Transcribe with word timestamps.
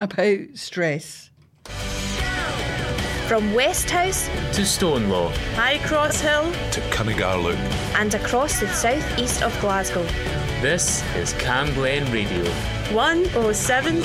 about 0.00 0.38
stress. 0.54 1.30
From 3.28 3.52
Westhouse 3.54 4.26
to 4.54 4.62
Stonelaw, 4.62 5.30
High 5.54 5.78
Cross 5.86 6.20
Hill 6.20 6.50
to 6.72 6.80
Cuningar 6.90 7.40
Loop, 7.40 7.58
and 7.94 8.12
across 8.14 8.58
the 8.58 8.68
southeast 8.68 9.42
of 9.42 9.58
Glasgow. 9.60 10.02
This 10.62 11.04
is 11.14 11.34
Cam 11.34 11.72
Glen 11.74 12.10
Radio 12.10 12.44
107.9 12.88 14.02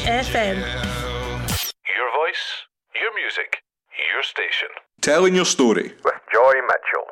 FM. 0.00 0.56
Your 1.96 2.10
voice, 2.12 2.66
your 2.94 3.14
music, 3.14 3.62
your 4.12 4.22
station. 4.22 4.68
Telling 5.00 5.34
your 5.34 5.46
story. 5.46 5.94
With 6.04 6.14
Joy 6.32 6.52
Mitchell. 6.66 7.11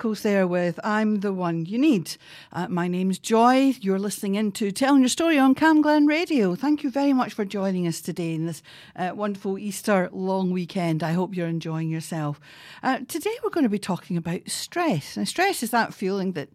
Miracles 0.00 0.22
there 0.22 0.46
with 0.46 0.80
I'm 0.82 1.20
the 1.20 1.30
One 1.30 1.66
You 1.66 1.76
Need. 1.76 2.16
Uh, 2.54 2.66
my 2.68 2.88
name's 2.88 3.18
Joy. 3.18 3.74
You're 3.82 3.98
listening 3.98 4.34
in 4.34 4.50
to 4.52 4.72
Telling 4.72 5.02
Your 5.02 5.10
Story 5.10 5.38
on 5.38 5.54
Cam 5.54 5.82
Glen 5.82 6.06
Radio. 6.06 6.54
Thank 6.54 6.82
you 6.82 6.90
very 6.90 7.12
much 7.12 7.34
for 7.34 7.44
joining 7.44 7.86
us 7.86 8.00
today 8.00 8.32
in 8.32 8.46
this 8.46 8.62
uh, 8.96 9.10
wonderful 9.14 9.58
Easter 9.58 10.08
long 10.10 10.52
weekend. 10.52 11.02
I 11.02 11.12
hope 11.12 11.36
you're 11.36 11.46
enjoying 11.46 11.90
yourself. 11.90 12.40
Uh, 12.82 13.00
today 13.08 13.36
we're 13.44 13.50
going 13.50 13.64
to 13.64 13.68
be 13.68 13.78
talking 13.78 14.16
about 14.16 14.48
stress. 14.48 15.18
And 15.18 15.28
stress 15.28 15.62
is 15.62 15.70
that 15.72 15.92
feeling 15.92 16.32
that 16.32 16.48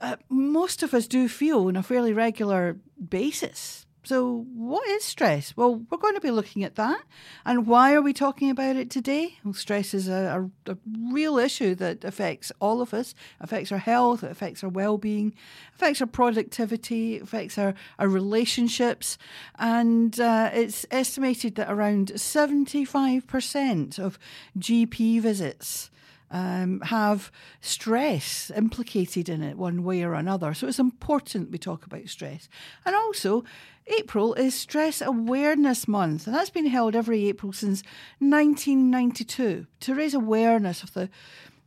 uh, 0.00 0.16
most 0.28 0.82
of 0.82 0.92
us 0.92 1.06
do 1.06 1.28
feel 1.28 1.68
on 1.68 1.76
a 1.76 1.84
fairly 1.84 2.12
regular 2.12 2.78
basis. 3.08 3.81
So, 4.04 4.46
what 4.54 4.88
is 4.88 5.04
stress? 5.04 5.56
Well, 5.56 5.76
we're 5.88 5.98
going 5.98 6.14
to 6.14 6.20
be 6.20 6.32
looking 6.32 6.64
at 6.64 6.74
that. 6.74 7.02
And 7.44 7.68
why 7.68 7.94
are 7.94 8.02
we 8.02 8.12
talking 8.12 8.50
about 8.50 8.74
it 8.74 8.90
today? 8.90 9.38
Well, 9.44 9.54
stress 9.54 9.94
is 9.94 10.08
a, 10.08 10.50
a, 10.66 10.72
a 10.72 10.76
real 11.12 11.38
issue 11.38 11.76
that 11.76 12.02
affects 12.02 12.50
all 12.60 12.80
of 12.80 12.92
us, 12.92 13.14
affects 13.38 13.70
our 13.70 13.78
health, 13.78 14.24
affects 14.24 14.64
our 14.64 14.70
well 14.70 14.98
being, 14.98 15.34
affects 15.76 16.00
our 16.00 16.08
productivity, 16.08 17.20
affects 17.20 17.56
our, 17.58 17.74
our 18.00 18.08
relationships. 18.08 19.18
And 19.56 20.18
uh, 20.18 20.50
it's 20.52 20.84
estimated 20.90 21.54
that 21.54 21.70
around 21.70 22.08
75% 22.08 23.98
of 24.00 24.18
GP 24.58 25.20
visits 25.20 25.90
um, 26.32 26.80
have 26.80 27.30
stress 27.60 28.50
implicated 28.56 29.28
in 29.28 29.42
it 29.42 29.58
one 29.58 29.84
way 29.84 30.02
or 30.02 30.14
another. 30.14 30.54
So 30.54 30.66
it's 30.66 30.78
important 30.78 31.52
we 31.52 31.58
talk 31.58 31.84
about 31.84 32.08
stress. 32.08 32.48
And 32.86 32.96
also, 32.96 33.44
April 33.86 34.34
is 34.34 34.54
Stress 34.54 35.02
Awareness 35.02 35.86
Month, 35.86 36.26
and 36.26 36.34
that's 36.34 36.50
been 36.50 36.66
held 36.66 36.96
every 36.96 37.28
April 37.28 37.52
since 37.52 37.82
1992 38.20 39.66
to 39.80 39.94
raise 39.94 40.14
awareness 40.14 40.82
of 40.82 40.94
the 40.94 41.08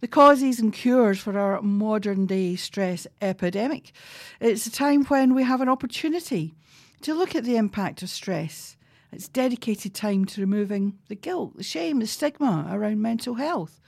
the 0.02 0.08
causes 0.09 0.59
and 0.59 0.74
cures 0.74 1.20
for 1.20 1.40
our 1.40 1.62
modern 1.62 2.26
day 2.26 2.56
stress 2.56 3.08
epidemic. 3.22 3.92
It's 4.40 4.68
a 4.68 4.72
time 4.72 5.06
when 5.06 5.34
we 5.34 5.44
have 5.44 5.62
an 5.62 5.70
opportunity 5.70 6.53
to 7.02 7.14
look 7.16 7.34
at 7.34 7.46
the 7.46 7.56
impact 7.56 8.03
of 8.03 8.09
stress. 8.09 8.76
It's 9.12 9.30
dedicated 9.30 9.96
time 9.96 10.26
to 10.26 10.42
removing 10.42 11.00
the 11.08 11.16
guilt, 11.16 11.56
the 11.56 11.64
shame, 11.64 12.00
the 12.00 12.08
stigma 12.08 12.68
around 12.70 13.02
mental 13.02 13.36
health 13.36 13.80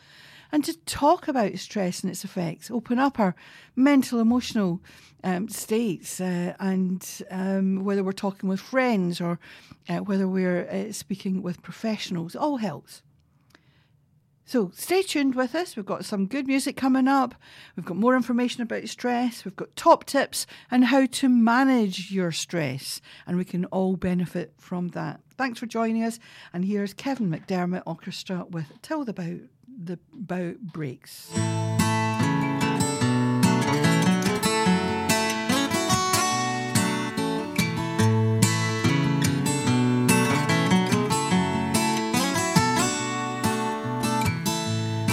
and 0.52 0.64
to 0.66 0.78
talk 0.86 1.28
about 1.28 1.58
stress 1.58 2.02
and 2.02 2.12
its 2.12 2.24
effects, 2.24 2.72
open 2.72 3.00
up 3.00 3.20
our 3.20 3.36
mental, 3.76 4.20
emotional 4.20 4.82
um, 5.24 5.50
states, 5.50 6.22
uh, 6.22 6.54
and 6.60 7.24
um, 7.32 7.84
whether 7.84 8.04
we're 8.04 8.12
talking 8.12 8.50
with 8.50 8.60
friends 8.60 9.20
or 9.20 9.40
uh, 9.90 9.98
whether 9.98 10.28
we're 10.28 10.68
uh, 10.70 10.92
speaking 10.92 11.42
with 11.42 11.62
professionals, 11.62 12.36
all 12.36 12.58
helps. 12.58 13.02
So 14.48 14.72
stay 14.74 15.02
tuned 15.02 15.36
with 15.36 15.54
us. 15.56 15.76
We've 15.76 15.86
got 15.86 16.06
some 16.06 16.26
good 16.26 16.48
music 16.48 16.78
coming 16.78 17.10
up. 17.10 17.36
We've 17.76 17.86
got 17.86 17.98
more 17.98 18.16
information 18.16 18.64
about 18.64 18.88
stress. 18.88 19.44
We've 19.44 19.58
got 19.58 19.76
top 19.76 20.06
tips 20.06 20.48
and 20.72 20.86
how 20.86 21.06
to 21.06 21.28
manage 21.28 22.12
your 22.12 22.32
stress, 22.32 23.02
and 23.26 23.36
we 23.36 23.44
can 23.44 23.66
all 23.66 23.98
benefit 23.98 24.54
from 24.58 24.90
that. 24.90 25.20
Thanks 25.38 25.60
for 25.60 25.66
joining 25.66 26.02
us. 26.02 26.18
And 26.54 26.64
here's 26.64 26.94
Kevin 26.94 27.30
McDermott 27.30 27.84
Orchestra 27.86 28.46
with 28.50 28.82
Till 28.82 29.04
the 29.04 29.12
Bow 29.12 29.40
the 29.78 30.00
bow 30.12 30.56
breaks. 30.60 31.30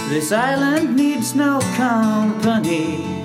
This 0.08 0.32
island 0.32 0.96
needs 0.96 1.34
no 1.34 1.60
company. 1.76 3.24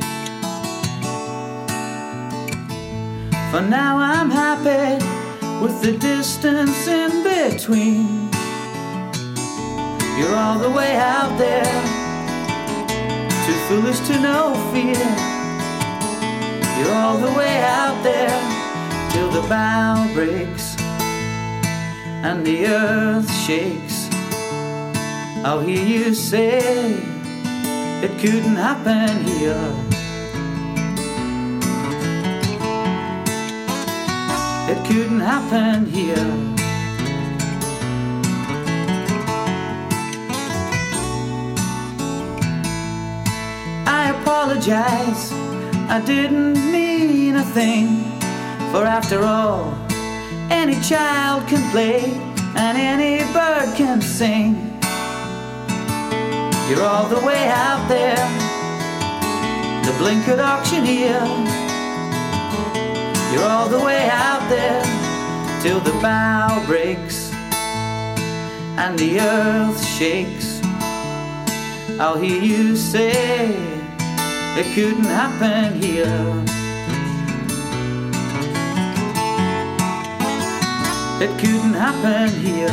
For 3.52 3.62
now, 3.62 3.98
I'm 3.98 4.30
happy 4.30 5.04
with 5.64 5.82
the 5.82 5.98
distance 5.98 6.88
in 6.88 7.24
between. 7.24 8.29
All 10.36 10.60
the 10.60 10.70
way 10.70 10.96
out 10.98 11.38
there, 11.38 11.64
too 13.46 13.60
foolish 13.68 14.00
to 14.08 14.20
know 14.20 14.54
fear. 14.74 15.08
You're 16.78 16.96
all 16.96 17.18
the 17.18 17.32
way 17.38 17.62
out 17.64 18.04
there 18.04 18.40
till 19.12 19.30
the 19.30 19.48
bow 19.48 20.12
breaks 20.14 20.76
and 22.24 22.46
the 22.46 22.68
earth 22.68 23.32
shakes. 23.46 24.10
I'll 25.46 25.62
hear 25.62 25.86
you 25.86 26.14
say 26.14 26.60
it 28.04 28.12
couldn't 28.20 28.56
happen 28.56 29.24
here. 29.26 29.74
It 34.70 34.86
couldn't 34.86 35.22
happen 35.22 35.86
here. 35.86 36.59
Apologize, 44.50 45.32
I 45.92 46.02
didn't 46.04 46.56
mean 46.72 47.36
a 47.36 47.44
thing. 47.44 47.88
For 48.72 48.84
after 48.84 49.22
all, 49.22 49.76
any 50.50 50.74
child 50.82 51.48
can 51.48 51.62
play 51.72 52.02
and 52.56 52.76
any 52.76 53.22
bird 53.32 53.76
can 53.78 54.02
sing. 54.02 54.56
You're 56.68 56.84
all 56.84 57.08
the 57.08 57.24
way 57.24 57.48
out 57.48 57.88
there, 57.88 58.26
the 59.86 59.94
blinkered 60.02 60.40
auctioneer. 60.40 61.22
You're 63.32 63.48
all 63.48 63.70
the 63.70 63.86
way 63.86 64.10
out 64.10 64.50
there 64.50 64.82
till 65.62 65.80
the 65.80 65.94
bow 66.02 66.64
breaks 66.66 67.32
and 68.82 68.98
the 68.98 69.20
earth 69.20 69.86
shakes. 69.86 70.60
I'll 72.00 72.18
hear 72.18 72.42
you 72.42 72.76
say 72.76 73.79
it 74.58 74.66
couldn't 74.74 75.06
happen 75.06 75.82
here. 75.82 76.46
It 81.22 81.38
couldn't 81.38 81.74
happen 81.74 82.30
here. 82.30 82.70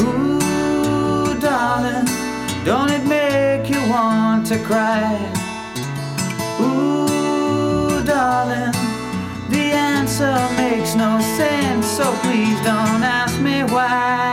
Ooh, 0.00 1.40
darling, 1.40 2.06
don't 2.64 2.90
it 2.90 3.04
make 3.04 3.68
you 3.68 3.80
want 3.90 4.46
to 4.46 4.58
cry? 4.60 5.18
Ooh, 6.60 8.04
darling, 8.04 8.72
the 9.50 9.72
answer 9.72 10.36
makes 10.56 10.94
no 10.94 11.20
sense, 11.36 11.86
so 11.86 12.12
please 12.22 12.58
don't 12.62 13.02
ask 13.02 13.40
me 13.40 13.64
why. 13.64 14.31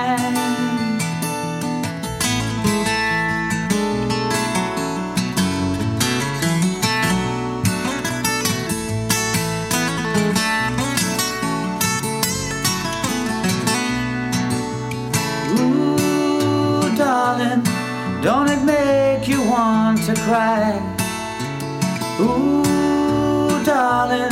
Ooh, 22.22 23.64
darling, 23.66 24.30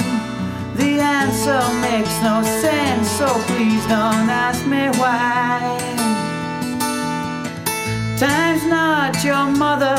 the 0.75 0.99
answer 1.01 1.59
makes 1.81 2.21
no 2.21 2.43
sense, 2.61 3.09
so 3.09 3.25
please 3.47 3.81
don't 3.87 4.29
ask 4.29 4.63
me 4.67 4.89
why. 4.99 5.79
Time's 8.19 8.65
not 8.65 9.23
your 9.23 9.47
mother, 9.49 9.97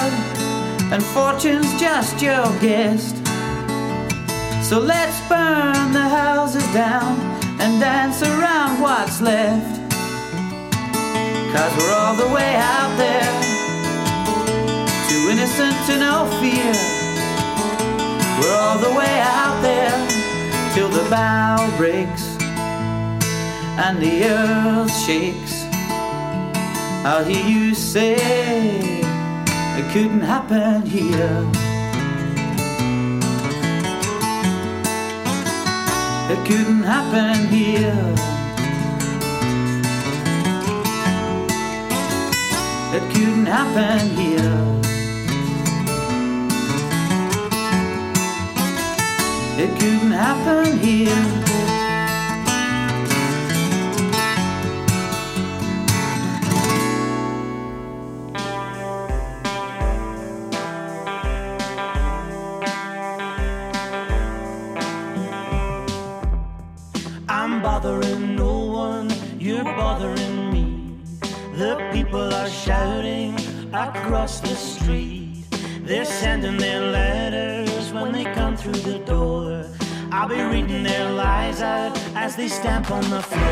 and 0.93 1.03
fortune's 1.03 1.73
just 1.81 2.23
your 2.23 2.47
guest. 2.61 3.17
So 4.63 4.79
let's 4.79 5.19
burn 5.29 5.93
the 5.93 6.09
houses 6.09 6.67
down 6.73 7.19
and 7.59 7.81
dance 7.81 8.23
around 8.23 8.81
what's 8.81 9.21
left. 9.21 9.81
Cause 11.53 11.77
we're 11.77 11.93
all 11.93 12.15
the 12.15 12.29
way 12.33 12.55
out 12.55 12.97
there, 12.99 13.48
innocent 15.31 15.77
to 15.87 15.99
know 15.99 16.25
fear. 16.41 16.73
We're 18.41 18.57
all 18.57 18.79
the 18.79 18.95
way 18.99 19.21
out 19.21 19.61
there 19.63 19.97
till 20.75 20.89
the 20.89 21.09
bow 21.11 21.71
breaks 21.77 22.25
and 23.85 23.99
the 24.01 24.25
earth 24.25 24.97
shakes. 25.05 25.65
I'll 27.05 27.25
hear 27.25 27.45
you 27.47 27.75
say 27.75 28.17
it 29.79 29.93
couldn't 29.93 30.23
happen 30.23 30.83
here. 30.83 31.45
It 36.33 36.41
couldn't 36.47 36.83
happen 36.83 37.49
here. 37.49 38.15
It 42.97 43.05
couldn't 43.13 43.47
happen 43.47 44.09
here. 44.17 44.88
It 49.61 49.71
couldn't 49.81 50.13
happen 50.13 50.79
here. 50.79 51.09
I'm 67.29 67.61
bothering 67.61 68.37
no 68.37 68.59
one, 68.59 69.11
you're 69.41 69.65
bothering 69.65 70.53
me. 70.53 71.01
The 71.57 71.91
people 71.93 72.33
are 72.33 72.49
shouting 72.49 73.35
across 73.75 74.39
the 74.39 74.55
street. 74.55 75.47
They're 75.83 76.05
sending 76.05 76.59
their 76.59 76.88
Be 80.39 80.45
reading 80.45 80.85
their 80.85 81.11
lies 81.11 81.63
out 81.63 81.99
as 82.15 82.37
they 82.37 82.47
stamp 82.47 82.93
on 82.93 83.03
the 83.11 83.21
floor. 83.21 83.43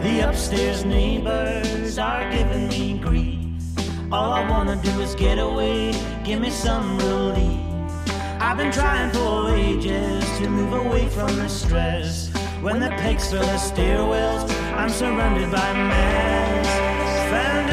The 0.00 0.20
upstairs 0.26 0.86
neighbors 0.86 1.98
are 1.98 2.30
giving 2.32 2.68
me 2.68 2.96
grief. 2.96 3.36
All 4.10 4.32
I 4.32 4.48
wanna 4.48 4.80
do 4.82 5.02
is 5.02 5.14
get 5.14 5.38
away, 5.38 5.92
give 6.24 6.40
me 6.40 6.48
some 6.48 6.96
relief. 6.96 7.73
I've 8.46 8.58
been 8.58 8.70
trying 8.70 9.10
for 9.10 9.56
ages 9.56 10.22
to 10.36 10.50
move 10.50 10.74
away 10.74 11.08
from 11.08 11.34
the 11.34 11.48
stress. 11.48 12.28
When 12.60 12.78
the 12.78 12.90
pegs 12.90 13.30
fill 13.30 13.40
the 13.40 13.56
stairwells, 13.56 14.50
I'm 14.74 14.90
surrounded 14.90 15.50
by 15.50 15.72
mess. 15.72 17.63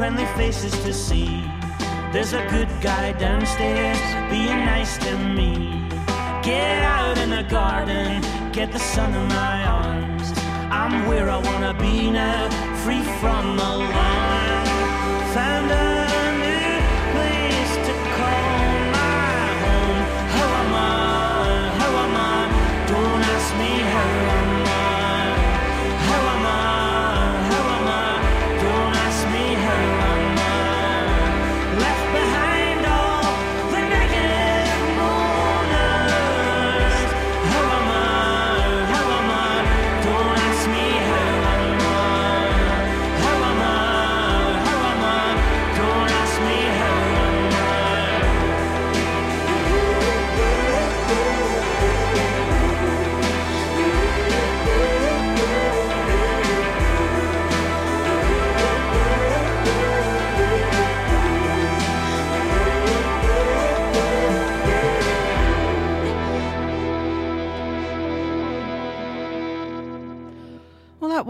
Friendly 0.00 0.24
faces 0.34 0.72
to 0.82 0.94
see. 0.94 1.44
There's 2.10 2.32
a 2.32 2.42
good 2.48 2.70
guy 2.80 3.12
downstairs 3.12 4.00
being 4.30 4.64
nice 4.64 4.96
to 4.96 5.12
me. 5.18 5.86
Get 6.42 6.78
out 6.82 7.18
in 7.18 7.28
the 7.28 7.42
garden, 7.42 8.22
get 8.50 8.72
the 8.72 8.78
sun 8.78 9.12
in 9.12 9.28
my 9.28 9.62
arms. 9.66 10.32
I'm 10.70 11.06
where 11.06 11.28
I 11.28 11.36
wanna 11.36 11.74
be 11.74 12.10
now, 12.10 12.48
free 12.82 13.04
from 13.20 13.58
alarm. 13.58 14.64
Found 15.34 15.70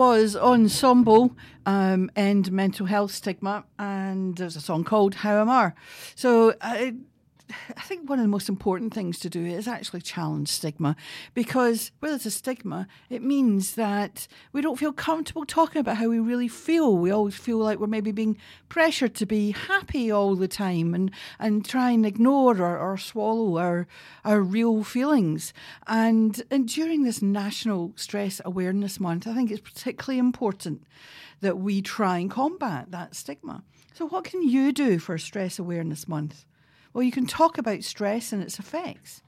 was 0.00 0.34
Ensemble 0.34 1.36
um, 1.66 2.10
End 2.16 2.50
Mental 2.50 2.86
Health 2.86 3.10
Stigma, 3.10 3.64
and 3.78 4.34
there's 4.34 4.56
a 4.56 4.60
song 4.60 4.82
called 4.82 5.16
How 5.16 5.42
Am 5.42 5.50
I? 5.50 5.74
So 6.14 6.54
uh, 6.62 6.92
I 7.76 7.80
think 7.80 8.08
one 8.08 8.18
of 8.18 8.24
the 8.24 8.28
most 8.28 8.48
important 8.48 8.94
things 8.94 9.18
to 9.20 9.30
do 9.30 9.44
is 9.44 9.66
actually 9.66 10.00
challenge 10.00 10.48
stigma 10.48 10.96
because 11.34 11.90
where 12.00 12.10
there's 12.10 12.26
a 12.26 12.30
stigma, 12.30 12.86
it 13.08 13.22
means 13.22 13.74
that 13.74 14.26
we 14.52 14.60
don't 14.60 14.78
feel 14.78 14.92
comfortable 14.92 15.44
talking 15.44 15.80
about 15.80 15.96
how 15.96 16.08
we 16.08 16.18
really 16.18 16.48
feel. 16.48 16.96
We 16.96 17.10
always 17.10 17.36
feel 17.36 17.58
like 17.58 17.78
we're 17.78 17.86
maybe 17.86 18.12
being 18.12 18.38
pressured 18.68 19.14
to 19.16 19.26
be 19.26 19.52
happy 19.52 20.10
all 20.10 20.34
the 20.34 20.48
time 20.48 20.94
and, 20.94 21.10
and 21.38 21.64
try 21.64 21.90
and 21.90 22.06
ignore 22.06 22.58
or, 22.58 22.78
or 22.78 22.96
swallow 22.98 23.58
our, 23.58 23.86
our 24.24 24.40
real 24.40 24.82
feelings. 24.84 25.52
And, 25.86 26.42
and 26.50 26.68
during 26.68 27.04
this 27.04 27.22
National 27.22 27.92
Stress 27.96 28.40
Awareness 28.44 29.00
Month, 29.00 29.26
I 29.26 29.34
think 29.34 29.50
it's 29.50 29.60
particularly 29.60 30.18
important 30.18 30.84
that 31.40 31.58
we 31.58 31.82
try 31.82 32.18
and 32.18 32.30
combat 32.30 32.90
that 32.90 33.14
stigma. 33.14 33.62
So, 33.94 34.06
what 34.06 34.24
can 34.24 34.42
you 34.42 34.72
do 34.72 34.98
for 34.98 35.18
Stress 35.18 35.58
Awareness 35.58 36.06
Month? 36.06 36.44
Well, 36.92 37.04
you 37.04 37.12
can 37.12 37.26
talk 37.26 37.58
about 37.58 37.84
stress 37.84 38.32
and 38.32 38.42
its 38.42 38.58
effects. 38.58 39.22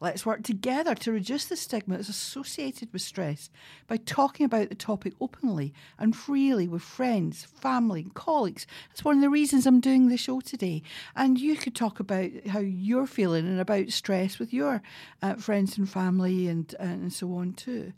Let's 0.00 0.26
work 0.26 0.42
together 0.42 0.94
to 0.96 1.12
reduce 1.12 1.46
the 1.46 1.56
stigma 1.56 1.96
that's 1.96 2.10
associated 2.10 2.92
with 2.92 3.00
stress 3.00 3.48
by 3.86 3.96
talking 3.96 4.44
about 4.44 4.68
the 4.68 4.74
topic 4.74 5.14
openly 5.18 5.72
and 5.98 6.14
freely 6.14 6.68
with 6.68 6.82
friends, 6.82 7.44
family, 7.44 8.02
and 8.02 8.12
colleagues. 8.12 8.66
That's 8.90 9.02
one 9.02 9.16
of 9.16 9.22
the 9.22 9.30
reasons 9.30 9.66
I'm 9.66 9.80
doing 9.80 10.08
the 10.08 10.18
show 10.18 10.40
today. 10.40 10.82
And 11.16 11.40
you 11.40 11.56
could 11.56 11.74
talk 11.74 12.00
about 12.00 12.30
how 12.48 12.58
you're 12.58 13.06
feeling 13.06 13.46
and 13.46 13.58
about 13.58 13.92
stress 13.92 14.38
with 14.38 14.52
your 14.52 14.82
uh, 15.22 15.36
friends 15.36 15.78
and 15.78 15.88
family 15.88 16.48
and, 16.48 16.74
and 16.78 17.10
so 17.10 17.32
on 17.36 17.54
too. 17.54 17.94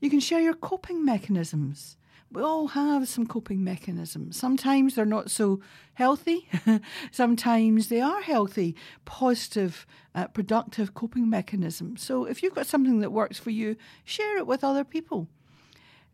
You 0.00 0.08
can 0.08 0.20
share 0.20 0.40
your 0.40 0.54
coping 0.54 1.04
mechanisms 1.04 1.97
we 2.30 2.42
all 2.42 2.68
have 2.68 3.08
some 3.08 3.26
coping 3.26 3.64
mechanisms. 3.64 4.36
Sometimes 4.36 4.94
they're 4.94 5.04
not 5.04 5.30
so 5.30 5.60
healthy, 5.94 6.48
sometimes 7.10 7.88
they 7.88 8.00
are 8.00 8.20
healthy, 8.20 8.76
positive, 9.04 9.86
uh, 10.14 10.26
productive 10.28 10.94
coping 10.94 11.30
mechanisms. 11.30 12.02
So 12.02 12.24
if 12.24 12.42
you've 12.42 12.54
got 12.54 12.66
something 12.66 13.00
that 13.00 13.12
works 13.12 13.38
for 13.38 13.50
you, 13.50 13.76
share 14.04 14.36
it 14.36 14.46
with 14.46 14.62
other 14.62 14.84
people. 14.84 15.28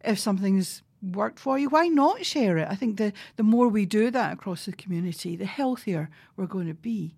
If 0.04 0.18
something's 0.18 0.82
worked 1.02 1.38
for 1.38 1.58
you, 1.58 1.68
why 1.68 1.88
not 1.88 2.24
share 2.24 2.58
it? 2.58 2.68
I 2.70 2.76
think 2.76 2.96
the, 2.96 3.12
the 3.36 3.42
more 3.42 3.68
we 3.68 3.84
do 3.84 4.10
that 4.10 4.32
across 4.32 4.66
the 4.66 4.72
community, 4.72 5.36
the 5.36 5.46
healthier 5.46 6.10
we're 6.36 6.46
going 6.46 6.68
to 6.68 6.74
be. 6.74 7.14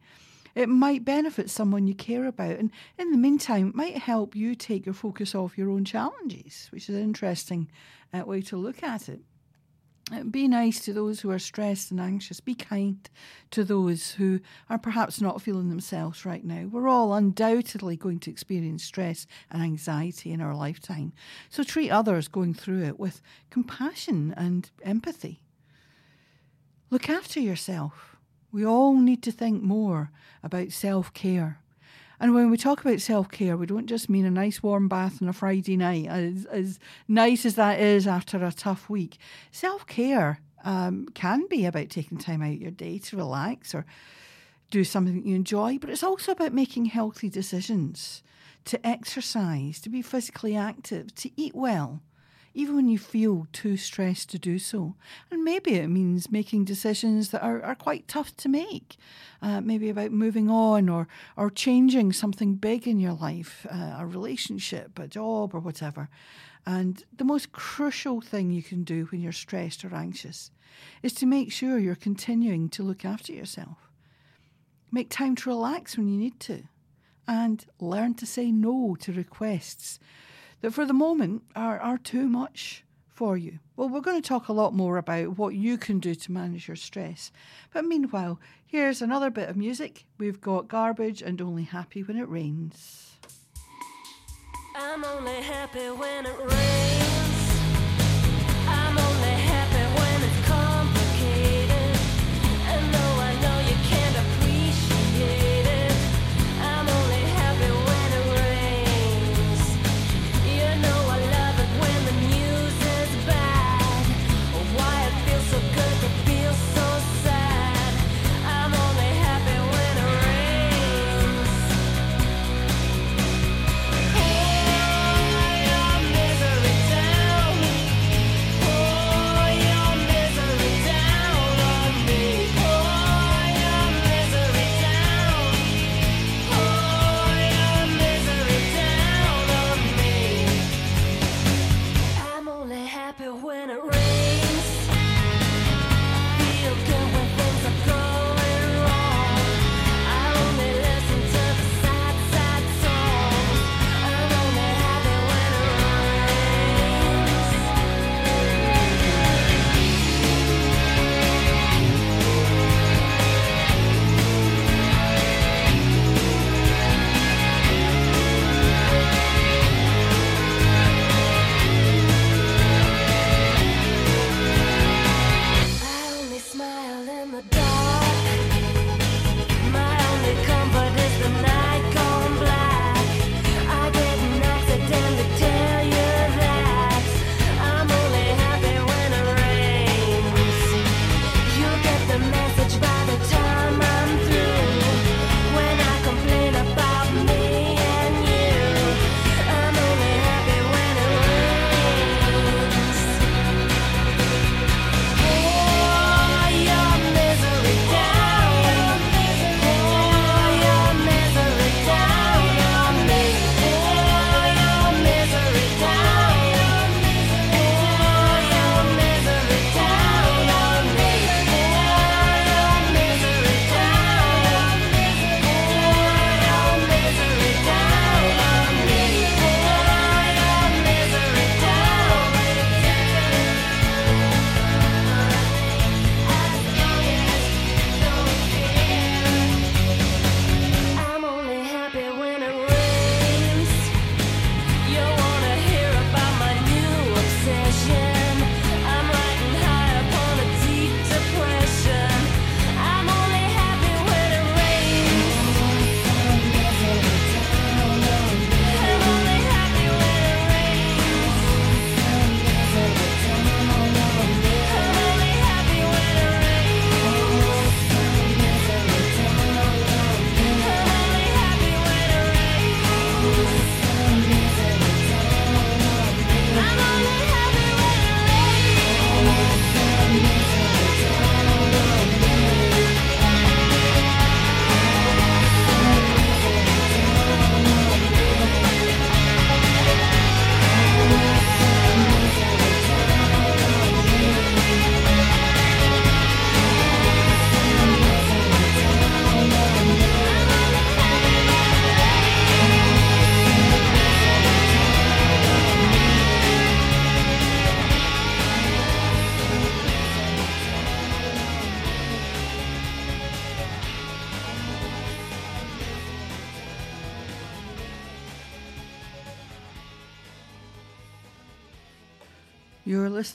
It 0.57 0.71
might 0.71 1.05
benefit 1.05 1.51
someone 1.51 1.87
you 1.87 1.95
care 1.95 2.25
about. 2.25 2.59
And 2.59 2.71
in 2.99 3.13
the 3.13 3.19
meantime, 3.19 3.69
it 3.69 3.75
might 3.75 3.99
help 3.99 4.35
you 4.35 4.55
take 4.55 4.87
your 4.87 4.95
focus 4.95 5.35
off 5.35 5.59
your 5.59 5.71
own 5.71 5.85
challenges, 5.85 6.69
which 6.71 6.89
is 6.89 6.97
an 6.97 7.03
interesting 7.03 7.71
uh, 8.15 8.25
way 8.25 8.41
to 8.41 8.57
look 8.57 8.83
at 8.83 9.11
it. 9.11 9.21
Uh, 10.11 10.23
be 10.23 10.49
nice 10.49 10.81
to 10.81 10.95
those 10.95 11.21
who 11.21 11.31
are 11.31 11.39
stressed 11.39 11.91
and 11.91 12.01
anxious. 12.01 12.41
Be 12.41 12.55
kind 12.55 13.07
to 13.51 13.65
those 13.65 14.13
who 14.13 14.41
are 14.71 14.79
perhaps 14.79 15.21
not 15.21 15.43
feeling 15.43 15.69
themselves 15.69 16.25
right 16.25 16.45
now. 16.45 16.69
We're 16.71 16.89
all 16.89 17.13
undoubtedly 17.13 17.97
going 17.97 18.21
to 18.21 18.31
experience 18.31 18.83
stress 18.83 19.27
and 19.51 19.63
anxiety 19.63 20.33
in 20.33 20.41
our 20.41 20.55
lifetime. 20.55 21.13
So 21.51 21.65
treat 21.65 21.91
others 21.91 22.29
going 22.29 22.55
through 22.55 22.85
it 22.85 22.99
with 22.99 23.21
compassion 23.51 24.33
and 24.39 24.71
empathy. 24.83 25.43
Look 26.89 27.11
after 27.11 27.41
yourself. 27.41 28.16
We 28.53 28.65
all 28.65 28.95
need 28.95 29.23
to 29.25 29.33
think 29.33 29.63
more 29.63 30.11
about 30.43 30.73
self 30.73 31.13
care. 31.13 31.61
And 32.19 32.35
when 32.35 32.51
we 32.51 32.57
talk 32.57 32.81
about 32.81 33.01
self 33.01 33.31
care, 33.31 33.57
we 33.57 33.67
don't 33.67 33.87
just 33.87 34.09
mean 34.09 34.25
a 34.25 34.31
nice 34.31 34.63
warm 34.63 34.89
bath 34.89 35.21
on 35.21 35.29
a 35.29 35.33
Friday 35.33 35.77
night, 35.77 36.07
as, 36.07 36.47
as 36.47 36.79
nice 37.09 37.45
as 37.45 37.57
that 37.57 37.81
is 37.81 38.07
after 38.07 38.43
a 38.43 38.53
tough 38.53 38.89
week. 38.89 39.19
Self 39.51 39.87
care 39.87 40.41
um, 40.65 41.07
can 41.15 41.47
be 41.49 41.65
about 41.65 41.91
taking 41.91 42.19
time 42.19 42.43
out 42.43 42.55
of 42.55 42.61
your 42.61 42.71
day 42.71 42.99
to 42.99 43.17
relax 43.17 43.75
or 43.75 43.85
do 44.71 44.83
something 44.85 45.25
you 45.25 45.37
enjoy, 45.37 45.79
but 45.79 45.91
it's 45.91 46.03
also 46.03 46.33
about 46.33 46.53
making 46.53 46.87
healthy 46.87 47.29
decisions, 47.29 48.23
to 48.65 48.85
exercise, 48.85 49.81
to 49.81 49.89
be 49.89 50.03
physically 50.03 50.57
active, 50.57 51.15
to 51.15 51.31
eat 51.37 51.55
well 51.55 52.03
even 52.57 52.75
when 52.75 52.89
you 52.89 52.99
feel 52.99 53.47
too 53.53 53.77
stressed 53.77 54.31
to 54.31 54.39
do 54.39 54.59
so. 54.59 54.95
And 55.31 55.45
maybe 55.45 55.75
it 55.75 55.89
means 55.89 56.33
making 56.33 56.65
decisions 56.65 57.29
that 57.29 57.43
are, 57.43 57.63
are 57.63 57.75
quite 57.75 58.09
tough 58.09 58.35
to 58.39 58.49
make, 58.49 58.97
uh, 59.43 59.61
maybe 59.61 59.91
about 59.91 60.11
moving 60.11 60.49
on 60.49 60.89
or, 60.89 61.07
or 61.37 61.51
changing 61.51 62.15
something 62.15 62.55
big 62.55 62.89
in 62.89 62.99
your 62.99 63.13
life, 63.13 63.67
uh, 63.71 63.97
a 63.99 64.07
relationship, 64.07 64.99
a 64.99 65.07
job, 65.07 65.55
or 65.55 65.61
whatever. 65.61 66.09
And 66.65 67.05
the 67.15 67.25
most 67.25 67.53
crucial 67.53 68.23
thing 68.23 68.51
you 68.51 68.63
can 68.63 68.85
do 68.85 69.05
when 69.11 69.21
you're 69.21 69.33
stressed 69.33 69.85
or 69.85 69.95
anxious 69.95 70.51
is 71.03 71.13
to 71.15 71.27
make 71.27 71.53
sure 71.53 71.79
you're 71.79 71.95
continuing 71.95 72.71
to 72.71 72.83
look 72.83 73.05
after 73.05 73.35
yourself. 73.35 73.91
Make 74.91 75.11
time 75.11 75.37
to 75.37 75.51
relax 75.51 75.99
when 75.99 76.09
you 76.09 76.19
need 76.19 76.41
to, 76.41 76.63
and 77.29 77.67
learn 77.81 78.15
to 78.15 78.25
say 78.25 78.51
no 78.51 78.97
to 79.01 79.13
requests 79.13 79.99
that 80.61 80.73
for 80.73 80.85
the 80.85 80.93
moment 80.93 81.43
are, 81.55 81.79
are 81.79 81.99
too 81.99 82.29
much 82.29 82.85
for 83.09 83.37
you. 83.37 83.59
Well, 83.77 83.89
we're 83.89 84.01
going 84.01 84.21
to 84.21 84.29
talk 84.29 84.49
a 84.49 84.53
lot 84.53 84.75
more 84.75 84.99
about 84.99 85.39
what 85.39 85.55
you 85.55 85.79
can 85.79 86.01
do 86.01 86.15
to 86.15 86.33
manage 86.33 86.69
your 86.69 86.77
stress. 86.77 87.33
But 87.73 87.85
meanwhile, 87.85 88.39
here's 88.67 89.01
another 89.01 89.31
bit 89.31 89.49
of 89.49 89.57
music. 89.57 90.05
We've 90.19 90.41
got 90.41 90.69
Garbage 90.69 91.23
and 91.23 91.41
Only 91.41 91.65
Happy 91.65 92.03
When 92.03 92.19
It 92.19 92.29
Rains. 92.29 93.17
I'm 94.75 95.05
only 95.05 95.41
happy 95.41 95.89
when 95.91 96.27
it 96.27 96.39
rains. 96.39 97.07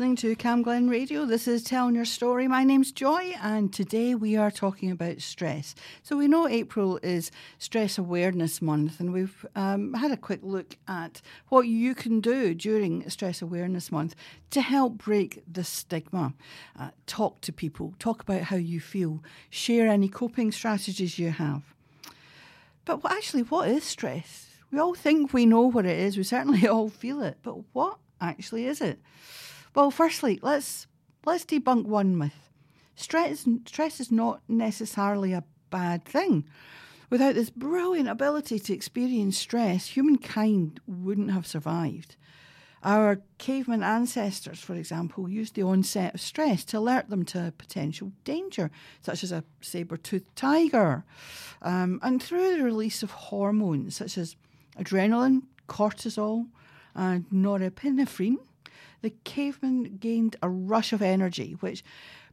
Listening 0.01 0.15
to 0.15 0.35
Cam 0.35 0.63
Glen 0.63 0.89
Radio. 0.89 1.25
This 1.25 1.47
is 1.47 1.61
Telling 1.61 1.93
Your 1.93 2.05
Story. 2.05 2.47
My 2.47 2.63
name's 2.63 2.91
Joy, 2.91 3.35
and 3.39 3.71
today 3.71 4.15
we 4.15 4.35
are 4.35 4.49
talking 4.49 4.89
about 4.89 5.21
stress. 5.21 5.75
So, 6.01 6.17
we 6.17 6.27
know 6.27 6.47
April 6.47 6.99
is 7.03 7.29
Stress 7.59 7.99
Awareness 7.99 8.63
Month, 8.63 8.99
and 8.99 9.13
we've 9.13 9.45
um, 9.55 9.93
had 9.93 10.09
a 10.09 10.17
quick 10.17 10.39
look 10.41 10.75
at 10.87 11.21
what 11.49 11.67
you 11.67 11.93
can 11.93 12.19
do 12.19 12.55
during 12.55 13.07
Stress 13.11 13.43
Awareness 13.43 13.91
Month 13.91 14.15
to 14.49 14.61
help 14.61 14.97
break 14.97 15.43
the 15.47 15.63
stigma. 15.63 16.33
Uh, 16.79 16.89
talk 17.05 17.39
to 17.41 17.53
people, 17.53 17.93
talk 17.99 18.23
about 18.23 18.41
how 18.41 18.55
you 18.55 18.79
feel, 18.79 19.21
share 19.51 19.87
any 19.87 20.09
coping 20.09 20.51
strategies 20.51 21.19
you 21.19 21.29
have. 21.29 21.61
But 22.85 23.01
actually, 23.05 23.43
what 23.43 23.69
is 23.69 23.83
stress? 23.83 24.47
We 24.71 24.79
all 24.79 24.95
think 24.95 25.31
we 25.31 25.45
know 25.45 25.69
what 25.69 25.85
it 25.85 25.99
is, 25.99 26.17
we 26.17 26.23
certainly 26.23 26.67
all 26.67 26.89
feel 26.89 27.21
it, 27.21 27.37
but 27.43 27.57
what 27.73 27.99
actually 28.19 28.65
is 28.65 28.81
it? 28.81 28.99
Well, 29.73 29.91
firstly, 29.91 30.39
let's 30.41 30.87
let's 31.25 31.45
debunk 31.45 31.85
one 31.85 32.17
myth. 32.17 32.49
Stress 32.95 33.47
stress 33.65 33.99
is 33.99 34.11
not 34.11 34.41
necessarily 34.47 35.33
a 35.33 35.43
bad 35.69 36.03
thing. 36.03 36.45
Without 37.09 37.35
this 37.35 37.49
brilliant 37.49 38.07
ability 38.07 38.59
to 38.59 38.73
experience 38.73 39.37
stress, 39.37 39.87
humankind 39.87 40.79
wouldn't 40.87 41.31
have 41.31 41.45
survived. 41.45 42.15
Our 42.83 43.21
caveman 43.37 43.83
ancestors, 43.83 44.59
for 44.59 44.75
example, 44.75 45.29
used 45.29 45.55
the 45.55 45.63
onset 45.63 46.15
of 46.15 46.21
stress 46.21 46.63
to 46.65 46.79
alert 46.79 47.09
them 47.09 47.25
to 47.25 47.53
potential 47.57 48.11
danger, 48.23 48.71
such 49.01 49.23
as 49.23 49.31
a 49.31 49.43
saber 49.61 49.97
toothed 49.97 50.35
tiger. 50.35 51.03
Um, 51.61 51.99
and 52.01 52.23
through 52.23 52.57
the 52.57 52.63
release 52.63 53.03
of 53.03 53.11
hormones 53.11 53.97
such 53.97 54.17
as 54.17 54.35
adrenaline, 54.79 55.43
cortisol, 55.67 56.47
and 56.95 57.29
norepinephrine, 57.29 58.39
the 59.01 59.13
caveman 59.23 59.97
gained 59.97 60.35
a 60.41 60.49
rush 60.49 60.93
of 60.93 61.01
energy, 61.01 61.55
which 61.59 61.83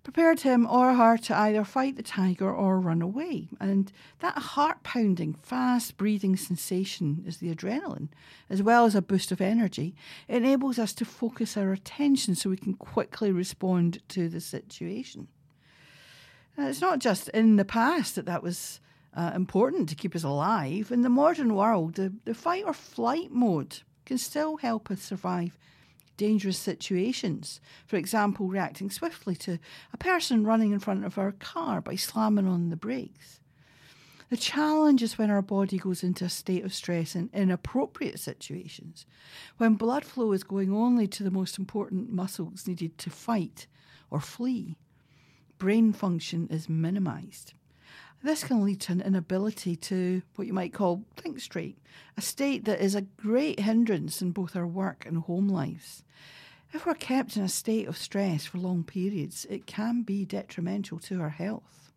prepared 0.02 0.40
him 0.40 0.66
or 0.66 0.94
her 0.94 1.16
to 1.18 1.36
either 1.36 1.64
fight 1.64 1.96
the 1.96 2.02
tiger 2.02 2.50
or 2.50 2.80
run 2.80 3.02
away. 3.02 3.48
And 3.60 3.92
that 4.20 4.38
heart 4.38 4.82
pounding, 4.82 5.34
fast 5.42 5.96
breathing 5.96 6.36
sensation 6.36 7.24
is 7.26 7.38
the 7.38 7.54
adrenaline, 7.54 8.08
as 8.48 8.62
well 8.62 8.84
as 8.84 8.94
a 8.94 9.02
boost 9.02 9.32
of 9.32 9.40
energy. 9.40 9.94
It 10.26 10.36
enables 10.36 10.78
us 10.78 10.92
to 10.94 11.04
focus 11.04 11.56
our 11.56 11.72
attention 11.72 12.34
so 12.34 12.50
we 12.50 12.56
can 12.56 12.74
quickly 12.74 13.32
respond 13.32 13.98
to 14.08 14.28
the 14.28 14.40
situation. 14.40 15.28
And 16.56 16.68
it's 16.68 16.80
not 16.80 16.98
just 16.98 17.28
in 17.30 17.56
the 17.56 17.64
past 17.64 18.14
that 18.16 18.26
that 18.26 18.42
was 18.42 18.80
uh, 19.14 19.32
important 19.34 19.88
to 19.88 19.94
keep 19.94 20.14
us 20.14 20.24
alive. 20.24 20.90
In 20.90 21.02
the 21.02 21.08
modern 21.08 21.54
world, 21.54 21.94
the, 21.94 22.12
the 22.24 22.34
fight 22.34 22.64
or 22.64 22.72
flight 22.72 23.30
mode 23.30 23.80
can 24.06 24.18
still 24.18 24.56
help 24.56 24.90
us 24.90 25.02
survive 25.02 25.58
dangerous 26.18 26.58
situations. 26.58 27.62
For 27.86 27.96
example, 27.96 28.48
reacting 28.48 28.90
swiftly 28.90 29.34
to 29.36 29.58
a 29.94 29.96
person 29.96 30.44
running 30.44 30.72
in 30.72 30.80
front 30.80 31.06
of 31.06 31.16
our 31.16 31.32
car 31.32 31.80
by 31.80 31.96
slamming 31.96 32.46
on 32.46 32.68
the 32.68 32.76
brakes. 32.76 33.40
The 34.28 34.36
challenge 34.36 35.02
is 35.02 35.16
when 35.16 35.30
our 35.30 35.40
body 35.40 35.78
goes 35.78 36.02
into 36.02 36.26
a 36.26 36.28
state 36.28 36.62
of 36.62 36.74
stress 36.74 37.14
in 37.14 37.30
inappropriate 37.32 38.20
situations, 38.20 39.06
when 39.56 39.74
blood 39.74 40.04
flow 40.04 40.32
is 40.32 40.44
going 40.44 40.70
only 40.70 41.06
to 41.06 41.22
the 41.22 41.30
most 41.30 41.58
important 41.58 42.12
muscles 42.12 42.66
needed 42.66 42.98
to 42.98 43.08
fight 43.08 43.66
or 44.10 44.20
flee. 44.20 44.76
Brain 45.56 45.94
function 45.94 46.46
is 46.50 46.68
minimised. 46.68 47.54
This 48.22 48.42
can 48.42 48.64
lead 48.64 48.80
to 48.82 48.92
an 48.92 49.00
inability 49.00 49.76
to 49.76 50.22
what 50.34 50.46
you 50.46 50.52
might 50.52 50.72
call 50.72 51.04
think 51.16 51.40
straight, 51.40 51.78
a 52.16 52.20
state 52.20 52.64
that 52.64 52.80
is 52.80 52.94
a 52.94 53.02
great 53.02 53.60
hindrance 53.60 54.20
in 54.20 54.32
both 54.32 54.56
our 54.56 54.66
work 54.66 55.06
and 55.06 55.18
home 55.18 55.48
lives. 55.48 56.02
If 56.72 56.84
we're 56.84 56.94
kept 56.94 57.36
in 57.36 57.44
a 57.44 57.48
state 57.48 57.86
of 57.86 57.96
stress 57.96 58.44
for 58.44 58.58
long 58.58 58.84
periods, 58.84 59.46
it 59.48 59.66
can 59.66 60.02
be 60.02 60.24
detrimental 60.24 60.98
to 61.00 61.20
our 61.20 61.30
health. 61.30 61.92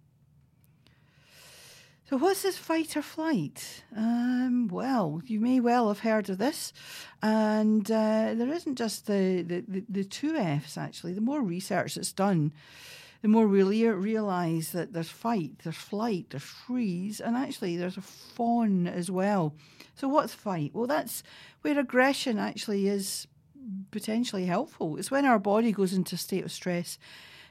So, 2.12 2.18
what's 2.18 2.44
this 2.44 2.58
fight 2.58 2.96
or 2.98 3.02
flight? 3.02 3.84
Um, 3.96 4.68
well, 4.68 5.22
you 5.26 5.40
may 5.40 5.60
well 5.60 5.88
have 5.88 6.02
heard 6.02 6.30
of 6.30 6.38
this, 6.38 6.74
and 7.22 7.90
uh, 7.90 8.34
there 8.36 8.52
isn't 8.54 8.76
just 8.76 9.08
the, 9.08 9.42
the, 9.44 9.64
the, 9.68 9.86
the 9.88 10.04
two 10.04 10.36
F's 10.36 10.78
actually. 10.78 11.14
The 11.14 11.22
more 11.22 11.42
research 11.42 11.96
that's 11.96 12.12
done, 12.12 12.52
the 13.22 13.28
more 13.28 13.48
we 13.48 13.64
rea- 13.64 13.90
realise 13.90 14.72
that 14.72 14.94
there's 14.94 15.10
fight, 15.10 15.60
there's 15.64 15.76
flight, 15.76 16.28
there's 16.32 16.44
freeze, 16.44 17.20
and 17.20 17.36
actually 17.36 17.78
there's 17.78 17.98
a 17.98 18.02
fawn 18.02 18.88
as 18.88 19.12
well. 19.12 19.54
So, 19.96 20.08
what's 20.08 20.34
fight? 20.34 20.72
Well, 20.74 20.88
that's 20.88 21.24
where 21.62 21.78
aggression 21.78 22.40
actually 22.40 22.88
is 22.88 23.28
potentially 23.92 24.46
helpful. 24.46 24.98
It's 24.98 25.12
when 25.12 25.26
our 25.26 25.40
body 25.40 25.72
goes 25.72 25.94
into 25.94 26.16
a 26.16 26.20
state 26.20 26.44
of 26.44 26.52
stress. 26.52 26.98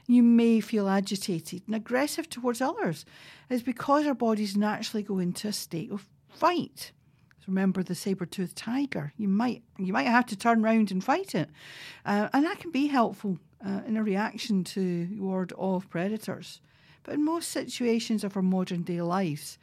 You 0.07 0.23
may 0.23 0.59
feel 0.59 0.89
agitated 0.89 1.63
and 1.67 1.75
aggressive 1.75 2.29
towards 2.29 2.59
others. 2.59 3.05
It's 3.49 3.63
because 3.63 4.05
our 4.05 4.13
bodies 4.13 4.57
naturally 4.57 5.03
go 5.03 5.19
into 5.19 5.47
a 5.47 5.53
state 5.53 5.91
of 5.91 6.07
fight. 6.27 6.91
So 7.39 7.45
remember 7.47 7.81
the 7.81 7.95
saber-toothed 7.95 8.55
tiger. 8.55 9.13
You 9.15 9.27
might 9.27 9.63
you 9.77 9.93
might 9.93 10.07
have 10.07 10.25
to 10.27 10.35
turn 10.35 10.61
round 10.61 10.91
and 10.91 11.03
fight 11.03 11.33
it, 11.33 11.49
uh, 12.05 12.29
and 12.33 12.45
that 12.45 12.59
can 12.59 12.71
be 12.71 12.87
helpful 12.87 13.39
uh, 13.65 13.81
in 13.87 13.97
a 13.97 14.03
reaction 14.03 14.63
to 14.63 15.07
ward 15.17 15.53
off 15.57 15.89
predators. 15.89 16.61
But 17.03 17.15
in 17.15 17.25
most 17.25 17.49
situations 17.49 18.23
of 18.23 18.35
our 18.35 18.43
modern 18.43 18.83
day 18.83 19.01
lives, 19.01 19.57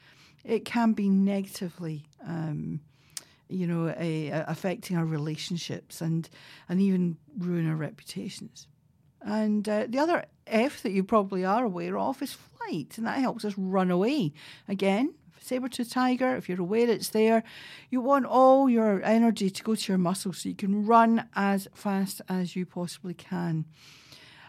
it 0.44 0.64
can 0.64 0.92
be 0.92 1.08
negatively, 1.08 2.04
um, 2.26 2.80
you 3.48 3.66
know, 3.66 3.94
a, 3.98 4.28
a- 4.28 4.44
affecting 4.48 4.96
our 4.96 5.04
relationships 5.04 6.00
and 6.00 6.28
and 6.68 6.80
even 6.80 7.16
ruin 7.38 7.68
our 7.68 7.76
reputations. 7.76 8.66
And 9.20 9.68
uh, 9.68 9.86
the 9.88 9.98
other 9.98 10.24
F 10.46 10.82
that 10.82 10.92
you 10.92 11.04
probably 11.04 11.44
are 11.44 11.64
aware 11.64 11.98
of 11.98 12.22
is 12.22 12.32
flight, 12.32 12.98
and 12.98 13.06
that 13.06 13.18
helps 13.18 13.44
us 13.44 13.54
run 13.56 13.90
away. 13.90 14.32
Again, 14.68 15.14
saber-tooth 15.40 15.90
tiger, 15.90 16.36
if 16.36 16.48
you're 16.48 16.60
aware 16.60 16.88
it's 16.88 17.08
there, 17.10 17.42
you 17.90 18.00
want 18.00 18.26
all 18.26 18.68
your 18.68 19.02
energy 19.02 19.50
to 19.50 19.62
go 19.62 19.74
to 19.74 19.92
your 19.92 19.98
muscles 19.98 20.38
so 20.38 20.48
you 20.48 20.54
can 20.54 20.86
run 20.86 21.28
as 21.34 21.68
fast 21.74 22.20
as 22.28 22.56
you 22.56 22.66
possibly 22.66 23.14
can. 23.14 23.64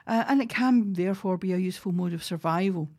Uh, 0.07 0.25
and 0.27 0.41
it 0.41 0.49
can 0.49 0.93
therefore 0.93 1.37
be 1.37 1.53
a 1.53 1.57
useful 1.57 1.91
mode 1.91 2.13
of 2.13 2.23
survival 2.23 2.89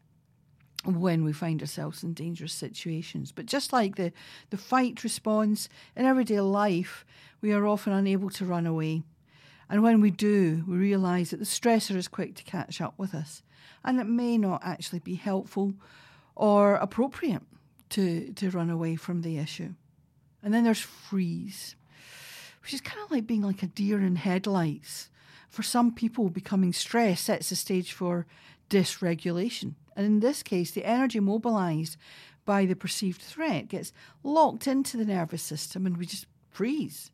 when 0.84 1.24
we 1.24 1.32
find 1.32 1.60
ourselves 1.60 2.02
in 2.02 2.14
dangerous 2.14 2.52
situations. 2.52 3.32
But 3.32 3.46
just 3.46 3.72
like 3.72 3.96
the, 3.96 4.12
the 4.50 4.56
fight 4.56 5.04
response 5.04 5.68
in 5.94 6.06
everyday 6.06 6.40
life, 6.40 7.04
we 7.40 7.52
are 7.52 7.66
often 7.66 7.92
unable 7.92 8.30
to 8.30 8.44
run 8.44 8.66
away. 8.66 9.02
And 9.68 9.82
when 9.82 10.00
we 10.00 10.10
do, 10.10 10.64
we 10.66 10.76
realise 10.76 11.30
that 11.30 11.38
the 11.38 11.44
stressor 11.44 11.96
is 11.96 12.08
quick 12.08 12.34
to 12.36 12.44
catch 12.44 12.80
up 12.80 12.94
with 12.96 13.14
us. 13.14 13.42
And 13.84 14.00
it 14.00 14.06
may 14.06 14.38
not 14.38 14.62
actually 14.64 14.98
be 15.00 15.14
helpful 15.14 15.74
or 16.34 16.76
appropriate 16.76 17.42
to, 17.90 18.32
to 18.32 18.50
run 18.50 18.70
away 18.70 18.96
from 18.96 19.22
the 19.22 19.38
issue. 19.38 19.74
And 20.42 20.54
then 20.54 20.64
there's 20.64 20.80
freeze, 20.80 21.76
which 22.62 22.74
is 22.74 22.80
kind 22.80 23.02
of 23.04 23.10
like 23.10 23.26
being 23.26 23.42
like 23.42 23.62
a 23.62 23.66
deer 23.66 24.00
in 24.00 24.16
headlights. 24.16 25.10
For 25.48 25.62
some 25.62 25.92
people, 25.94 26.28
becoming 26.30 26.72
stressed 26.72 27.24
sets 27.24 27.50
the 27.50 27.56
stage 27.56 27.92
for 27.92 28.26
dysregulation. 28.70 29.74
And 29.96 30.06
in 30.06 30.20
this 30.20 30.42
case, 30.42 30.70
the 30.70 30.84
energy 30.84 31.20
mobilised 31.20 31.96
by 32.46 32.64
the 32.64 32.76
perceived 32.76 33.20
threat 33.20 33.68
gets 33.68 33.92
locked 34.22 34.66
into 34.66 34.96
the 34.96 35.04
nervous 35.04 35.42
system 35.42 35.86
and 35.86 35.96
we 35.96 36.06
just 36.06 36.26
freeze. 36.50 37.10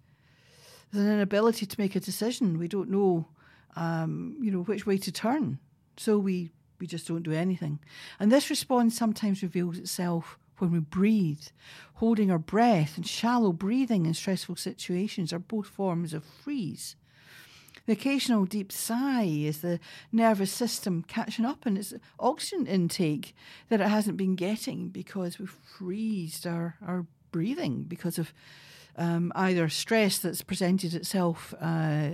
There's 0.92 1.04
an 1.04 1.12
inability 1.12 1.66
to 1.66 1.80
make 1.80 1.96
a 1.96 2.00
decision. 2.00 2.58
We 2.58 2.68
don't 2.68 2.90
know, 2.90 3.26
um, 3.74 4.36
you 4.40 4.50
know, 4.50 4.62
which 4.62 4.86
way 4.86 4.98
to 4.98 5.10
turn. 5.10 5.58
So 5.96 6.18
we, 6.18 6.50
we 6.78 6.86
just 6.86 7.08
don't 7.08 7.22
do 7.22 7.32
anything. 7.32 7.80
And 8.20 8.30
this 8.30 8.50
response 8.50 8.96
sometimes 8.96 9.42
reveals 9.42 9.78
itself 9.78 10.38
when 10.58 10.72
we 10.72 10.80
breathe. 10.80 11.46
Holding 11.94 12.30
our 12.30 12.38
breath 12.38 12.96
and 12.96 13.06
shallow 13.06 13.52
breathing 13.52 14.06
in 14.06 14.14
stressful 14.14 14.56
situations 14.56 15.32
are 15.32 15.38
both 15.38 15.66
forms 15.66 16.12
of 16.12 16.24
freeze. 16.24 16.96
The 17.86 17.92
occasional 17.92 18.46
deep 18.46 18.72
sigh 18.72 19.24
is 19.24 19.60
the 19.60 19.78
nervous 20.10 20.50
system 20.50 21.04
catching 21.06 21.44
up 21.44 21.66
on 21.66 21.76
its 21.76 21.94
oxygen 22.18 22.66
intake 22.66 23.34
that 23.68 23.80
it 23.80 23.88
hasn't 23.88 24.16
been 24.16 24.34
getting 24.34 24.88
because 24.88 25.38
we've 25.38 25.56
freezed 25.78 26.46
our, 26.46 26.76
our 26.84 27.06
breathing 27.30 27.84
because 27.84 28.18
of 28.18 28.32
um, 28.96 29.30
either 29.34 29.68
stress 29.68 30.18
that's 30.18 30.42
presented 30.42 30.94
itself, 30.94 31.54
uh, 31.60 32.08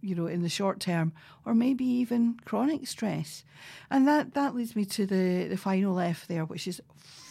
you 0.00 0.14
know, 0.14 0.26
in 0.26 0.42
the 0.42 0.48
short 0.48 0.80
term, 0.80 1.12
or 1.44 1.54
maybe 1.54 1.84
even 1.84 2.38
chronic 2.44 2.86
stress. 2.86 3.44
And 3.90 4.06
that, 4.08 4.34
that 4.34 4.54
leads 4.54 4.76
me 4.76 4.84
to 4.86 5.06
the, 5.06 5.46
the 5.48 5.56
final 5.56 5.98
F 6.00 6.26
there, 6.26 6.44
which 6.44 6.66
is 6.66 6.82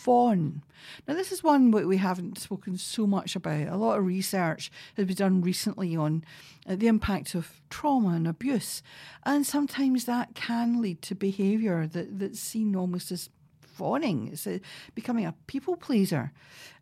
fawn. 0.05 0.61
Now, 1.07 1.15
this 1.15 1.31
is 1.31 1.43
one 1.43 1.71
that 1.71 1.87
we 1.87 1.97
haven't 1.97 2.37
spoken 2.37 2.77
so 2.77 3.07
much 3.07 3.35
about. 3.35 3.67
A 3.69 3.75
lot 3.75 3.97
of 3.97 4.05
research 4.05 4.71
has 4.95 5.07
been 5.07 5.15
done 5.15 5.41
recently 5.41 5.95
on 5.95 6.23
uh, 6.69 6.75
the 6.75 6.87
impact 6.87 7.33
of 7.33 7.59
trauma 7.71 8.09
and 8.09 8.27
abuse, 8.27 8.83
and 9.23 9.47
sometimes 9.47 10.05
that 10.05 10.35
can 10.35 10.79
lead 10.79 11.01
to 11.01 11.15
behaviour 11.15 11.87
that, 11.87 12.19
that's 12.19 12.39
seen 12.39 12.75
almost 12.75 13.11
as 13.11 13.29
fawning. 13.61 14.29
It's 14.31 14.45
a, 14.45 14.61
becoming 14.93 15.25
a 15.25 15.33
people 15.47 15.75
pleaser 15.75 16.31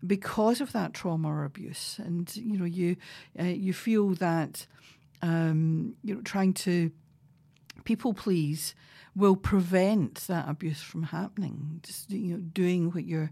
because 0.05 0.59
of 0.59 0.73
that 0.73 0.93
trauma 0.93 1.29
or 1.29 1.45
abuse, 1.45 1.97
and 2.03 2.35
you 2.35 2.57
know 2.59 2.65
you 2.65 2.97
uh, 3.39 3.43
you 3.43 3.71
feel 3.71 4.09
that 4.15 4.67
um, 5.21 5.95
you 6.03 6.15
know, 6.15 6.21
trying 6.21 6.53
to 6.65 6.91
people 7.83 8.13
please 8.13 8.75
will 9.15 9.35
prevent 9.35 10.15
that 10.27 10.49
abuse 10.49 10.81
from 10.81 11.03
happening. 11.03 11.79
Just 11.83 12.11
you 12.11 12.33
know, 12.33 12.39
doing 12.39 12.91
what 12.91 13.05
you're 13.05 13.31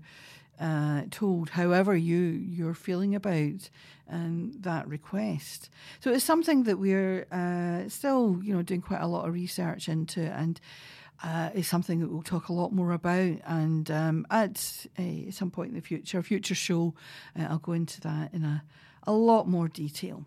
uh, 0.60 1.04
told, 1.10 1.50
however 1.50 1.96
you 1.96 2.18
you're 2.18 2.76
feeling 2.76 3.16
about 3.16 3.70
um, 4.10 4.52
that 4.60 4.88
request. 4.88 5.70
So 6.00 6.12
it's 6.12 6.24
something 6.24 6.64
that 6.64 6.78
we're 6.78 7.26
uh, 7.32 7.90
still 7.90 8.40
you 8.44 8.54
know 8.54 8.62
doing 8.62 8.82
quite 8.82 9.02
a 9.02 9.08
lot 9.08 9.28
of 9.28 9.34
research 9.34 9.90
into, 9.90 10.22
and 10.22 10.62
uh, 11.24 11.50
it's 11.56 11.68
something 11.68 12.00
that 12.00 12.10
we'll 12.10 12.22
talk 12.22 12.50
a 12.50 12.54
lot 12.54 12.72
more 12.72 12.92
about. 12.92 13.38
And 13.46 13.90
um, 13.90 14.28
at 14.30 14.58
some 14.58 15.52
point 15.52 15.70
in 15.70 15.76
the 15.76 15.82
future, 15.82 16.22
future 16.22 16.56
show, 16.56 16.94
uh, 17.40 17.48
I'll 17.50 17.58
go 17.58 17.74
into 17.74 18.00
that 18.02 18.34
in 18.34 18.44
a 18.44 18.64
a 19.04 19.12
lot 19.12 19.48
more 19.48 19.68
detail. 19.68 20.26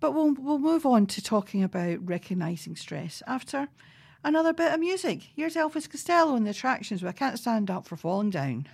But 0.00 0.12
we'll 0.12 0.34
we'll 0.34 0.58
move 0.58 0.86
on 0.86 1.06
to 1.06 1.22
talking 1.22 1.62
about 1.62 2.06
recognizing 2.06 2.76
stress 2.76 3.22
after 3.26 3.68
another 4.22 4.52
bit 4.52 4.72
of 4.72 4.80
music. 4.80 5.30
Here's 5.34 5.54
Elvis 5.54 5.90
Costello 5.90 6.36
and 6.36 6.46
the 6.46 6.50
attractions 6.50 7.02
where 7.02 7.10
I 7.10 7.12
can't 7.12 7.38
stand 7.38 7.70
up 7.70 7.86
for 7.86 7.96
falling 7.96 8.30
down. 8.30 8.68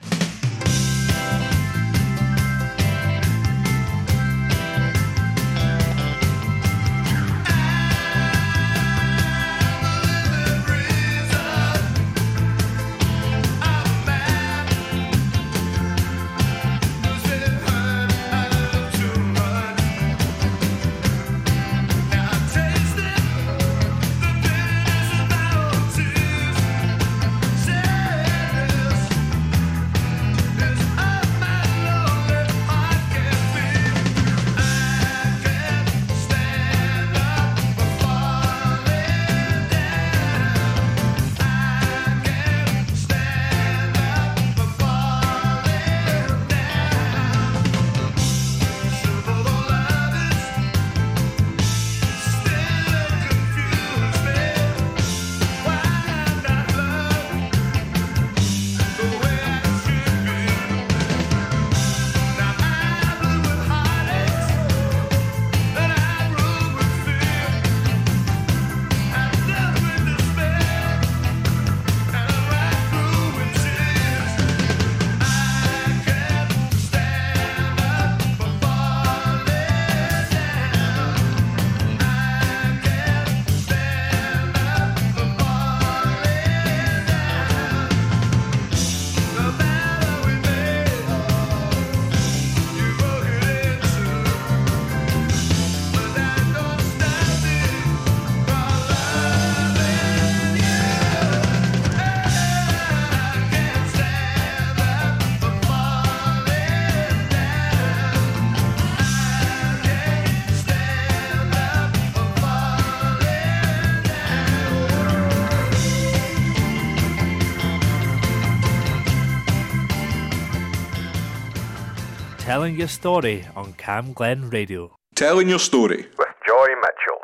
Telling 122.64 122.78
Your 122.78 122.88
Story 122.88 123.44
on 123.54 123.74
Cam 123.74 124.14
Glen 124.14 124.48
Radio. 124.48 124.96
Telling 125.14 125.50
your 125.50 125.58
story. 125.58 126.08
with 126.16 126.28
Joy 126.46 126.66
Mitchell. 126.80 127.20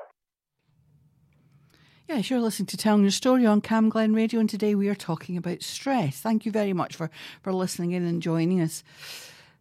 Yes, 2.06 2.28
you're 2.28 2.40
listening 2.40 2.66
to 2.66 2.76
Telling 2.76 3.04
Your 3.04 3.10
Story 3.10 3.46
on 3.46 3.62
Cam 3.62 3.88
Glen 3.88 4.12
Radio, 4.12 4.38
and 4.38 4.50
today 4.50 4.74
we 4.74 4.90
are 4.90 4.94
talking 4.94 5.38
about 5.38 5.62
stress. 5.62 6.18
Thank 6.18 6.44
you 6.44 6.52
very 6.52 6.74
much 6.74 6.94
for, 6.94 7.10
for 7.40 7.54
listening 7.54 7.92
in 7.92 8.04
and 8.04 8.20
joining 8.20 8.60
us. 8.60 8.84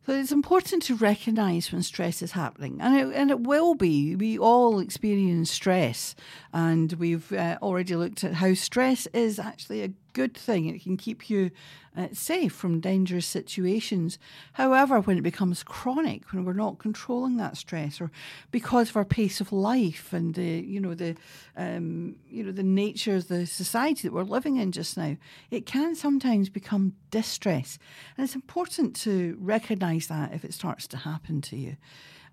So 0.05 0.11
it's 0.11 0.33
important 0.33 0.83
to 0.83 0.95
recognise 0.95 1.71
when 1.71 1.81
stress 1.83 2.21
is 2.21 2.33
happening, 2.33 2.81
and 2.81 2.95
it, 2.97 3.15
and 3.15 3.31
it 3.31 3.39
will 3.39 3.73
be. 3.73 4.17
We 4.17 4.37
all 4.37 4.79
experience 4.79 5.49
stress, 5.49 6.13
and 6.51 6.91
we've 6.91 7.31
uh, 7.31 7.57
already 7.61 7.95
looked 7.95 8.25
at 8.25 8.33
how 8.33 8.53
stress 8.53 9.07
is 9.13 9.39
actually 9.39 9.83
a 9.83 9.93
good 10.13 10.35
thing. 10.35 10.65
It 10.65 10.83
can 10.83 10.97
keep 10.97 11.29
you 11.29 11.51
uh, 11.97 12.07
safe 12.13 12.53
from 12.53 12.79
dangerous 12.79 13.25
situations. 13.25 14.19
However, 14.53 14.99
when 14.99 15.17
it 15.17 15.21
becomes 15.21 15.63
chronic, 15.63 16.31
when 16.31 16.45
we're 16.45 16.53
not 16.53 16.79
controlling 16.79 17.37
that 17.37 17.57
stress, 17.57 17.99
or 17.99 18.11
because 18.51 18.89
of 18.89 18.97
our 18.97 19.05
pace 19.05 19.41
of 19.41 19.51
life 19.51 20.13
and 20.13 20.35
the 20.35 20.43
you 20.43 20.79
know 20.79 20.93
the 20.93 21.15
um, 21.57 22.15
you 22.29 22.43
know 22.43 22.51
the 22.51 22.63
nature 22.63 23.15
of 23.15 23.27
the 23.27 23.45
society 23.45 24.07
that 24.07 24.13
we're 24.13 24.23
living 24.23 24.57
in 24.57 24.71
just 24.71 24.97
now, 24.97 25.17
it 25.51 25.65
can 25.65 25.95
sometimes 25.95 26.49
become 26.49 26.93
distress, 27.11 27.79
and 28.15 28.23
it's 28.23 28.35
important 28.35 28.95
to 28.97 29.37
recognise 29.39 30.07
that 30.07 30.33
if 30.33 30.45
it 30.45 30.53
starts 30.53 30.87
to 30.87 30.97
happen 30.97 31.41
to 31.41 31.55
you. 31.57 31.75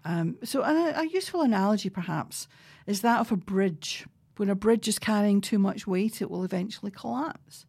Um, 0.05 0.37
so, 0.45 0.63
a, 0.63 0.93
a 0.97 1.05
useful 1.09 1.43
analogy 1.43 1.91
perhaps 1.91 2.47
is 2.87 3.01
that 3.01 3.21
of 3.21 3.33
a 3.33 3.37
bridge. 3.37 4.07
When 4.37 4.51
a 4.51 4.55
bridge 4.55 4.89
is 4.89 4.99
carrying 4.99 5.41
too 5.41 5.59
much 5.59 5.87
weight, 5.87 6.21
it 6.21 6.31
will 6.31 6.45
eventually 6.45 6.91
collapse. 6.91 7.67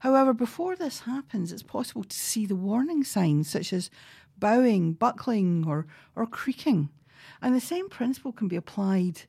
However, 0.00 0.32
before 0.32 0.74
this 0.74 1.00
happens, 1.00 1.52
it's 1.52 1.62
possible 1.62 2.04
to 2.04 2.16
see 2.16 2.46
the 2.46 2.56
warning 2.56 3.04
signs 3.04 3.48
such 3.48 3.72
as 3.72 3.90
bowing, 4.38 4.94
buckling, 4.94 5.64
or, 5.66 5.86
or 6.16 6.26
creaking. 6.26 6.88
And 7.40 7.54
the 7.54 7.60
same 7.60 7.88
principle 7.88 8.32
can 8.32 8.48
be 8.48 8.56
applied 8.56 9.22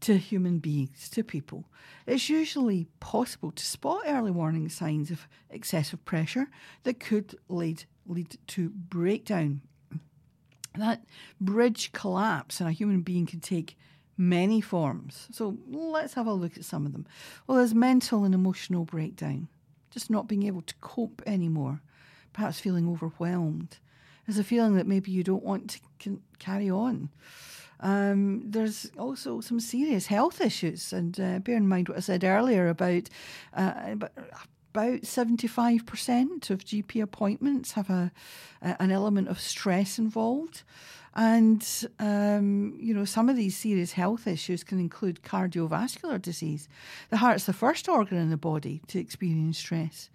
to 0.00 0.16
human 0.16 0.58
beings, 0.58 1.08
to 1.10 1.24
people. 1.24 1.64
It's 2.06 2.28
usually 2.28 2.86
possible 3.00 3.50
to 3.50 3.64
spot 3.64 4.02
early 4.06 4.30
warning 4.30 4.68
signs 4.68 5.10
of 5.10 5.26
excessive 5.50 6.04
pressure 6.04 6.48
that 6.84 7.00
could 7.00 7.36
lead, 7.48 7.84
lead 8.06 8.38
to 8.48 8.70
breakdown. 8.70 9.62
That 10.76 11.04
bridge 11.40 11.90
collapse 11.90 12.60
and 12.60 12.68
a 12.68 12.72
human 12.72 13.00
being 13.00 13.26
can 13.26 13.40
take 13.40 13.76
many 14.18 14.60
forms. 14.60 15.28
So 15.30 15.56
let's 15.70 16.14
have 16.14 16.26
a 16.26 16.32
look 16.32 16.56
at 16.56 16.64
some 16.64 16.84
of 16.84 16.92
them. 16.92 17.06
Well, 17.46 17.58
there's 17.58 17.74
mental 17.74 18.24
and 18.24 18.34
emotional 18.34 18.84
breakdown, 18.84 19.48
just 19.90 20.10
not 20.10 20.28
being 20.28 20.42
able 20.42 20.62
to 20.62 20.74
cope 20.80 21.22
anymore, 21.24 21.80
perhaps 22.32 22.60
feeling 22.60 22.88
overwhelmed. 22.88 23.78
There's 24.26 24.38
a 24.38 24.44
feeling 24.44 24.74
that 24.74 24.86
maybe 24.86 25.10
you 25.10 25.22
don't 25.22 25.44
want 25.44 25.70
to 25.70 25.80
can 25.98 26.20
carry 26.38 26.68
on. 26.68 27.08
Um, 27.80 28.42
there's 28.44 28.90
also 28.98 29.40
some 29.40 29.60
serious 29.60 30.06
health 30.06 30.40
issues, 30.40 30.92
and 30.92 31.18
uh, 31.18 31.38
bear 31.38 31.56
in 31.56 31.68
mind 31.68 31.88
what 31.88 31.96
I 31.96 32.00
said 32.00 32.24
earlier 32.24 32.68
about 32.68 33.08
uh, 33.54 33.72
about 33.86 34.12
about 34.74 35.00
75% 35.00 36.50
of 36.50 36.64
GP 36.64 37.02
appointments 37.02 37.72
have 37.72 37.88
a, 37.88 38.12
a 38.60 38.76
an 38.82 38.90
element 38.90 39.28
of 39.28 39.40
stress 39.40 39.98
involved. 39.98 40.62
And, 41.18 41.66
um, 41.98 42.78
you 42.78 42.94
know, 42.94 43.04
some 43.04 43.28
of 43.28 43.34
these 43.34 43.56
serious 43.56 43.90
health 43.90 44.28
issues 44.28 44.62
can 44.62 44.78
include 44.78 45.20
cardiovascular 45.22 46.22
disease. 46.22 46.68
The 47.10 47.16
heart's 47.16 47.44
the 47.44 47.52
first 47.52 47.88
organ 47.88 48.18
in 48.18 48.30
the 48.30 48.36
body 48.36 48.82
to 48.86 49.00
experience 49.00 49.58
stress. 49.58 50.10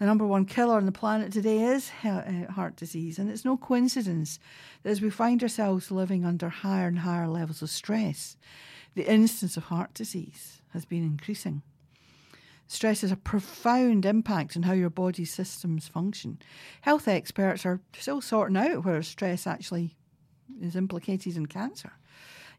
The 0.00 0.04
number 0.04 0.26
one 0.26 0.44
killer 0.46 0.78
on 0.78 0.86
the 0.86 0.90
planet 0.90 1.32
today 1.32 1.62
is 1.62 1.92
uh, 2.02 2.50
heart 2.50 2.74
disease, 2.74 3.20
and 3.20 3.30
it's 3.30 3.44
no 3.44 3.56
coincidence 3.56 4.40
that 4.82 4.90
as 4.90 5.00
we 5.00 5.10
find 5.10 5.40
ourselves 5.44 5.92
living 5.92 6.24
under 6.24 6.48
higher 6.48 6.88
and 6.88 6.98
higher 6.98 7.28
levels 7.28 7.62
of 7.62 7.70
stress, 7.70 8.36
the 8.96 9.08
incidence 9.08 9.56
of 9.56 9.66
heart 9.66 9.94
disease 9.94 10.60
has 10.72 10.84
been 10.84 11.04
increasing. 11.04 11.62
Stress 12.66 13.02
has 13.02 13.12
a 13.12 13.16
profound 13.16 14.04
impact 14.04 14.56
on 14.56 14.64
how 14.64 14.72
your 14.72 14.90
body's 14.90 15.32
systems 15.32 15.86
function. 15.86 16.40
Health 16.80 17.06
experts 17.06 17.64
are 17.64 17.80
still 17.96 18.20
sorting 18.20 18.56
out 18.56 18.84
where 18.84 19.00
stress 19.04 19.46
actually 19.46 19.94
is 20.60 20.76
implicated 20.76 21.36
in 21.36 21.46
cancer. 21.46 21.92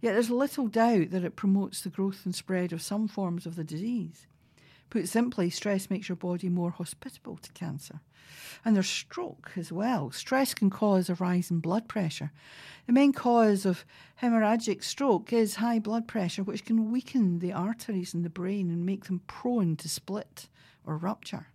Yet 0.01 0.13
there's 0.13 0.29
little 0.29 0.67
doubt 0.67 1.11
that 1.11 1.23
it 1.23 1.35
promotes 1.35 1.81
the 1.81 1.89
growth 1.89 2.25
and 2.25 2.35
spread 2.35 2.73
of 2.73 2.81
some 2.81 3.07
forms 3.07 3.45
of 3.45 3.55
the 3.55 3.63
disease. 3.63 4.27
Put 4.89 5.07
simply, 5.07 5.49
stress 5.49 5.89
makes 5.89 6.07
your 6.07 6.15
body 6.15 6.49
more 6.49 6.69
hospitable 6.69 7.37
to 7.37 7.51
cancer. 7.53 8.01
And 8.63 8.75
there's 8.75 8.89
stroke 8.89 9.51
as 9.55 9.71
well. 9.71 10.11
Stress 10.11 10.53
can 10.53 10.69
cause 10.69 11.09
a 11.09 11.15
rise 11.15 11.49
in 11.49 11.61
blood 11.61 11.87
pressure. 11.87 12.31
The 12.85 12.93
main 12.93 13.13
cause 13.13 13.65
of 13.65 13.85
hemorrhagic 14.21 14.83
stroke 14.83 15.33
is 15.33 15.55
high 15.55 15.79
blood 15.79 16.07
pressure, 16.07 16.43
which 16.43 16.65
can 16.65 16.91
weaken 16.91 17.39
the 17.39 17.53
arteries 17.53 18.13
in 18.13 18.21
the 18.21 18.29
brain 18.29 18.69
and 18.69 18.85
make 18.85 19.05
them 19.05 19.21
prone 19.25 19.77
to 19.77 19.89
split 19.89 20.47
or 20.85 20.97
rupture. 20.97 21.47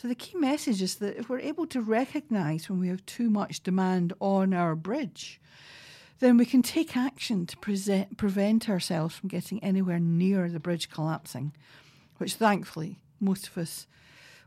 So, 0.00 0.06
the 0.06 0.14
key 0.14 0.38
message 0.38 0.80
is 0.80 0.94
that 0.96 1.16
if 1.18 1.28
we're 1.28 1.40
able 1.40 1.66
to 1.66 1.80
recognise 1.80 2.70
when 2.70 2.78
we 2.78 2.86
have 2.86 3.04
too 3.04 3.28
much 3.28 3.64
demand 3.64 4.12
on 4.20 4.54
our 4.54 4.76
bridge, 4.76 5.40
then 6.20 6.36
we 6.36 6.46
can 6.46 6.62
take 6.62 6.96
action 6.96 7.46
to 7.46 7.56
present, 7.56 8.16
prevent 8.16 8.68
ourselves 8.68 9.16
from 9.16 9.28
getting 9.28 9.62
anywhere 9.62 9.98
near 9.98 10.48
the 10.48 10.60
bridge 10.60 10.88
collapsing, 10.88 11.52
which 12.18 12.34
thankfully 12.34 13.00
most 13.18 13.48
of 13.48 13.58
us 13.58 13.88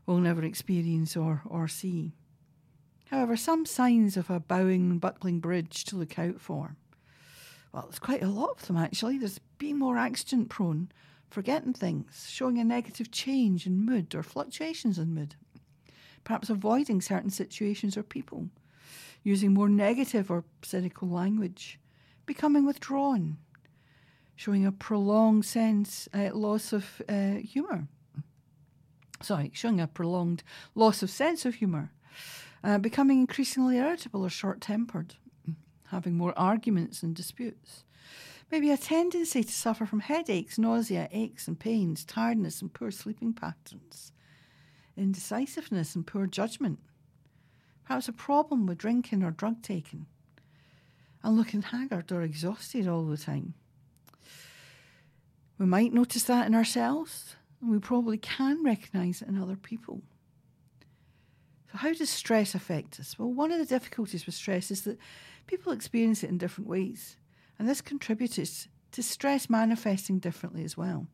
will 0.06 0.16
never 0.16 0.42
experience 0.42 1.18
or, 1.18 1.42
or 1.44 1.68
see. 1.68 2.12
However, 3.10 3.36
some 3.36 3.66
signs 3.66 4.16
of 4.16 4.30
a 4.30 4.40
bowing 4.40 4.90
and 4.90 5.00
buckling 5.02 5.38
bridge 5.38 5.84
to 5.84 5.96
look 5.96 6.18
out 6.18 6.40
for. 6.40 6.76
Well, 7.74 7.82
there's 7.82 7.98
quite 7.98 8.22
a 8.22 8.26
lot 8.26 8.58
of 8.58 8.66
them 8.66 8.78
actually. 8.78 9.18
There's 9.18 9.38
being 9.58 9.78
more 9.78 9.98
accident 9.98 10.48
prone, 10.48 10.90
forgetting 11.28 11.74
things, 11.74 12.26
showing 12.30 12.58
a 12.58 12.64
negative 12.64 13.10
change 13.10 13.66
in 13.66 13.84
mood 13.84 14.14
or 14.14 14.22
fluctuations 14.22 14.98
in 14.98 15.14
mood, 15.14 15.34
perhaps 16.24 16.50
avoiding 16.50 17.00
certain 17.00 17.30
situations 17.30 17.96
or 17.96 18.02
people, 18.02 18.48
using 19.22 19.52
more 19.52 19.68
negative 19.68 20.30
or 20.30 20.44
cynical 20.62 21.08
language, 21.08 21.78
becoming 22.26 22.66
withdrawn, 22.66 23.38
showing 24.36 24.66
a 24.66 24.72
prolonged 24.72 25.44
sense 25.44 26.08
uh, 26.14 26.30
loss 26.34 26.72
of 26.72 27.02
uh, 27.08 27.34
humour. 27.34 27.86
Sorry, 29.20 29.50
showing 29.54 29.80
a 29.80 29.86
prolonged 29.86 30.42
loss 30.74 31.02
of 31.02 31.10
sense 31.10 31.44
of 31.44 31.56
humour, 31.56 31.92
uh, 32.64 32.78
becoming 32.78 33.20
increasingly 33.20 33.78
irritable 33.78 34.24
or 34.24 34.30
short 34.30 34.60
tempered, 34.60 35.14
having 35.88 36.14
more 36.14 36.36
arguments 36.36 37.02
and 37.02 37.14
disputes. 37.14 37.84
Maybe 38.50 38.70
a 38.70 38.76
tendency 38.76 39.44
to 39.44 39.52
suffer 39.52 39.86
from 39.86 40.00
headaches, 40.00 40.58
nausea, 40.58 41.08
aches 41.10 41.48
and 41.48 41.58
pains, 41.58 42.04
tiredness 42.04 42.60
and 42.60 42.72
poor 42.72 42.90
sleeping 42.90 43.32
patterns, 43.32 44.11
indecisiveness 44.96 45.94
and 45.94 46.06
poor 46.06 46.26
judgment. 46.26 46.78
Perhaps 47.84 48.08
a 48.08 48.12
problem 48.12 48.66
with 48.66 48.78
drinking 48.78 49.22
or 49.22 49.30
drug 49.30 49.62
taking, 49.62 50.06
and 51.22 51.36
looking 51.36 51.62
haggard 51.62 52.12
or 52.12 52.22
exhausted 52.22 52.86
all 52.86 53.04
the 53.04 53.16
time. 53.16 53.54
We 55.58 55.66
might 55.66 55.92
notice 55.92 56.24
that 56.24 56.46
in 56.46 56.54
ourselves, 56.54 57.36
and 57.60 57.70
we 57.70 57.78
probably 57.78 58.18
can 58.18 58.64
recognise 58.64 59.22
it 59.22 59.28
in 59.28 59.40
other 59.40 59.56
people. 59.56 60.02
So, 61.70 61.78
how 61.78 61.92
does 61.92 62.10
stress 62.10 62.54
affect 62.54 63.00
us? 63.00 63.18
Well, 63.18 63.32
one 63.32 63.52
of 63.52 63.58
the 63.58 63.64
difficulties 63.64 64.26
with 64.26 64.34
stress 64.34 64.70
is 64.70 64.82
that 64.82 64.98
people 65.46 65.72
experience 65.72 66.22
it 66.22 66.30
in 66.30 66.38
different 66.38 66.68
ways, 66.68 67.16
and 67.58 67.68
this 67.68 67.80
contributes 67.80 68.68
to 68.92 69.02
stress 69.02 69.48
manifesting 69.48 70.18
differently 70.18 70.64
as 70.64 70.76
well. 70.76 71.06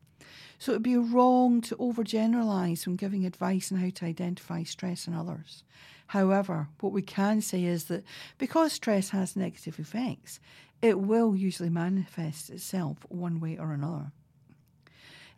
So, 0.57 0.71
it 0.71 0.75
would 0.75 0.83
be 0.83 0.97
wrong 0.97 1.61
to 1.61 1.75
overgeneralise 1.77 2.85
when 2.85 2.95
giving 2.95 3.25
advice 3.25 3.71
on 3.71 3.77
how 3.77 3.89
to 3.89 4.05
identify 4.05 4.63
stress 4.63 5.07
in 5.07 5.13
others. 5.13 5.63
However, 6.07 6.69
what 6.79 6.91
we 6.91 7.01
can 7.01 7.39
say 7.39 7.63
is 7.63 7.85
that 7.85 8.03
because 8.37 8.73
stress 8.73 9.09
has 9.11 9.35
negative 9.35 9.79
effects, 9.79 10.39
it 10.81 10.99
will 10.99 11.35
usually 11.35 11.69
manifest 11.69 12.49
itself 12.49 13.05
one 13.09 13.39
way 13.39 13.57
or 13.57 13.73
another. 13.73 14.11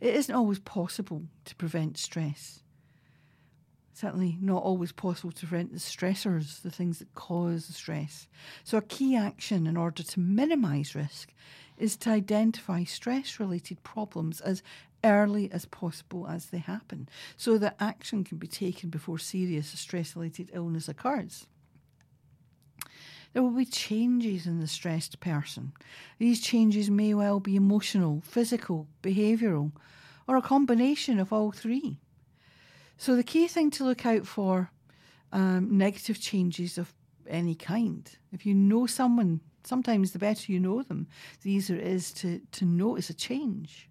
It 0.00 0.14
isn't 0.14 0.34
always 0.34 0.58
possible 0.58 1.22
to 1.44 1.54
prevent 1.56 1.98
stress. 1.98 2.60
Certainly 3.92 4.38
not 4.40 4.62
always 4.62 4.92
possible 4.92 5.30
to 5.30 5.46
prevent 5.46 5.72
the 5.72 5.78
stressors, 5.78 6.62
the 6.62 6.70
things 6.70 6.98
that 6.98 7.14
cause 7.14 7.66
the 7.66 7.72
stress. 7.72 8.26
So, 8.64 8.78
a 8.78 8.82
key 8.82 9.14
action 9.14 9.66
in 9.66 9.76
order 9.76 10.02
to 10.02 10.20
minimise 10.20 10.94
risk 10.94 11.32
is 11.82 11.96
to 11.96 12.10
identify 12.10 12.84
stress 12.84 13.40
related 13.40 13.82
problems 13.82 14.40
as 14.40 14.62
early 15.02 15.50
as 15.50 15.64
possible 15.64 16.28
as 16.28 16.46
they 16.46 16.58
happen 16.58 17.08
so 17.36 17.58
that 17.58 17.74
action 17.80 18.22
can 18.22 18.38
be 18.38 18.46
taken 18.46 18.88
before 18.88 19.18
serious 19.18 19.66
stress 19.66 20.14
related 20.14 20.48
illness 20.52 20.88
occurs. 20.88 21.48
There 23.32 23.42
will 23.42 23.50
be 23.50 23.64
changes 23.64 24.46
in 24.46 24.60
the 24.60 24.68
stressed 24.68 25.18
person. 25.18 25.72
These 26.18 26.40
changes 26.40 26.88
may 26.88 27.14
well 27.14 27.40
be 27.40 27.56
emotional, 27.56 28.22
physical, 28.24 28.86
behavioural, 29.02 29.72
or 30.28 30.36
a 30.36 30.42
combination 30.42 31.18
of 31.18 31.32
all 31.32 31.50
three. 31.50 31.98
So, 32.96 33.16
the 33.16 33.24
key 33.24 33.48
thing 33.48 33.72
to 33.72 33.84
look 33.84 34.06
out 34.06 34.26
for 34.26 34.70
um, 35.32 35.76
negative 35.76 36.20
changes 36.20 36.78
of 36.78 36.92
any 37.28 37.54
kind. 37.54 38.10
If 38.32 38.46
you 38.46 38.54
know 38.54 38.86
someone, 38.86 39.40
sometimes 39.64 40.12
the 40.12 40.18
better 40.18 40.52
you 40.52 40.60
know 40.60 40.82
them, 40.82 41.06
the 41.42 41.50
easier 41.50 41.76
it 41.76 41.86
is 41.86 42.12
to, 42.12 42.40
to 42.52 42.64
notice 42.64 43.10
a 43.10 43.14
change. 43.14 43.88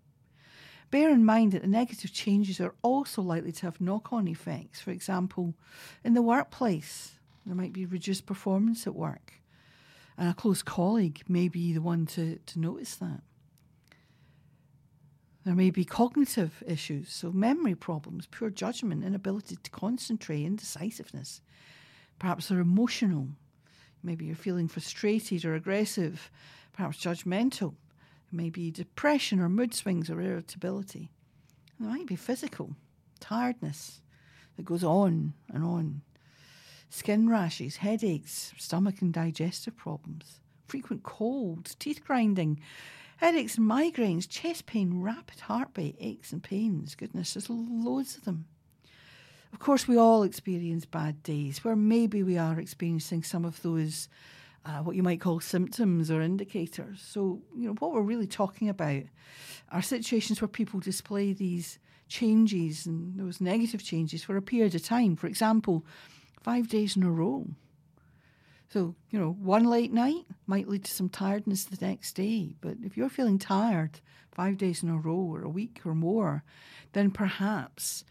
Bear 0.89 1.09
in 1.09 1.23
mind 1.23 1.53
that 1.53 1.61
the 1.61 1.67
negative 1.69 2.11
changes 2.11 2.59
are 2.59 2.75
also 2.81 3.21
likely 3.21 3.53
to 3.53 3.65
have 3.65 3.79
knock 3.79 4.11
on 4.11 4.27
effects. 4.27 4.81
For 4.81 4.91
example, 4.91 5.55
in 6.03 6.13
the 6.13 6.21
workplace, 6.21 7.13
there 7.45 7.55
might 7.55 7.73
be 7.73 7.85
reduced 7.85 8.25
performance 8.25 8.85
at 8.85 8.93
work, 8.93 9.35
and 10.17 10.29
a 10.29 10.33
close 10.33 10.61
colleague 10.61 11.21
may 11.27 11.47
be 11.47 11.71
the 11.71 11.81
one 11.81 12.05
to, 12.07 12.39
to 12.45 12.59
notice 12.59 12.95
that. 12.95 13.21
There 15.43 15.55
may 15.55 15.71
be 15.71 15.85
cognitive 15.85 16.61
issues, 16.67 17.11
so 17.11 17.31
memory 17.31 17.73
problems, 17.73 18.27
poor 18.27 18.51
judgment, 18.51 19.03
inability 19.03 19.57
to 19.63 19.71
concentrate, 19.71 20.45
indecisiveness. 20.45 21.41
Perhaps 22.21 22.49
they're 22.49 22.59
emotional. 22.59 23.29
Maybe 24.03 24.25
you're 24.25 24.35
feeling 24.35 24.67
frustrated 24.67 25.43
or 25.43 25.55
aggressive, 25.55 26.29
perhaps 26.71 27.03
judgmental. 27.03 27.73
Maybe 28.31 28.69
depression 28.69 29.39
or 29.39 29.49
mood 29.49 29.73
swings 29.73 30.07
or 30.07 30.21
irritability. 30.21 31.09
There 31.79 31.89
might 31.89 32.05
be 32.05 32.15
physical, 32.15 32.75
tiredness 33.19 34.01
that 34.55 34.65
goes 34.65 34.83
on 34.83 35.33
and 35.51 35.63
on. 35.63 36.03
Skin 36.91 37.27
rashes, 37.27 37.77
headaches, 37.77 38.53
stomach 38.55 39.01
and 39.01 39.11
digestive 39.11 39.75
problems, 39.75 40.41
frequent 40.67 41.01
colds, 41.01 41.73
teeth 41.73 42.03
grinding, 42.05 42.59
headaches 43.17 43.57
and 43.57 43.67
migraines, 43.67 44.29
chest 44.29 44.67
pain, 44.67 45.01
rapid 45.01 45.39
heartbeat, 45.39 45.95
aches 45.99 46.31
and 46.31 46.43
pains. 46.43 46.93
Goodness, 46.93 47.33
there's 47.33 47.49
loads 47.49 48.15
of 48.15 48.25
them. 48.25 48.45
Of 49.53 49.59
course, 49.59 49.87
we 49.87 49.97
all 49.97 50.23
experience 50.23 50.85
bad 50.85 51.21
days 51.23 51.63
where 51.63 51.75
maybe 51.75 52.23
we 52.23 52.37
are 52.37 52.59
experiencing 52.59 53.23
some 53.23 53.45
of 53.45 53.61
those, 53.61 54.07
uh, 54.65 54.79
what 54.79 54.95
you 54.95 55.03
might 55.03 55.21
call 55.21 55.39
symptoms 55.39 56.09
or 56.09 56.21
indicators. 56.21 57.01
So, 57.01 57.41
you 57.55 57.67
know, 57.67 57.75
what 57.79 57.91
we're 57.91 58.01
really 58.01 58.27
talking 58.27 58.69
about 58.69 59.03
are 59.71 59.81
situations 59.81 60.41
where 60.41 60.47
people 60.47 60.79
display 60.79 61.33
these 61.33 61.79
changes 62.07 62.85
and 62.85 63.19
those 63.19 63.39
negative 63.41 63.83
changes 63.83 64.23
for 64.23 64.35
a 64.37 64.41
period 64.41 64.75
of 64.75 64.83
time. 64.83 65.15
For 65.15 65.27
example, 65.27 65.85
five 66.41 66.67
days 66.67 66.95
in 66.95 67.03
a 67.03 67.11
row. 67.11 67.45
So, 68.69 68.95
you 69.09 69.19
know, 69.19 69.31
one 69.33 69.65
late 69.65 69.91
night 69.91 70.25
might 70.47 70.69
lead 70.69 70.85
to 70.85 70.91
some 70.91 71.09
tiredness 71.09 71.65
the 71.65 71.85
next 71.85 72.13
day. 72.13 72.55
But 72.61 72.77
if 72.83 72.95
you're 72.95 73.09
feeling 73.09 73.37
tired 73.37 73.99
five 74.31 74.57
days 74.57 74.81
in 74.81 74.89
a 74.89 74.97
row 74.97 75.13
or 75.15 75.43
a 75.43 75.49
week 75.49 75.81
or 75.85 75.93
more, 75.93 76.43
then 76.93 77.11
perhaps 77.11 78.05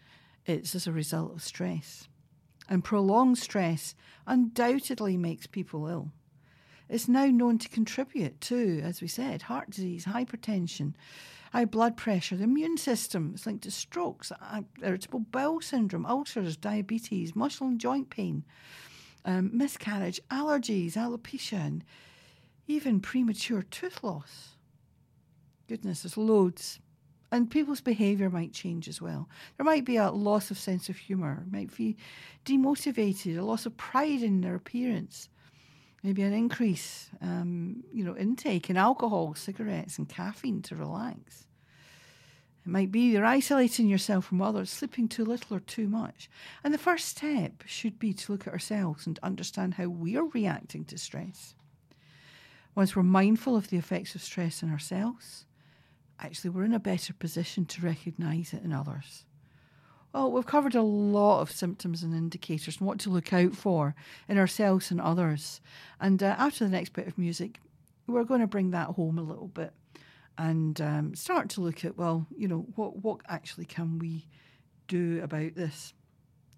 it's 0.46 0.74
as 0.74 0.86
a 0.86 0.92
result 0.92 1.32
of 1.34 1.42
stress. 1.42 2.08
And 2.68 2.84
prolonged 2.84 3.38
stress 3.38 3.94
undoubtedly 4.26 5.16
makes 5.16 5.46
people 5.46 5.86
ill. 5.88 6.12
It's 6.88 7.08
now 7.08 7.26
known 7.26 7.58
to 7.58 7.68
contribute 7.68 8.40
to, 8.42 8.80
as 8.82 9.00
we 9.00 9.08
said, 9.08 9.42
heart 9.42 9.70
disease, 9.70 10.06
hypertension, 10.06 10.94
high 11.52 11.64
blood 11.64 11.96
pressure, 11.96 12.36
the 12.36 12.44
immune 12.44 12.76
system. 12.76 13.32
It's 13.34 13.46
linked 13.46 13.64
to 13.64 13.70
strokes, 13.70 14.32
uh, 14.32 14.62
irritable 14.82 15.20
bowel 15.20 15.60
syndrome, 15.60 16.06
ulcers, 16.06 16.56
diabetes, 16.56 17.36
muscle 17.36 17.68
and 17.68 17.80
joint 17.80 18.10
pain, 18.10 18.44
um, 19.24 19.56
miscarriage, 19.56 20.20
allergies, 20.30 20.94
alopecia, 20.94 21.58
and 21.58 21.84
even 22.66 23.00
premature 23.00 23.62
tooth 23.62 24.02
loss. 24.02 24.56
Goodness, 25.68 26.02
there's 26.02 26.16
loads 26.16 26.80
and 27.32 27.50
people's 27.50 27.80
behaviour 27.80 28.28
might 28.28 28.52
change 28.52 28.88
as 28.88 29.00
well. 29.00 29.28
There 29.56 29.64
might 29.64 29.84
be 29.84 29.96
a 29.96 30.10
loss 30.10 30.50
of 30.50 30.58
sense 30.58 30.88
of 30.88 30.96
humour, 30.96 31.44
might 31.50 31.76
be 31.76 31.96
demotivated, 32.44 33.38
a 33.38 33.42
loss 33.42 33.66
of 33.66 33.76
pride 33.76 34.22
in 34.22 34.40
their 34.40 34.54
appearance, 34.56 35.28
maybe 36.02 36.22
an 36.22 36.32
increase, 36.32 37.08
um, 37.20 37.84
you 37.92 38.04
know, 38.04 38.16
intake 38.16 38.68
in 38.68 38.76
alcohol, 38.76 39.34
cigarettes, 39.34 39.98
and 39.98 40.08
caffeine 40.08 40.62
to 40.62 40.76
relax. 40.76 41.46
It 42.66 42.68
might 42.68 42.92
be 42.92 43.12
you're 43.12 43.24
isolating 43.24 43.88
yourself 43.88 44.26
from 44.26 44.42
others, 44.42 44.70
sleeping 44.70 45.08
too 45.08 45.24
little 45.24 45.56
or 45.56 45.60
too 45.60 45.88
much. 45.88 46.28
And 46.62 46.74
the 46.74 46.78
first 46.78 47.08
step 47.08 47.62
should 47.64 47.98
be 47.98 48.12
to 48.12 48.32
look 48.32 48.46
at 48.46 48.52
ourselves 48.52 49.06
and 49.06 49.18
understand 49.22 49.74
how 49.74 49.86
we 49.86 50.16
are 50.16 50.26
reacting 50.26 50.84
to 50.86 50.98
stress. 50.98 51.54
Once 52.74 52.94
we're 52.94 53.02
mindful 53.02 53.56
of 53.56 53.68
the 53.68 53.78
effects 53.78 54.14
of 54.14 54.22
stress 54.22 54.62
on 54.62 54.70
ourselves, 54.70 55.46
actually 56.20 56.50
we're 56.50 56.64
in 56.64 56.74
a 56.74 56.80
better 56.80 57.12
position 57.12 57.64
to 57.66 57.82
recognize 57.82 58.52
it 58.52 58.62
in 58.62 58.72
others. 58.72 59.24
Well, 60.12 60.32
we've 60.32 60.46
covered 60.46 60.74
a 60.74 60.82
lot 60.82 61.40
of 61.40 61.52
symptoms 61.52 62.02
and 62.02 62.14
indicators 62.14 62.78
and 62.78 62.86
what 62.86 62.98
to 63.00 63.10
look 63.10 63.32
out 63.32 63.54
for 63.54 63.94
in 64.28 64.38
ourselves 64.38 64.90
and 64.90 65.00
others. 65.00 65.60
And 66.00 66.20
uh, 66.22 66.34
after 66.36 66.64
the 66.64 66.70
next 66.70 66.92
bit 66.92 67.06
of 67.06 67.16
music, 67.16 67.60
we're 68.08 68.24
going 68.24 68.40
to 68.40 68.48
bring 68.48 68.72
that 68.72 68.88
home 68.88 69.18
a 69.18 69.22
little 69.22 69.48
bit 69.48 69.72
and 70.36 70.80
um, 70.80 71.14
start 71.14 71.50
to 71.50 71.60
look 71.60 71.84
at 71.84 71.96
well, 71.96 72.26
you 72.36 72.48
know, 72.48 72.66
what 72.74 73.04
what 73.04 73.20
actually 73.28 73.66
can 73.66 73.98
we 73.98 74.26
do 74.88 75.20
about 75.22 75.54
this? 75.54 75.92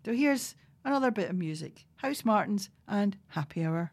So 0.06 0.12
here's 0.12 0.54
another 0.84 1.10
bit 1.10 1.28
of 1.28 1.36
music: 1.36 1.84
Housemartins 2.02 2.68
and 2.86 3.16
Happy 3.28 3.64
Hour. 3.64 3.92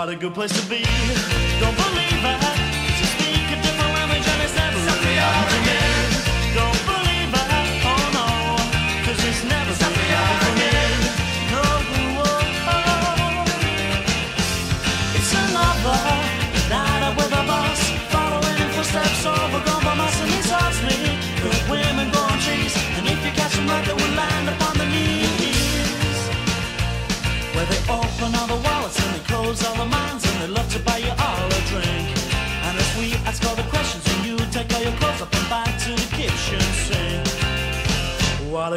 not 0.00 0.08
a 0.08 0.16
good 0.16 0.32
place 0.32 0.50
to 0.58 0.66
be. 0.66 0.82
Don't 1.60 1.76
believe 1.76 2.24
I, 2.24 2.38
speak 3.04 3.44
a 3.52 3.60
different 3.60 3.92
language 3.92 4.26
and 4.26 4.42
it's 4.42 4.56
not 4.56 4.72
never 4.72 4.80
really 4.80 5.16
happened 5.16 5.69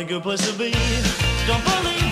good 0.06 0.24
place 0.24 0.52
to 0.52 0.58
be. 0.58 0.72
Don't 1.48 1.64
believe. 1.64 2.03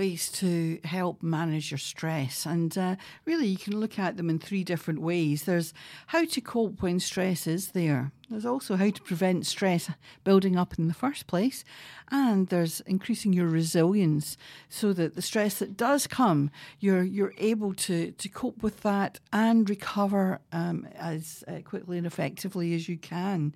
Ways 0.00 0.30
to 0.30 0.78
help 0.84 1.22
manage 1.22 1.70
your 1.70 1.76
stress, 1.76 2.46
and 2.46 2.78
uh, 2.78 2.96
really 3.26 3.46
you 3.46 3.58
can 3.58 3.78
look 3.78 3.98
at 3.98 4.16
them 4.16 4.30
in 4.30 4.38
three 4.38 4.64
different 4.64 4.98
ways. 4.98 5.42
There's 5.42 5.74
how 6.06 6.24
to 6.24 6.40
cope 6.40 6.80
when 6.80 7.00
stress 7.00 7.46
is 7.46 7.72
there. 7.72 8.10
There's 8.30 8.46
also 8.46 8.76
how 8.76 8.88
to 8.88 9.02
prevent 9.02 9.44
stress 9.44 9.90
building 10.24 10.56
up 10.56 10.78
in 10.78 10.88
the 10.88 10.94
first 10.94 11.26
place, 11.26 11.64
and 12.10 12.48
there's 12.48 12.80
increasing 12.86 13.34
your 13.34 13.48
resilience 13.48 14.38
so 14.70 14.94
that 14.94 15.16
the 15.16 15.22
stress 15.22 15.58
that 15.58 15.76
does 15.76 16.06
come, 16.06 16.50
you're 16.78 17.02
you're 17.02 17.34
able 17.36 17.74
to 17.74 18.12
to 18.12 18.28
cope 18.30 18.62
with 18.62 18.80
that 18.80 19.20
and 19.34 19.68
recover 19.68 20.40
um, 20.50 20.88
as 20.94 21.44
uh, 21.46 21.58
quickly 21.62 21.98
and 21.98 22.06
effectively 22.06 22.74
as 22.74 22.88
you 22.88 22.96
can. 22.96 23.52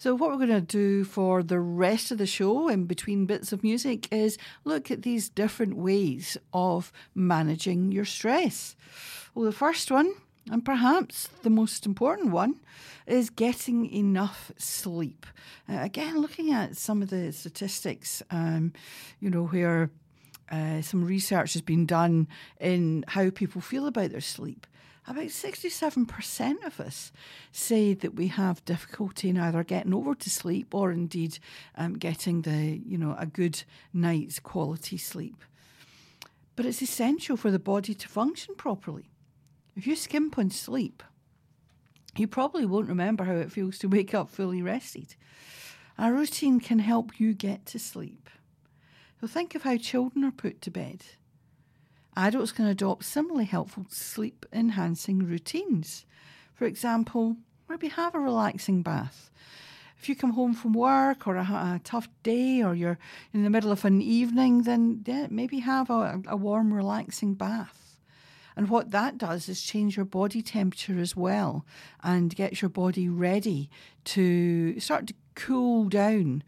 So 0.00 0.14
what 0.14 0.30
we're 0.30 0.36
going 0.36 0.48
to 0.50 0.60
do 0.60 1.02
for 1.02 1.42
the 1.42 1.58
rest 1.58 2.12
of 2.12 2.18
the 2.18 2.26
show, 2.26 2.68
in 2.68 2.84
between 2.84 3.26
bits 3.26 3.52
of 3.52 3.64
music, 3.64 4.06
is 4.12 4.38
look 4.62 4.92
at 4.92 5.02
these 5.02 5.28
different 5.28 5.74
ways 5.74 6.36
of 6.52 6.92
managing 7.16 7.90
your 7.90 8.04
stress. 8.04 8.76
Well, 9.34 9.44
the 9.44 9.50
first 9.50 9.90
one 9.90 10.14
and 10.48 10.64
perhaps 10.64 11.28
the 11.42 11.50
most 11.50 11.84
important 11.84 12.30
one 12.30 12.60
is 13.08 13.28
getting 13.28 13.92
enough 13.92 14.52
sleep. 14.56 15.26
Uh, 15.68 15.78
again, 15.80 16.20
looking 16.20 16.52
at 16.52 16.76
some 16.76 17.02
of 17.02 17.10
the 17.10 17.32
statistics, 17.32 18.22
um, 18.30 18.72
you 19.18 19.30
know, 19.30 19.46
where 19.46 19.90
uh, 20.48 20.80
some 20.80 21.04
research 21.04 21.54
has 21.54 21.62
been 21.62 21.86
done 21.86 22.28
in 22.60 23.04
how 23.08 23.30
people 23.30 23.60
feel 23.60 23.88
about 23.88 24.10
their 24.10 24.20
sleep. 24.20 24.64
About 25.08 25.28
67% 25.28 26.66
of 26.66 26.80
us 26.80 27.12
say 27.50 27.94
that 27.94 28.14
we 28.14 28.26
have 28.26 28.62
difficulty 28.66 29.30
in 29.30 29.38
either 29.38 29.64
getting 29.64 29.94
over 29.94 30.14
to 30.14 30.28
sleep 30.28 30.74
or 30.74 30.92
indeed 30.92 31.38
um, 31.76 31.94
getting 31.94 32.42
the, 32.42 32.78
you 32.86 32.98
know, 32.98 33.16
a 33.18 33.24
good 33.24 33.62
night's 33.94 34.38
quality 34.38 34.98
sleep. 34.98 35.42
But 36.56 36.66
it's 36.66 36.82
essential 36.82 37.38
for 37.38 37.50
the 37.50 37.58
body 37.58 37.94
to 37.94 38.06
function 38.06 38.54
properly. 38.54 39.08
If 39.74 39.86
you 39.86 39.96
skimp 39.96 40.36
on 40.36 40.50
sleep, 40.50 41.02
you 42.14 42.28
probably 42.28 42.66
won't 42.66 42.88
remember 42.88 43.24
how 43.24 43.36
it 43.36 43.50
feels 43.50 43.78
to 43.78 43.88
wake 43.88 44.12
up 44.12 44.28
fully 44.28 44.60
rested. 44.60 45.14
A 45.96 46.12
routine 46.12 46.60
can 46.60 46.80
help 46.80 47.18
you 47.18 47.32
get 47.32 47.64
to 47.66 47.78
sleep. 47.78 48.28
So 49.22 49.26
think 49.26 49.54
of 49.54 49.62
how 49.62 49.78
children 49.78 50.22
are 50.24 50.30
put 50.30 50.60
to 50.62 50.70
bed. 50.70 51.02
Adults 52.18 52.50
can 52.50 52.66
adopt 52.66 53.04
similarly 53.04 53.44
helpful 53.44 53.86
sleep 53.88 54.44
enhancing 54.52 55.20
routines. 55.20 56.04
For 56.52 56.64
example, 56.64 57.36
maybe 57.68 57.86
have 57.86 58.12
a 58.12 58.18
relaxing 58.18 58.82
bath. 58.82 59.30
If 59.96 60.08
you 60.08 60.16
come 60.16 60.32
home 60.32 60.52
from 60.52 60.72
work 60.72 61.28
or 61.28 61.36
a, 61.36 61.44
a 61.44 61.80
tough 61.84 62.08
day 62.24 62.60
or 62.60 62.74
you're 62.74 62.98
in 63.32 63.44
the 63.44 63.50
middle 63.50 63.70
of 63.70 63.84
an 63.84 64.02
evening, 64.02 64.62
then 64.62 65.04
yeah, 65.06 65.28
maybe 65.30 65.60
have 65.60 65.90
a, 65.90 66.20
a 66.26 66.36
warm, 66.36 66.74
relaxing 66.74 67.34
bath. 67.34 68.00
And 68.56 68.68
what 68.68 68.90
that 68.90 69.16
does 69.16 69.48
is 69.48 69.62
change 69.62 69.96
your 69.96 70.04
body 70.04 70.42
temperature 70.42 70.98
as 70.98 71.14
well 71.14 71.64
and 72.02 72.34
get 72.34 72.60
your 72.60 72.68
body 72.68 73.08
ready 73.08 73.70
to 74.06 74.80
start 74.80 75.06
to 75.06 75.14
cool 75.36 75.84
down. 75.88 76.42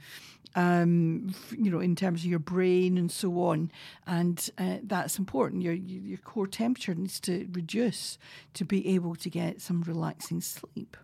Um, 0.57 1.33
you 1.57 1.71
know, 1.71 1.79
in 1.79 1.95
terms 1.95 2.23
of 2.23 2.27
your 2.27 2.41
brain 2.41 2.99
and 2.99 3.11
so 3.11 3.41
on, 3.43 3.71
and 4.05 4.51
uh, 4.59 4.79
that's 4.83 5.17
important. 5.17 5.63
Your 5.63 5.75
your 5.75 6.19
core 6.19 6.49
temperature 6.49 6.95
needs 6.95 7.21
to 7.21 7.47
reduce 7.53 8.19
to 8.55 8.65
be 8.65 8.89
able 8.89 9.15
to 9.15 9.31
get 9.31 9.61
some 9.61 9.83
relaxing 9.83 10.41
sleep. 10.41 10.97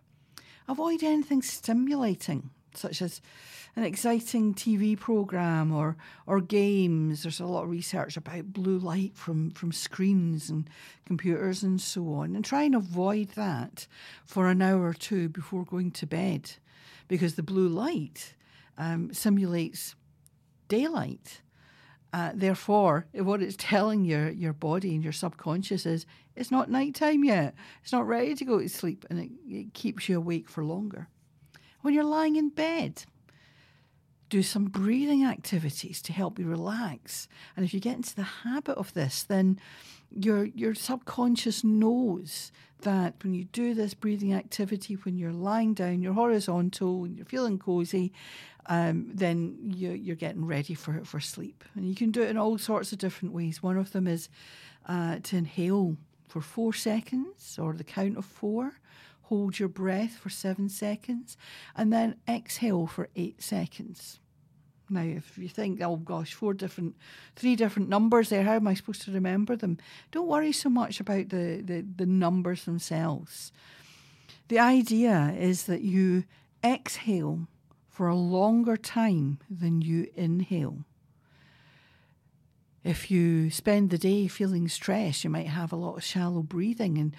Avoid 0.67 1.01
anything 1.01 1.41
stimulating, 1.41 2.49
such 2.73 3.01
as 3.01 3.21
an 3.77 3.83
exciting 3.83 4.53
TV 4.53 4.99
program 4.99 5.71
or 5.71 5.95
or 6.25 6.41
games. 6.41 7.23
There's 7.23 7.39
a 7.39 7.45
lot 7.45 7.63
of 7.63 7.69
research 7.69 8.17
about 8.17 8.51
blue 8.51 8.79
light 8.79 9.15
from 9.15 9.51
from 9.51 9.71
screens 9.71 10.49
and 10.49 10.69
computers 11.05 11.63
and 11.63 11.79
so 11.79 12.11
on, 12.15 12.35
and 12.35 12.43
try 12.43 12.63
and 12.63 12.75
avoid 12.75 13.29
that 13.35 13.87
for 14.25 14.49
an 14.49 14.61
hour 14.61 14.87
or 14.87 14.93
two 14.93 15.29
before 15.29 15.63
going 15.63 15.91
to 15.91 16.05
bed, 16.05 16.51
because 17.07 17.35
the 17.35 17.43
blue 17.43 17.69
light 17.69 18.33
um, 18.77 19.13
simulates 19.13 19.95
daylight. 20.67 21.41
Uh, 22.13 22.31
therefore, 22.33 23.05
what 23.13 23.41
it's 23.41 23.55
telling 23.59 24.05
your, 24.05 24.29
your 24.29 24.53
body 24.53 24.95
and 24.95 25.03
your 25.03 25.13
subconscious 25.13 25.85
is 25.85 26.05
it's 26.35 26.51
not 26.51 26.69
nighttime 26.69 27.23
yet. 27.23 27.55
It's 27.83 27.91
not 27.91 28.07
ready 28.07 28.35
to 28.35 28.45
go 28.45 28.59
to 28.59 28.69
sleep, 28.69 29.05
and 29.09 29.19
it, 29.19 29.31
it 29.47 29.73
keeps 29.73 30.07
you 30.07 30.17
awake 30.17 30.49
for 30.49 30.63
longer. 30.63 31.07
When 31.81 31.93
you're 31.93 32.03
lying 32.03 32.35
in 32.35 32.49
bed, 32.49 33.03
do 34.29 34.43
some 34.43 34.65
breathing 34.65 35.23
activities 35.23 36.01
to 36.03 36.13
help 36.13 36.37
you 36.37 36.45
relax. 36.45 37.27
And 37.55 37.65
if 37.65 37.73
you 37.73 37.79
get 37.79 37.95
into 37.95 38.15
the 38.15 38.23
habit 38.23 38.77
of 38.77 38.93
this, 38.93 39.23
then 39.23 39.59
your 40.09 40.45
your 40.45 40.73
subconscious 40.73 41.63
knows 41.63 42.51
that 42.81 43.15
when 43.23 43.33
you 43.33 43.45
do 43.45 43.73
this 43.73 43.93
breathing 43.93 44.33
activity, 44.33 44.93
when 44.95 45.17
you're 45.17 45.33
lying 45.33 45.73
down, 45.73 46.01
you're 46.01 46.13
horizontal, 46.13 47.03
and 47.03 47.15
you're 47.15 47.25
feeling 47.25 47.57
cozy, 47.57 48.13
um, 48.67 49.11
then 49.13 49.57
you, 49.61 49.91
you're 49.91 50.15
getting 50.15 50.45
ready 50.45 50.73
for 50.73 51.03
for 51.03 51.19
sleep. 51.19 51.63
And 51.75 51.87
you 51.87 51.95
can 51.95 52.11
do 52.11 52.21
it 52.21 52.29
in 52.29 52.37
all 52.37 52.57
sorts 52.57 52.91
of 52.91 52.99
different 52.99 53.33
ways. 53.33 53.63
One 53.63 53.77
of 53.77 53.91
them 53.91 54.07
is 54.07 54.29
uh, 54.85 55.19
to 55.23 55.37
inhale 55.37 55.97
for 56.27 56.41
four 56.41 56.73
seconds, 56.73 57.57
or 57.61 57.73
the 57.73 57.83
count 57.83 58.17
of 58.17 58.25
four. 58.25 58.73
Hold 59.23 59.59
your 59.59 59.69
breath 59.69 60.17
for 60.17 60.29
seven 60.29 60.69
seconds, 60.69 61.37
and 61.75 61.91
then 61.91 62.15
exhale 62.27 62.87
for 62.87 63.09
eight 63.15 63.41
seconds. 63.41 64.19
Now, 64.89 65.01
if 65.01 65.37
you 65.37 65.49
think, 65.49 65.81
oh 65.81 65.97
gosh, 65.97 66.33
four 66.33 66.53
different, 66.53 66.95
three 67.35 67.57
different 67.57 67.89
numbers 67.89 68.29
there, 68.29 68.43
how 68.43 68.53
am 68.53 68.67
I 68.67 68.73
supposed 68.73 69.01
to 69.03 69.11
remember 69.11 69.57
them? 69.57 69.77
Don't 70.11 70.27
worry 70.27 70.53
so 70.53 70.69
much 70.69 71.01
about 71.01 71.29
the, 71.29 71.61
the, 71.61 71.85
the 71.95 72.05
numbers 72.05 72.63
themselves. 72.63 73.51
The 74.47 74.59
idea 74.59 75.35
is 75.37 75.63
that 75.63 75.81
you 75.81 76.23
exhale 76.63 77.47
for 77.97 78.09
a 78.09 78.15
longer 78.15 78.77
time 78.77 79.39
than 79.49 79.81
you 79.81 80.07
inhale. 80.15 80.85
If 82.83 83.09
you 83.09 83.49
spend 83.49 83.89
the 83.89 83.97
day 83.97 84.27
feeling 84.27 84.67
stressed, 84.67 85.23
you 85.23 85.31
might 85.31 85.47
have 85.47 85.73
a 85.73 85.77
lot 85.77 85.97
of 85.97 86.03
shallow 86.03 86.43
breathing, 86.43 86.99
and 86.99 87.15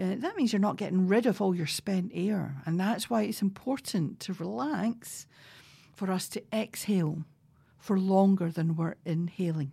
uh, 0.00 0.18
that 0.22 0.34
means 0.34 0.50
you're 0.50 0.58
not 0.58 0.78
getting 0.78 1.06
rid 1.06 1.26
of 1.26 1.42
all 1.42 1.54
your 1.54 1.66
spent 1.66 2.12
air. 2.14 2.62
And 2.64 2.80
that's 2.80 3.10
why 3.10 3.24
it's 3.24 3.42
important 3.42 4.20
to 4.20 4.32
relax 4.32 5.26
for 5.92 6.10
us 6.10 6.30
to 6.30 6.42
exhale 6.50 7.26
for 7.76 7.98
longer 7.98 8.50
than 8.50 8.74
we're 8.74 8.94
inhaling. 9.04 9.72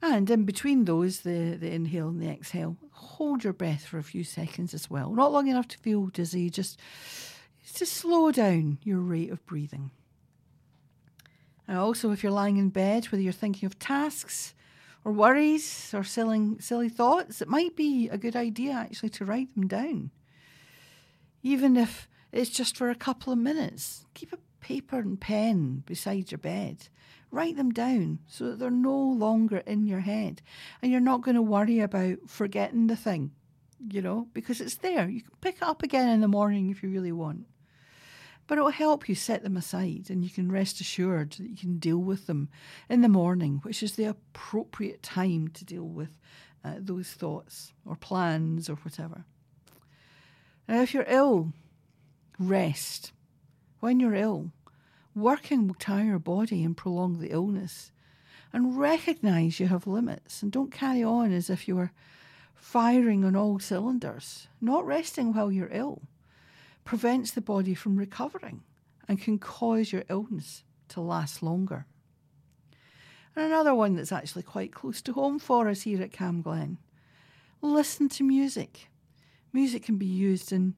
And 0.00 0.30
in 0.30 0.44
between 0.44 0.86
those, 0.86 1.20
the, 1.20 1.58
the 1.60 1.70
inhale 1.70 2.08
and 2.08 2.22
the 2.22 2.30
exhale, 2.30 2.78
hold 2.92 3.44
your 3.44 3.52
breath 3.52 3.84
for 3.84 3.98
a 3.98 4.02
few 4.02 4.24
seconds 4.24 4.72
as 4.72 4.88
well. 4.88 5.12
Not 5.12 5.32
long 5.32 5.48
enough 5.48 5.68
to 5.68 5.78
feel 5.78 6.06
dizzy, 6.06 6.48
just 6.48 6.80
to 7.74 7.86
slow 7.86 8.30
down 8.30 8.78
your 8.82 9.00
rate 9.00 9.30
of 9.30 9.44
breathing. 9.46 9.90
And 11.66 11.76
also, 11.76 12.10
if 12.10 12.22
you're 12.22 12.32
lying 12.32 12.56
in 12.56 12.70
bed, 12.70 13.06
whether 13.06 13.22
you're 13.22 13.32
thinking 13.32 13.66
of 13.66 13.78
tasks 13.78 14.54
or 15.04 15.12
worries 15.12 15.92
or 15.92 16.02
silly, 16.02 16.56
silly 16.60 16.88
thoughts, 16.88 17.42
it 17.42 17.48
might 17.48 17.76
be 17.76 18.08
a 18.08 18.16
good 18.16 18.34
idea 18.34 18.72
actually 18.72 19.10
to 19.10 19.24
write 19.24 19.54
them 19.54 19.68
down. 19.68 20.10
Even 21.42 21.76
if 21.76 22.08
it's 22.32 22.50
just 22.50 22.76
for 22.76 22.90
a 22.90 22.94
couple 22.94 23.32
of 23.32 23.38
minutes, 23.38 24.06
keep 24.14 24.32
a 24.32 24.38
paper 24.60 24.98
and 24.98 25.20
pen 25.20 25.82
beside 25.86 26.30
your 26.30 26.38
bed. 26.38 26.88
Write 27.30 27.56
them 27.56 27.70
down 27.70 28.20
so 28.26 28.46
that 28.46 28.58
they're 28.58 28.70
no 28.70 28.96
longer 28.96 29.58
in 29.58 29.86
your 29.86 30.00
head. 30.00 30.40
And 30.80 30.90
you're 30.90 31.00
not 31.00 31.20
going 31.20 31.34
to 31.34 31.42
worry 31.42 31.80
about 31.80 32.18
forgetting 32.26 32.86
the 32.86 32.96
thing, 32.96 33.32
you 33.90 34.00
know, 34.00 34.26
because 34.32 34.62
it's 34.62 34.76
there. 34.76 35.06
You 35.06 35.20
can 35.20 35.32
pick 35.42 35.56
it 35.56 35.62
up 35.62 35.82
again 35.82 36.08
in 36.08 36.22
the 36.22 36.28
morning 36.28 36.70
if 36.70 36.82
you 36.82 36.88
really 36.88 37.12
want. 37.12 37.46
But 38.48 38.56
it 38.56 38.62
will 38.62 38.70
help 38.70 39.10
you 39.10 39.14
set 39.14 39.42
them 39.42 39.58
aside 39.58 40.06
and 40.08 40.24
you 40.24 40.30
can 40.30 40.50
rest 40.50 40.80
assured 40.80 41.32
that 41.32 41.50
you 41.50 41.56
can 41.56 41.78
deal 41.78 41.98
with 41.98 42.26
them 42.26 42.48
in 42.88 43.02
the 43.02 43.08
morning, 43.08 43.60
which 43.62 43.82
is 43.82 43.94
the 43.94 44.06
appropriate 44.06 45.02
time 45.02 45.48
to 45.48 45.66
deal 45.66 45.84
with 45.84 46.18
uh, 46.64 46.76
those 46.78 47.10
thoughts 47.10 47.74
or 47.84 47.94
plans 47.94 48.70
or 48.70 48.76
whatever. 48.76 49.26
Now, 50.66 50.80
if 50.80 50.94
you're 50.94 51.04
ill, 51.06 51.52
rest. 52.38 53.12
When 53.80 54.00
you're 54.00 54.14
ill, 54.14 54.50
working 55.14 55.68
will 55.68 55.74
tire 55.74 56.06
your 56.06 56.18
body 56.18 56.64
and 56.64 56.76
prolong 56.76 57.18
the 57.18 57.30
illness. 57.30 57.92
And 58.50 58.78
recognize 58.78 59.60
you 59.60 59.66
have 59.66 59.86
limits 59.86 60.42
and 60.42 60.50
don't 60.50 60.72
carry 60.72 61.04
on 61.04 61.32
as 61.32 61.50
if 61.50 61.68
you 61.68 61.76
were 61.76 61.92
firing 62.54 63.26
on 63.26 63.36
all 63.36 63.58
cylinders. 63.58 64.48
Not 64.58 64.86
resting 64.86 65.34
while 65.34 65.52
you're 65.52 65.68
ill 65.70 66.00
prevents 66.88 67.32
the 67.32 67.42
body 67.42 67.74
from 67.74 67.98
recovering 67.98 68.62
and 69.06 69.20
can 69.20 69.38
cause 69.38 69.92
your 69.92 70.04
illness 70.08 70.64
to 70.88 71.02
last 71.02 71.42
longer. 71.42 71.84
And 73.36 73.44
another 73.44 73.74
one 73.74 73.94
that's 73.94 74.10
actually 74.10 74.44
quite 74.44 74.72
close 74.72 75.02
to 75.02 75.12
home 75.12 75.38
for 75.38 75.68
us 75.68 75.82
here 75.82 76.00
at 76.00 76.12
Cam 76.12 76.40
Glen 76.40 76.78
listen 77.60 78.08
to 78.08 78.24
music. 78.24 78.88
Music 79.52 79.82
can 79.82 79.98
be 79.98 80.06
used 80.06 80.50
in 80.50 80.76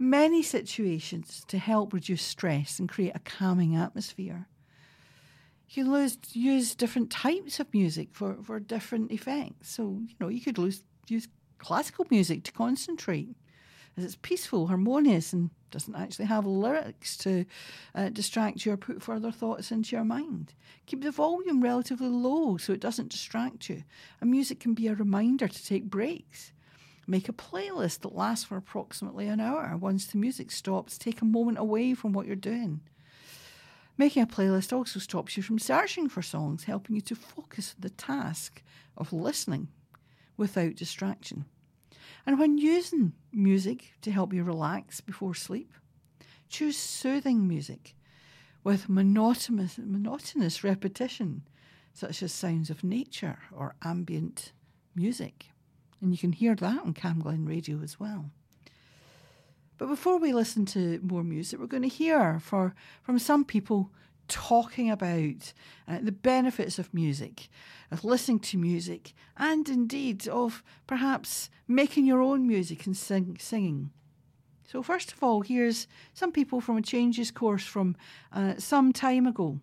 many 0.00 0.42
situations 0.42 1.44
to 1.46 1.58
help 1.58 1.92
reduce 1.92 2.22
stress 2.22 2.80
and 2.80 2.88
create 2.88 3.14
a 3.14 3.20
calming 3.20 3.76
atmosphere. 3.76 4.48
You 5.68 5.84
can 5.84 5.92
lose, 5.92 6.18
use 6.32 6.74
different 6.74 7.12
types 7.12 7.60
of 7.60 7.72
music 7.72 8.08
for, 8.10 8.36
for 8.42 8.58
different 8.58 9.12
effects. 9.12 9.70
So, 9.70 10.00
you 10.08 10.16
know, 10.18 10.26
you 10.26 10.40
could 10.40 10.58
lose, 10.58 10.82
use 11.06 11.28
classical 11.58 12.04
music 12.10 12.42
to 12.44 12.52
concentrate 12.52 13.36
as 13.96 14.04
it's 14.04 14.16
peaceful, 14.16 14.66
harmonious, 14.66 15.32
and 15.32 15.50
doesn't 15.70 15.94
actually 15.94 16.26
have 16.26 16.46
lyrics 16.46 17.16
to 17.18 17.44
uh, 17.94 18.08
distract 18.10 18.64
you 18.64 18.72
or 18.72 18.76
put 18.76 19.02
further 19.02 19.30
thoughts 19.30 19.70
into 19.70 19.96
your 19.96 20.04
mind. 20.04 20.54
Keep 20.86 21.02
the 21.02 21.10
volume 21.10 21.62
relatively 21.62 22.08
low 22.08 22.56
so 22.56 22.72
it 22.72 22.80
doesn't 22.80 23.10
distract 23.10 23.68
you. 23.68 23.82
And 24.20 24.30
music 24.30 24.60
can 24.60 24.74
be 24.74 24.88
a 24.88 24.94
reminder 24.94 25.48
to 25.48 25.66
take 25.66 25.84
breaks. 25.84 26.52
Make 27.06 27.28
a 27.28 27.32
playlist 27.32 28.00
that 28.00 28.14
lasts 28.14 28.44
for 28.44 28.56
approximately 28.56 29.28
an 29.28 29.40
hour. 29.40 29.76
Once 29.76 30.06
the 30.06 30.18
music 30.18 30.50
stops, 30.50 30.98
take 30.98 31.22
a 31.22 31.26
moment 31.26 31.58
away 31.58 31.94
from 31.94 32.12
what 32.12 32.26
you're 32.26 32.36
doing. 32.36 32.80
Making 33.98 34.22
a 34.22 34.26
playlist 34.26 34.72
also 34.72 34.98
stops 34.98 35.36
you 35.36 35.42
from 35.42 35.58
searching 35.58 36.08
for 36.08 36.20
songs, 36.20 36.64
helping 36.64 36.96
you 36.96 37.00
to 37.02 37.14
focus 37.14 37.74
the 37.78 37.90
task 37.90 38.62
of 38.96 39.12
listening 39.12 39.68
without 40.36 40.74
distraction. 40.74 41.46
And 42.26 42.38
when 42.38 42.58
using 42.58 43.12
music 43.32 43.92
to 44.02 44.10
help 44.10 44.32
you 44.32 44.42
relax 44.42 45.00
before 45.00 45.34
sleep, 45.34 45.72
choose 46.48 46.76
soothing 46.76 47.46
music 47.46 47.94
with 48.64 48.88
monotonous, 48.88 49.78
monotonous 49.78 50.64
repetition, 50.64 51.42
such 51.92 52.22
as 52.22 52.32
sounds 52.32 52.68
of 52.68 52.82
nature 52.82 53.38
or 53.52 53.76
ambient 53.82 54.52
music. 54.96 55.46
And 56.00 56.10
you 56.10 56.18
can 56.18 56.32
hear 56.32 56.56
that 56.56 56.82
on 56.82 56.92
Cam 56.92 57.20
Glen 57.20 57.46
Radio 57.46 57.80
as 57.82 58.00
well. 58.00 58.30
But 59.78 59.88
before 59.88 60.18
we 60.18 60.32
listen 60.32 60.66
to 60.66 61.00
more 61.02 61.22
music, 61.22 61.60
we're 61.60 61.66
going 61.66 61.82
to 61.82 61.88
hear 61.88 62.40
for, 62.40 62.74
from 63.02 63.18
some 63.18 63.44
people 63.44 63.90
talking 64.28 64.90
about 64.90 65.52
uh, 65.88 65.98
the 66.02 66.12
benefits 66.12 66.78
of 66.78 66.92
music, 66.92 67.48
of 67.90 68.04
listening 68.04 68.40
to 68.40 68.58
music, 68.58 69.12
and 69.36 69.68
indeed 69.68 70.26
of 70.28 70.62
perhaps 70.86 71.50
making 71.68 72.06
your 72.06 72.20
own 72.20 72.46
music 72.46 72.86
and 72.86 72.96
sing, 72.96 73.36
singing. 73.40 73.90
So, 74.64 74.82
first 74.82 75.12
of 75.12 75.22
all, 75.22 75.42
here's 75.42 75.86
some 76.12 76.32
people 76.32 76.60
from 76.60 76.76
a 76.76 76.82
changes 76.82 77.30
course 77.30 77.64
from 77.64 77.96
uh, 78.32 78.54
some 78.58 78.92
time 78.92 79.26
ago 79.26 79.60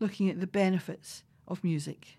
looking 0.00 0.30
at 0.30 0.40
the 0.40 0.46
benefits 0.46 1.22
of 1.46 1.62
music. 1.62 2.18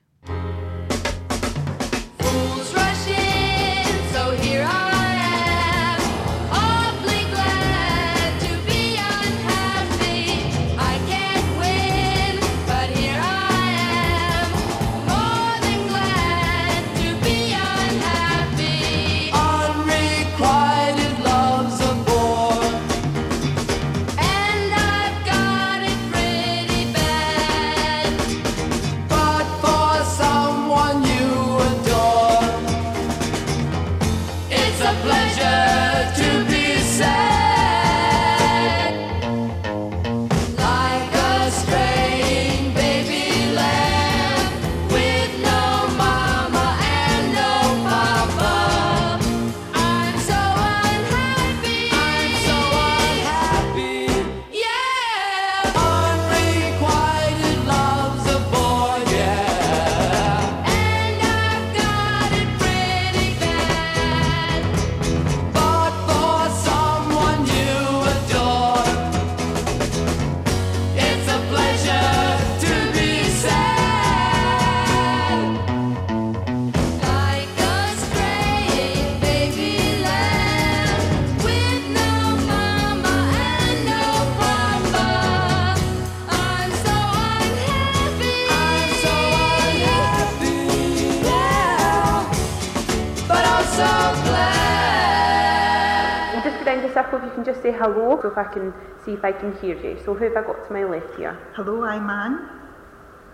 Go 97.12 97.18
round 97.18 97.30
the 97.30 97.30
circle 97.30 97.30
if 97.30 97.30
you 97.30 97.32
can 97.32 97.46
just 97.46 97.62
say 97.62 97.72
hello, 97.72 98.20
so 98.22 98.28
if 98.30 98.38
I 98.38 98.44
can 98.44 98.74
see 99.06 99.14
if 99.14 99.24
I 99.24 99.32
can 99.32 99.54
hear 99.60 99.76
you. 99.76 99.98
So 100.06 100.14
who 100.14 100.24
have 100.26 100.38
I 100.38 100.42
got 100.48 100.68
to 100.68 100.74
my 100.74 100.84
left 100.84 101.16
here? 101.18 101.38
Hello, 101.54 101.84
I'm 101.84 102.10
Anne. 102.10 102.50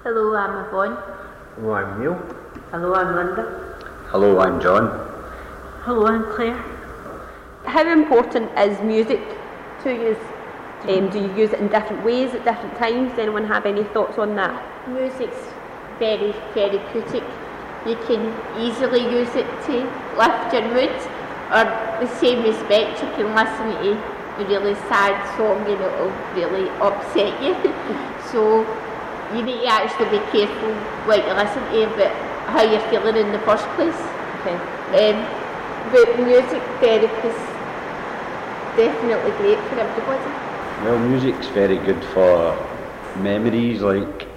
Hello, 0.03 0.36
I'm 0.36 0.67
Yvonne. 0.67 0.97
Hello, 1.55 1.73
I'm 1.73 1.99
Neil. 1.99 2.13
Hello, 2.71 2.93
I'm 2.93 3.15
Linda. 3.15 3.78
Hello, 4.07 4.39
I'm 4.39 4.61
John. 4.61 4.88
Hello, 5.84 6.07
I'm 6.07 6.23
Claire. 6.36 6.63
How 7.65 7.88
important 7.91 8.51
is 8.57 8.80
music 8.82 9.21
to 9.84 9.91
you? 9.93 10.17
Um, 10.84 11.09
do 11.09 11.19
you 11.19 11.34
use 11.36 11.51
it 11.51 11.59
in 11.59 11.67
different 11.69 12.05
ways 12.05 12.34
at 12.36 12.45
different 12.45 12.78
times? 12.78 13.09
Does 13.11 13.19
anyone 13.19 13.45
have 13.45 13.65
any 13.65 13.84
thoughts 13.86 14.19
on 14.19 14.36
that? 14.36 14.88
Music's 14.88 15.49
very 15.97 16.34
therapeutic. 16.53 17.23
You 17.88 17.95
can 18.05 18.34
easily 18.59 19.01
use 19.01 19.36
it 19.36 19.47
to 19.65 19.73
lift 20.17 20.53
your 20.53 20.61
mood, 20.73 20.91
or 21.52 21.64
the 22.02 22.08
same 22.08 22.43
respect, 22.43 23.02
you 23.02 23.10
can 23.16 23.36
listen 23.36 23.70
to 23.84 24.16
a 24.41 24.48
really 24.48 24.76
sad 24.89 25.16
song 25.38 25.62
and 25.62 25.82
it'll 25.82 26.12
really 26.34 26.70
upset 26.82 27.41
you. 27.41 27.56
so 28.32 28.66
you 29.34 29.43
need 29.43 29.62
to 29.62 29.68
actually 29.68 30.18
be 30.18 30.26
careful 30.32 30.74
what 31.06 31.26
you 31.26 31.34
listen 31.34 31.64
to 31.72 31.88
but 31.96 32.12
how 32.50 32.64
you're 32.64 32.80
feeling 32.89 33.16
in 33.16 33.32
the 33.32 33.39
first 33.39 33.66
place. 33.76 34.02
Okay. 34.41 34.58
Um, 34.93 35.28
but 35.91 36.20
music 36.20 36.62
therapy 36.82 37.28
is 37.28 37.36
definitely 38.76 39.32
great 39.32 39.60
for 39.70 39.80
everybody. 39.80 40.32
Well, 40.84 41.00
music's 41.00 41.48
very 41.48 41.78
good 41.78 42.04
for 42.06 42.58
memories. 43.18 43.82
Like, 43.82 44.28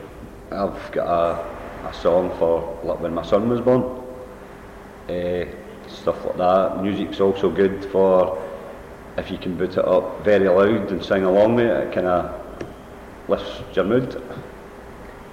I've 0.53 0.93
got 0.93 1.07
a, 1.07 1.89
a 1.89 1.95
song 1.95 2.31
for 2.39 2.79
like 2.85 3.01
when 3.01 3.15
my 3.15 3.23
son 3.23 3.49
was 3.49 3.61
born. 3.61 3.83
Uh, 5.09 5.45
stuff 5.91 6.25
like 6.25 6.37
that. 6.37 6.83
Music's 6.83 7.21
also 7.21 7.51
good 7.51 7.85
for 7.87 8.43
if 9.17 9.31
you 9.31 9.39
can 9.39 9.57
boot 9.57 9.73
it 9.73 9.85
up 9.85 10.25
very 10.25 10.49
loud 10.49 10.91
and 10.93 11.05
sing 11.05 11.25
along 11.25 11.57
with 11.57 11.67
it. 11.67 11.89
It 11.89 11.93
kind 11.93 12.07
of 12.07 12.35
lifts 13.29 13.63
your 13.75 13.85
mood. 13.85 14.23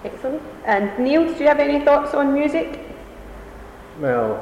Excellent. 0.04 0.42
And 0.66 0.98
Neil, 1.00 1.26
do 1.26 1.40
you 1.40 1.48
have 1.48 1.60
any 1.60 1.84
thoughts 1.84 2.14
on 2.14 2.34
music? 2.34 2.80
Well, 4.00 4.36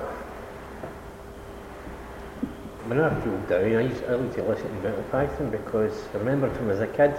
when 2.87 2.99
I 2.99 3.09
feel 3.21 3.37
down, 3.47 3.75
I, 3.75 3.81
used, 3.81 4.03
I 4.05 4.15
like 4.15 4.35
to 4.35 4.43
listen 4.43 4.67
to 4.81 4.89
Monty 4.89 5.09
Python 5.09 5.49
because 5.49 5.93
I 6.13 6.17
remember 6.17 6.49
from 6.55 6.69
as 6.69 6.81
a 6.81 6.87
kid, 6.87 7.13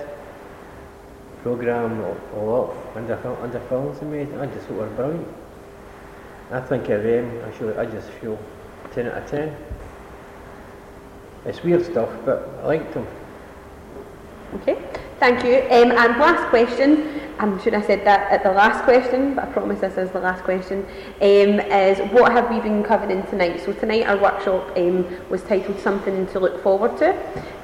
programme 1.42 2.00
a, 2.00 2.16
a 2.36 2.40
lot 2.40 2.70
of 2.70 2.96
under, 2.96 3.16
fil- 3.18 3.38
under 3.42 3.60
films 3.60 4.00
they 4.00 4.06
made, 4.06 4.34
I 4.34 4.46
just 4.46 4.66
thought 4.66 4.78
were 4.78 4.86
brilliant. 4.88 5.28
I 6.50 6.60
think 6.60 6.88
of 6.88 7.02
them, 7.02 7.42
I, 7.44 7.56
should, 7.56 7.78
I 7.78 7.86
just 7.86 8.08
feel 8.10 8.38
10 8.94 9.06
out 9.08 9.22
of 9.22 9.30
10. 9.30 9.56
It's 11.46 11.62
weird 11.62 11.84
stuff, 11.84 12.08
but 12.24 12.48
I 12.62 12.66
liked 12.66 12.94
them. 12.94 13.06
Okay, 14.54 14.78
thank 15.24 15.42
you. 15.42 15.56
Um, 15.74 15.90
and 15.90 16.20
last 16.20 16.50
question, 16.50 17.18
I'm 17.38 17.58
sure 17.62 17.74
I 17.74 17.80
said 17.80 18.04
that 18.04 18.30
at 18.30 18.42
the 18.42 18.52
last 18.52 18.84
question, 18.84 19.34
but 19.34 19.44
I 19.44 19.52
promise 19.52 19.80
this 19.80 19.96
is 19.96 20.10
the 20.10 20.20
last 20.20 20.44
question, 20.44 20.84
um, 21.22 21.60
is 21.60 21.98
what 22.12 22.30
have 22.32 22.50
we 22.50 22.60
been 22.60 22.82
covering 22.82 23.22
tonight? 23.28 23.62
So 23.64 23.72
tonight 23.72 24.06
our 24.06 24.18
workshop 24.18 24.76
um, 24.76 25.06
was 25.30 25.42
titled 25.44 25.80
Something 25.80 26.26
to 26.26 26.40
Look 26.40 26.62
Forward 26.62 26.98
to. 26.98 27.14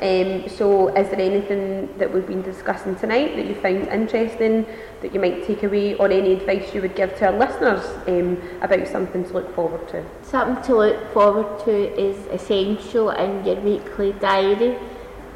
Um, 0.00 0.48
so 0.48 0.88
is 0.96 1.11
there 1.11 1.20
anything 1.20 1.90
that 1.98 2.11
we've 2.11 2.26
been 2.26 2.40
discussing 2.40 2.96
tonight 2.96 3.36
that 3.36 3.44
you 3.44 3.54
found 3.56 3.88
interesting, 3.88 4.64
that 5.02 5.12
you 5.12 5.20
might 5.20 5.46
take 5.46 5.62
away, 5.62 5.96
or 5.96 6.11
any 6.11 6.32
advice 6.32 6.74
you 6.74 6.80
would 6.80 6.96
give 6.96 7.14
to 7.18 7.26
our 7.26 7.38
listeners 7.38 7.84
um, 8.08 8.40
about 8.62 8.88
something 8.88 9.22
to 9.26 9.32
look 9.34 9.54
forward 9.54 9.86
to? 9.88 10.02
Something 10.22 10.64
to 10.64 10.76
look 10.76 11.12
forward 11.12 11.62
to 11.66 11.72
is 12.00 12.16
essential 12.28 13.11
in 13.11 13.44
your 13.44 13.56
weekly 13.56 14.14
diary. 14.14 14.78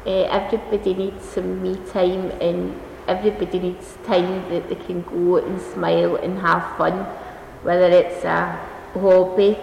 Uh, 0.05 0.23
everybody 0.29 0.93
needs 0.93 1.25
some 1.25 1.63
me 1.63 1.75
time 1.91 2.29
and 2.39 2.79
everybody 3.07 3.59
needs 3.59 3.97
time 4.05 4.47
that 4.49 4.69
they 4.69 4.75
can 4.75 5.01
go 5.03 5.37
and 5.37 5.59
smile 5.59 6.15
and 6.17 6.37
have 6.39 6.77
fun, 6.77 6.93
whether 7.63 7.89
it's 7.89 8.23
a 8.23 8.59
hobby 8.93 9.57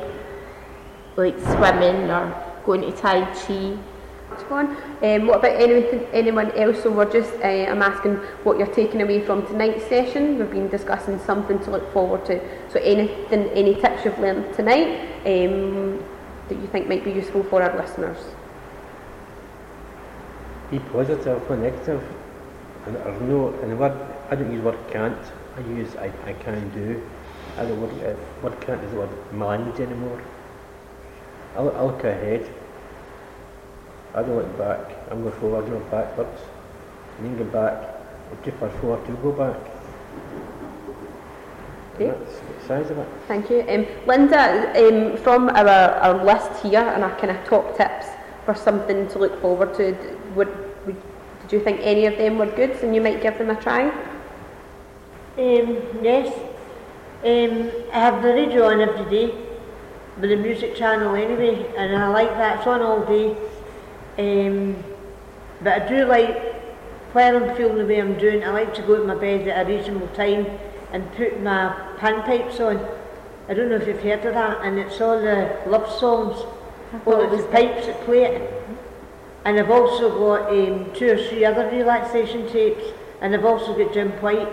like 1.17 1.39
swimming 1.39 2.11
or 2.11 2.35
going 2.65 2.83
to 2.83 2.93
Tai 2.93 3.25
Chi. 3.35 3.79
Um, 4.51 5.27
what 5.27 5.39
about 5.39 5.61
anything, 5.61 6.07
anyone 6.13 6.51
else? 6.53 6.83
So 6.83 6.91
we're 6.91 7.11
just, 7.13 7.33
uh, 7.35 7.71
I'm 7.71 7.83
asking 7.83 8.17
what 8.45 8.59
you're 8.59 8.75
taking 8.75 9.03
away 9.03 9.25
from 9.25 9.47
tonight's 9.47 9.85
session. 9.87 10.39
We've 10.39 10.51
been 10.51 10.69
discussing 10.69 11.19
something 11.21 11.59
to 11.61 11.71
look 11.71 11.93
forward 11.93 12.25
to. 12.27 12.41
So 12.73 12.81
anything, 12.81 13.49
any 13.51 13.75
tips 13.75 14.05
you've 14.05 14.19
learned 14.19 14.55
tonight 14.55 15.07
um, 15.27 16.03
that 16.49 16.59
you 16.59 16.67
think 16.69 16.89
might 16.89 17.05
be 17.05 17.13
useful 17.13 17.45
for 17.45 17.63
our 17.63 17.77
listeners? 17.77 18.19
Be 20.73 20.79
positive 20.79 21.49
or 21.51 21.57
negative. 21.57 22.03
And 22.87 22.97
or 22.97 23.21
no, 23.21 23.49
and 23.63 23.71
the 23.71 23.77
word, 23.77 23.93
I 24.31 24.35
don't 24.35 24.51
use 24.51 24.65
word 24.65 24.79
can't, 24.91 25.17
I 25.57 25.61
use 25.61 25.95
I, 25.97 26.11
I 26.25 26.33
can 26.33 26.69
do. 26.71 27.01
I 27.59 27.65
don't 27.67 27.81
word, 27.81 28.17
uh, 28.17 28.17
word 28.43 28.59
can't 28.63 28.83
is 28.83 28.91
the 28.91 29.01
word 29.01 29.11
language 29.35 29.79
anymore. 29.81 30.21
I 31.57 31.63
look, 31.63 31.75
I 31.75 31.83
look 31.85 32.05
ahead. 32.05 32.51
I 34.15 34.23
don't 34.23 34.37
look 34.37 34.59
back. 34.59 34.81
I'm 35.11 35.23
going 35.23 35.39
forward, 35.41 35.69
not 35.69 35.91
backwards. 35.91 36.41
And 37.19 37.27
then 37.27 37.37
go 37.37 37.45
back. 37.45 38.01
If 38.33 38.47
you 38.47 38.53
fast 38.53 38.75
forward 38.81 39.05
to 39.07 39.13
go 39.17 39.33
back. 39.33 39.61
Okay. 41.95 42.07
That's 42.07 42.41
the 42.41 42.67
size 42.67 42.91
of 42.91 42.99
it. 42.99 43.09
Thank 43.29 43.51
you. 43.51 43.61
Um, 43.69 43.87
Linda, 44.07 44.73
um, 44.77 45.19
from 45.19 45.51
our, 45.51 45.69
our 45.69 46.25
list 46.25 46.63
here 46.63 46.81
and 46.81 47.05
our 47.05 47.15
kind 47.19 47.31
of 47.31 47.45
top 47.45 47.77
tips 47.77 48.07
for 48.47 48.55
something 48.55 49.07
to 49.09 49.19
look 49.19 49.41
forward 49.43 49.75
to, 49.75 49.95
would, 50.35 50.49
did 50.87 51.53
you 51.53 51.61
think 51.61 51.81
any 51.83 52.07
of 52.07 52.17
them 52.17 52.39
were 52.39 52.47
good 52.47 52.71
and 52.83 52.95
you 52.95 53.01
might 53.01 53.23
give 53.23 53.39
them 53.39 53.51
a 53.51 53.61
try? 53.61 53.89
Um, 55.39 55.83
yes. 56.03 56.33
Um, 57.25 57.71
I 57.93 57.99
have 57.99 58.23
the 58.23 58.29
radio 58.29 58.67
on 58.67 58.81
every 58.81 59.11
day, 59.11 59.35
with 60.21 60.31
the 60.31 60.37
music 60.37 60.75
channel 60.75 61.15
anyway, 61.15 61.73
and 61.77 61.97
I 61.97 62.09
like 62.09 62.31
that. 62.31 62.59
It's 62.59 62.67
on 62.67 62.83
all 62.83 63.05
day. 63.07 63.37
Um, 64.19 64.83
but 65.63 65.83
I 65.83 65.89
do 65.89 66.05
like, 66.05 66.55
while 67.13 67.37
I'm 67.37 67.57
feeling 67.57 67.79
the 67.79 67.87
way 67.87 68.01
I'm 68.01 68.19
doing, 68.19 68.45
I 68.45 68.51
like 68.51 68.75
to 68.75 68.83
go 68.83 68.97
to 68.97 69.05
my 69.05 69.15
bed 69.15 69.47
at 69.49 69.67
a 69.67 69.69
reasonable 69.69 70.09
time 70.09 70.47
and 70.93 71.11
put 71.13 71.41
my 71.41 71.75
panpipes 71.99 72.61
on. 72.61 72.85
I 73.49 73.55
don't 73.55 73.69
know 73.69 73.77
if 73.77 73.87
you've 73.87 74.03
heard 74.03 74.25
of 74.25 74.35
that, 74.35 74.65
and 74.65 74.79
it's 74.79 75.01
all 75.01 75.21
the 75.21 75.57
love 75.67 75.91
songs. 75.99 76.37
All 77.07 77.21
it 77.21 77.31
the 77.31 77.37
was 77.37 77.47
pipes 77.47 77.87
that 77.87 78.01
play 78.05 78.25
it. 78.25 78.62
And 79.45 79.59
I've 79.59 79.71
also 79.71 80.09
got 80.19 80.51
um, 80.51 80.93
two 80.95 81.11
or 81.11 81.17
three 81.17 81.45
other 81.45 81.69
relaxation 81.69 82.49
tapes, 82.49 82.85
and 83.21 83.35
I've 83.35 83.45
also 83.45 83.77
got 83.77 83.93
Jim 83.93 84.11
White 84.23 84.49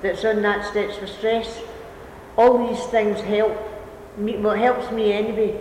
that's 0.00 0.24
on 0.24 0.42
that 0.42 0.64
Steps 0.64 0.96
for 0.96 1.06
Stress. 1.06 1.60
All 2.36 2.66
these 2.66 2.82
things 2.86 3.20
help 3.20 3.56
me, 4.16 4.36
well, 4.38 4.54
it 4.54 4.58
helps 4.60 4.90
me 4.90 5.12
anyway. 5.12 5.60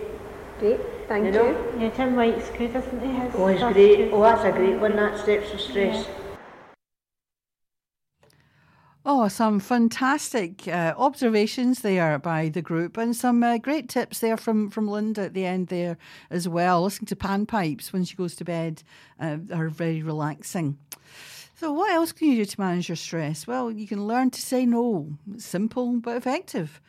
Great, 0.60 0.80
thank 1.08 1.26
you. 1.26 1.32
Know? 1.32 1.74
Yeah, 1.78 1.90
Jim 1.90 2.16
White's 2.16 2.50
good, 2.52 2.76
isn't 2.76 3.02
he? 3.02 3.14
His 3.14 3.36
Oh, 3.36 3.48
he's 3.48 3.60
great. 3.62 3.74
good. 3.98 4.14
Oh, 4.14 4.22
that's 4.22 4.44
a 4.46 4.52
great 4.52 4.80
one, 4.80 4.96
that 4.96 5.18
Steps 5.20 5.50
for 5.52 5.58
Stress. 5.58 6.08
Oh, 9.04 9.28
some 9.30 9.60
fantastic 9.60 10.68
uh, 10.68 10.94
observations 10.96 11.82
there 11.82 12.20
by 12.20 12.50
the 12.50 12.62
group, 12.62 12.98
and 12.98 13.16
some 13.16 13.42
uh, 13.42 13.58
great 13.58 13.90
tips 13.90 14.20
there 14.20 14.38
from, 14.38 14.70
from 14.70 14.88
Linda 14.88 15.22
at 15.24 15.34
the 15.34 15.44
end 15.44 15.70
there 15.70 15.98
as 16.30 16.48
well. 16.48 16.84
Listening 16.84 17.08
to 17.08 17.16
panpipes 17.16 17.92
when 17.92 18.04
she 18.04 18.16
goes 18.16 18.36
to 18.36 18.46
bed 18.46 18.84
uh, 19.20 19.38
are 19.52 19.70
very 19.70 20.04
relaxing. 20.04 20.78
So, 21.56 21.72
what 21.72 21.92
else 21.92 22.12
can 22.12 22.28
you 22.28 22.36
do 22.36 22.46
to 22.46 22.62
manage 22.62 22.90
your 22.90 22.96
stress? 22.96 23.48
Well, 23.48 23.72
you 23.72 23.88
can 23.88 24.06
learn 24.06 24.30
to 24.32 24.42
say 24.42 24.68
no. 24.68 25.18
It's 25.34 25.46
simple 25.46 26.00
but 26.00 26.16
effective. 26.16 26.80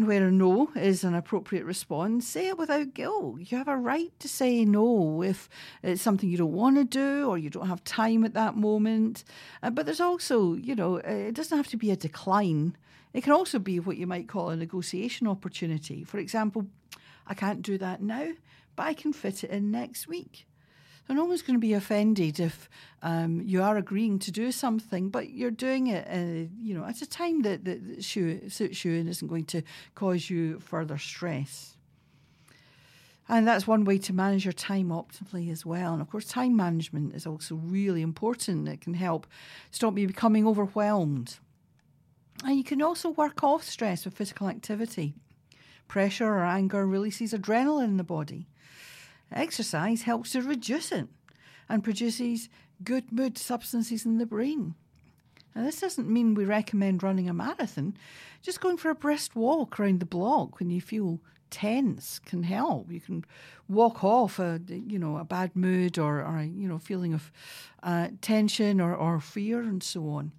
And 0.00 0.08
where 0.08 0.28
a 0.28 0.30
no 0.30 0.70
is 0.76 1.04
an 1.04 1.14
appropriate 1.14 1.66
response, 1.66 2.26
say 2.26 2.48
it 2.48 2.56
without 2.56 2.94
guilt. 2.94 3.40
You 3.40 3.58
have 3.58 3.68
a 3.68 3.76
right 3.76 4.10
to 4.20 4.28
say 4.30 4.64
no 4.64 5.22
if 5.22 5.46
it's 5.82 6.00
something 6.00 6.30
you 6.30 6.38
don't 6.38 6.54
want 6.54 6.76
to 6.76 6.84
do 6.84 7.28
or 7.28 7.36
you 7.36 7.50
don't 7.50 7.66
have 7.66 7.84
time 7.84 8.24
at 8.24 8.32
that 8.32 8.56
moment. 8.56 9.24
Uh, 9.62 9.68
but 9.68 9.84
there's 9.84 10.00
also, 10.00 10.54
you 10.54 10.74
know, 10.74 10.96
uh, 11.00 11.28
it 11.28 11.34
doesn't 11.34 11.54
have 11.54 11.68
to 11.68 11.76
be 11.76 11.90
a 11.90 11.96
decline. 11.96 12.78
It 13.12 13.24
can 13.24 13.34
also 13.34 13.58
be 13.58 13.78
what 13.78 13.98
you 13.98 14.06
might 14.06 14.26
call 14.26 14.48
a 14.48 14.56
negotiation 14.56 15.26
opportunity. 15.26 16.02
For 16.02 16.16
example, 16.16 16.64
I 17.26 17.34
can't 17.34 17.60
do 17.60 17.76
that 17.76 18.00
now, 18.00 18.28
but 18.76 18.86
I 18.86 18.94
can 18.94 19.12
fit 19.12 19.44
it 19.44 19.50
in 19.50 19.70
next 19.70 20.08
week. 20.08 20.46
So 21.06 21.14
no 21.14 21.22
always 21.22 21.42
going 21.42 21.56
to 21.56 21.60
be 21.60 21.72
offended 21.72 22.38
if 22.38 22.68
um, 23.02 23.40
you 23.44 23.62
are 23.62 23.76
agreeing 23.76 24.18
to 24.20 24.30
do 24.30 24.52
something, 24.52 25.08
but 25.08 25.30
you're 25.30 25.50
doing 25.50 25.88
it, 25.88 26.06
uh, 26.08 26.48
you 26.60 26.74
know, 26.74 26.84
at 26.84 27.02
a 27.02 27.08
time 27.08 27.42
that, 27.42 27.64
that 27.64 28.04
suits 28.04 28.84
you 28.84 28.92
and 28.94 29.08
isn't 29.08 29.28
going 29.28 29.46
to 29.46 29.62
cause 29.94 30.30
you 30.30 30.60
further 30.60 30.98
stress. 30.98 31.76
And 33.28 33.46
that's 33.46 33.64
one 33.64 33.84
way 33.84 33.96
to 33.98 34.12
manage 34.12 34.44
your 34.44 34.52
time 34.52 34.88
optimally 34.88 35.52
as 35.52 35.64
well. 35.64 35.92
And 35.92 36.02
of 36.02 36.10
course, 36.10 36.24
time 36.24 36.56
management 36.56 37.14
is 37.14 37.28
also 37.28 37.54
really 37.54 38.02
important. 38.02 38.66
It 38.66 38.80
can 38.80 38.94
help 38.94 39.26
stop 39.70 39.96
you 39.96 40.08
becoming 40.08 40.48
overwhelmed. 40.48 41.38
And 42.44 42.56
you 42.56 42.64
can 42.64 42.82
also 42.82 43.10
work 43.10 43.44
off 43.44 43.62
stress 43.62 44.04
with 44.04 44.14
physical 44.14 44.48
activity. 44.48 45.14
Pressure 45.86 46.26
or 46.26 46.44
anger 46.44 46.84
releases 46.84 47.32
adrenaline 47.32 47.84
in 47.84 47.96
the 47.98 48.04
body. 48.04 48.48
Exercise 49.32 50.02
helps 50.02 50.30
to 50.32 50.42
reduce 50.42 50.92
it 50.92 51.08
and 51.68 51.84
produces 51.84 52.48
good 52.82 53.12
mood 53.12 53.38
substances 53.38 54.04
in 54.04 54.18
the 54.18 54.26
brain. 54.26 54.74
Now, 55.54 55.64
this 55.64 55.80
doesn't 55.80 56.08
mean 56.08 56.34
we 56.34 56.44
recommend 56.44 57.02
running 57.02 57.28
a 57.28 57.34
marathon. 57.34 57.96
Just 58.42 58.60
going 58.60 58.76
for 58.76 58.90
a 58.90 58.94
brisk 58.94 59.34
walk 59.34 59.78
around 59.78 60.00
the 60.00 60.06
block 60.06 60.58
when 60.58 60.70
you 60.70 60.80
feel 60.80 61.20
tense 61.50 62.20
can 62.20 62.44
help. 62.44 62.90
You 62.90 63.00
can 63.00 63.24
walk 63.68 64.04
off 64.04 64.38
a 64.38 64.60
you 64.68 64.98
know 64.98 65.16
a 65.16 65.24
bad 65.24 65.54
mood 65.56 65.98
or, 65.98 66.18
or 66.20 66.38
a 66.38 66.46
you 66.46 66.68
know 66.68 66.78
feeling 66.78 67.12
of 67.12 67.32
uh, 67.82 68.08
tension 68.20 68.80
or, 68.80 68.94
or 68.94 69.20
fear 69.20 69.60
and 69.60 69.82
so 69.82 70.08
on. 70.08 70.32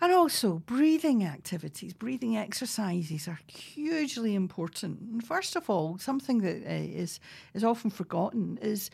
And 0.00 0.12
also, 0.12 0.60
breathing 0.60 1.24
activities, 1.24 1.92
breathing 1.92 2.36
exercises 2.36 3.26
are 3.26 3.40
hugely 3.48 4.34
important. 4.34 5.00
And 5.00 5.26
first 5.26 5.56
of 5.56 5.68
all, 5.68 5.98
something 5.98 6.38
that 6.38 6.64
uh, 6.64 7.02
is 7.02 7.18
is 7.52 7.64
often 7.64 7.90
forgotten 7.90 8.58
is 8.62 8.90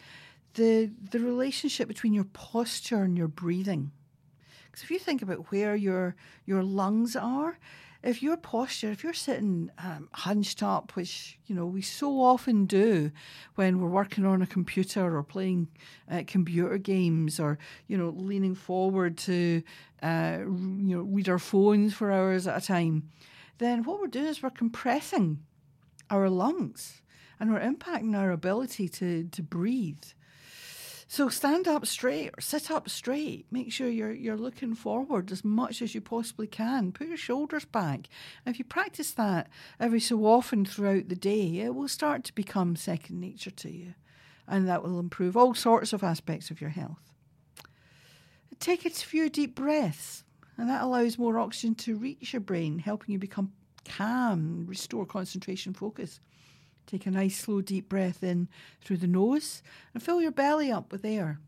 the 0.55 0.90
the 1.11 1.18
relationship 1.20 1.88
between 1.88 2.14
your 2.14 2.24
posture 2.32 3.02
and 3.02 3.18
your 3.18 3.28
breathing. 3.28 3.90
Because 4.66 4.82
if 4.82 4.90
you 4.90 4.98
think 4.98 5.20
about 5.20 5.50
where 5.52 5.76
your 5.76 6.16
your 6.46 6.62
lungs 6.62 7.16
are, 7.16 7.59
if 8.05 8.22
your 8.22 8.36
posture, 8.36 8.90
if 8.90 9.02
you're 9.02 9.14
sitting 9.14 9.70
um, 9.78 10.09
hunched 10.12 10.62
up, 10.62 10.94
which 10.94 11.38
you 11.46 11.55
know 11.55 11.64
we 11.64 11.80
so 11.80 12.20
often 12.20 12.66
do 12.66 13.11
when 13.55 13.80
we're 13.80 13.88
working 13.88 14.26
on 14.26 14.42
a 14.42 14.46
computer 14.46 15.16
or 15.16 15.22
playing 15.22 15.68
uh, 16.11 16.22
computer 16.26 16.76
games, 16.76 17.40
or 17.40 17.59
you 17.86 17.96
know 17.96 18.11
leaning 18.11 18.55
forward 18.55 19.16
to 19.16 19.62
uh, 20.02 20.38
you 20.40 20.96
know 20.96 21.00
read 21.00 21.28
our 21.28 21.38
phones 21.38 21.94
for 21.94 22.12
hours 22.12 22.46
at 22.46 22.62
a 22.62 22.66
time, 22.66 23.11
then 23.59 23.82
what 23.84 23.98
we're 24.00 24.07
doing 24.07 24.26
is 24.26 24.42
we're 24.42 24.50
compressing 24.50 25.40
our 26.11 26.28
lungs 26.28 27.00
and 27.40 27.52
we're 27.52 27.61
impacting 27.61 28.16
our 28.16 28.30
ability 28.30 28.88
to 28.88 29.24
to 29.24 29.42
breathe. 29.42 30.05
So 31.14 31.28
stand 31.28 31.68
up 31.68 31.86
straight 31.86 32.30
or 32.36 32.40
sit 32.40 32.72
up 32.72 32.88
straight. 32.88 33.46
Make 33.48 33.70
sure 33.70 33.88
you're 33.88 34.10
you're 34.10 34.36
looking 34.36 34.74
forward 34.74 35.30
as 35.30 35.44
much 35.44 35.80
as 35.80 35.94
you 35.94 36.00
possibly 36.00 36.48
can. 36.48 36.90
Put 36.90 37.06
your 37.06 37.16
shoulders 37.16 37.64
back. 37.64 38.08
If 38.44 38.58
you 38.58 38.64
practice 38.64 39.12
that 39.12 39.48
every 39.78 40.00
so 40.00 40.26
often 40.26 40.64
throughout 40.64 41.08
the 41.08 41.14
day, 41.14 41.60
it 41.60 41.72
will 41.72 41.86
start 41.86 42.24
to 42.24 42.34
become 42.34 42.74
second 42.74 43.20
nature 43.20 43.52
to 43.52 43.70
you. 43.70 43.94
And 44.48 44.66
that 44.66 44.82
will 44.82 44.98
improve 44.98 45.36
all 45.36 45.54
sorts 45.54 45.92
of 45.92 46.02
aspects 46.02 46.50
of 46.50 46.60
your 46.60 46.70
health. 46.70 47.12
Take 48.58 48.84
a 48.84 48.90
few 48.90 49.30
deep 49.30 49.54
breaths, 49.54 50.24
and 50.58 50.68
that 50.68 50.82
allows 50.82 51.16
more 51.16 51.38
oxygen 51.38 51.76
to 51.76 51.96
reach 51.96 52.32
your 52.32 52.40
brain, 52.40 52.80
helping 52.80 53.12
you 53.12 53.20
become 53.20 53.52
calm, 53.84 54.66
restore 54.66 55.06
concentration, 55.06 55.74
focus. 55.74 56.18
Take 56.87 57.07
a 57.07 57.11
nice, 57.11 57.39
slow, 57.39 57.61
deep 57.61 57.89
breath 57.89 58.22
in 58.22 58.49
through 58.80 58.99
the 58.99 59.07
nose 59.07 59.62
and 59.93 60.03
fill 60.03 60.20
your 60.20 60.30
belly 60.30 60.70
up 60.70 60.93
with 60.93 61.05
air. 61.05 61.41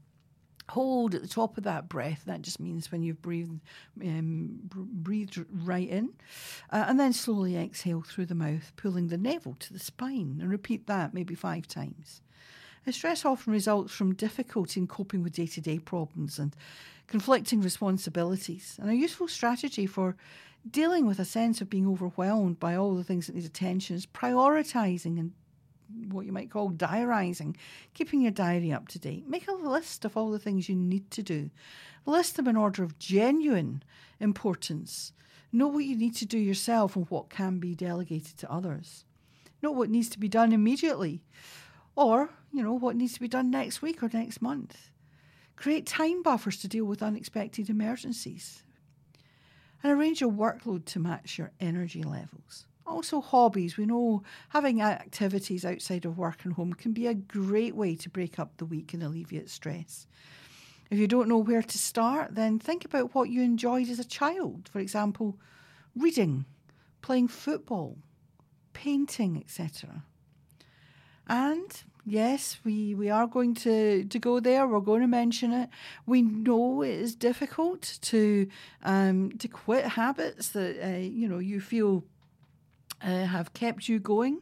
Hold 0.71 1.15
at 1.15 1.23
the 1.23 1.29
top 1.29 1.57
of 1.57 1.65
that 1.65 1.89
breath. 1.89 2.25
That 2.27 2.43
just 2.43 2.59
means 2.59 2.91
when 2.91 3.03
you've 3.03 3.23
breathed, 3.23 3.61
um, 4.03 4.59
breathed 4.65 5.45
right 5.51 5.89
in. 5.89 6.11
Uh, 6.71 6.87
and 6.89 6.99
then 6.99 7.13
slowly 7.13 7.57
exhale 7.57 8.03
through 8.03 8.27
the 8.27 8.35
mouth, 8.35 8.73
pulling 8.75 9.07
the 9.07 9.19
navel 9.19 9.55
to 9.61 9.73
the 9.73 9.79
spine. 9.79 10.39
And 10.41 10.51
repeat 10.51 10.89
that 10.89 11.15
maybe 11.15 11.37
five 11.37 11.69
times. 11.69 12.21
And 12.85 12.95
stress 12.95 13.25
often 13.25 13.53
results 13.53 13.93
from 13.93 14.15
difficulty 14.15 14.81
in 14.81 14.87
coping 14.87 15.23
with 15.23 15.35
day 15.35 15.47
to 15.47 15.61
day 15.61 15.79
problems 15.79 16.39
and 16.39 16.55
conflicting 17.07 17.61
responsibilities. 17.61 18.79
And 18.81 18.91
a 18.91 18.97
useful 18.97 19.29
strategy 19.29 19.87
for 19.87 20.17
dealing 20.69 21.07
with 21.07 21.19
a 21.19 21.25
sense 21.25 21.61
of 21.61 21.71
being 21.71 21.89
overwhelmed 21.89 22.59
by 22.59 22.75
all 22.75 22.95
the 22.95 23.05
things 23.05 23.27
that 23.27 23.37
need 23.37 23.45
attention 23.45 23.97
is 23.97 24.07
prioritising 24.07 25.19
and 25.19 25.33
what 26.13 26.27
you 26.27 26.33
might 26.33 26.51
call 26.51 26.71
diarising, 26.71 27.55
keeping 27.95 28.21
your 28.21 28.33
diary 28.33 28.73
up 28.73 28.89
to 28.89 28.99
date. 28.99 29.29
Make 29.29 29.47
a 29.49 29.53
list 29.53 30.05
of 30.05 30.17
all 30.17 30.31
the 30.31 30.39
things 30.39 30.69
you 30.69 30.75
need 30.75 31.11
to 31.13 31.23
do. 31.23 31.51
List 32.05 32.37
them 32.37 32.49
in 32.49 32.57
order 32.57 32.83
of 32.83 32.99
genuine 32.99 33.83
importance. 34.19 35.13
Know 35.53 35.69
what 35.69 35.85
you 35.85 35.97
need 35.97 36.17
to 36.17 36.27
do 36.27 36.39
yourself 36.39 36.97
and 36.97 37.09
what 37.09 37.31
can 37.31 37.59
be 37.59 37.75
delegated 37.75 38.37
to 38.39 38.53
others. 38.53 39.05
Know 39.63 39.71
what 39.71 39.91
needs 39.91 40.09
to 40.11 40.19
be 40.19 40.29
done 40.29 40.53
immediately 40.53 41.23
or, 41.95 42.31
you 42.53 42.63
know, 42.63 42.75
what 42.75 42.97
needs 42.97 43.15
to 43.15 43.21
be 43.21 43.29
done 43.29 43.51
next 43.51 43.81
week 43.81 44.03
or 44.03 44.11
next 44.13 44.43
month. 44.43 44.91
Create 45.57 45.87
time 45.87 46.23
buffers 46.23 46.59
to 46.59 46.69
deal 46.69 46.85
with 46.85 47.03
unexpected 47.03 47.69
emergencies. 47.69 48.63
And 49.83 49.93
arrange 49.93 50.21
your 50.21 50.31
workload 50.31 50.85
to 50.87 51.01
match 51.01 51.39
your 51.39 51.53
energy 51.61 52.03
levels. 52.03 52.67
Also, 52.87 53.21
hobbies. 53.21 53.77
We 53.77 53.87
know 53.87 54.23
having 54.51 54.81
activities 54.81 55.65
outside 55.65 56.05
of 56.05 56.19
work 56.19 56.45
and 56.45 56.53
home 56.55 56.73
can 56.73 56.93
be 56.93 57.07
a 57.07 57.15
great 57.15 57.75
way 57.75 57.97
to 57.97 58.09
break 58.09 58.39
up 58.39 58.57
the 58.57 58.65
week 58.65 58.95
and 58.95 59.03
alleviate 59.03 59.51
stress. 59.51 60.07
If 60.89 60.99
you 60.99 61.09
don't 61.09 61.29
know 61.29 61.39
where 61.39 61.63
to 61.63 61.79
start, 61.79 62.35
then 62.37 62.59
think 62.59 62.85
about 62.85 63.15
what 63.15 63.29
you 63.29 63.43
enjoyed 63.43 63.89
as 63.89 63.99
a 63.99 64.05
child. 64.05 64.69
For 64.73 64.79
example, 64.79 65.37
reading, 65.97 66.45
playing 67.03 67.29
football, 67.29 67.97
painting, 68.73 69.37
etc. 69.37 70.05
And 71.29 71.83
yes, 72.07 72.59
we, 72.65 72.95
we 72.95 73.11
are 73.11 73.27
going 73.27 73.55
to, 73.55 74.05
to 74.05 74.19
go 74.19 74.41
there. 74.41 74.67
We're 74.67 74.81
going 74.81 75.03
to 75.03 75.09
mention 75.09 75.53
it. 75.53 75.69
We 76.07 76.23
know 76.23 76.83
it 76.83 76.91
is 76.91 77.15
difficult 77.15 77.99
to 78.03 78.49
um, 78.85 79.33
to 79.39 79.49
quit 79.49 79.85
habits 79.85 80.51
that 80.51 80.83
uh, 80.83 80.99
you 80.99 81.29
know 81.29 81.39
you 81.39 81.61
feel 81.61 82.05
uh, 83.03 83.25
have 83.25 83.53
kept 83.53 83.89
you 83.89 83.99
going. 83.99 84.41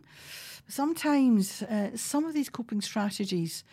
Sometimes 0.69 1.63
uh, 1.63 1.97
some 1.97 2.25
of 2.25 2.35
these 2.35 2.51
coping 2.51 2.81
strategies 2.81 3.65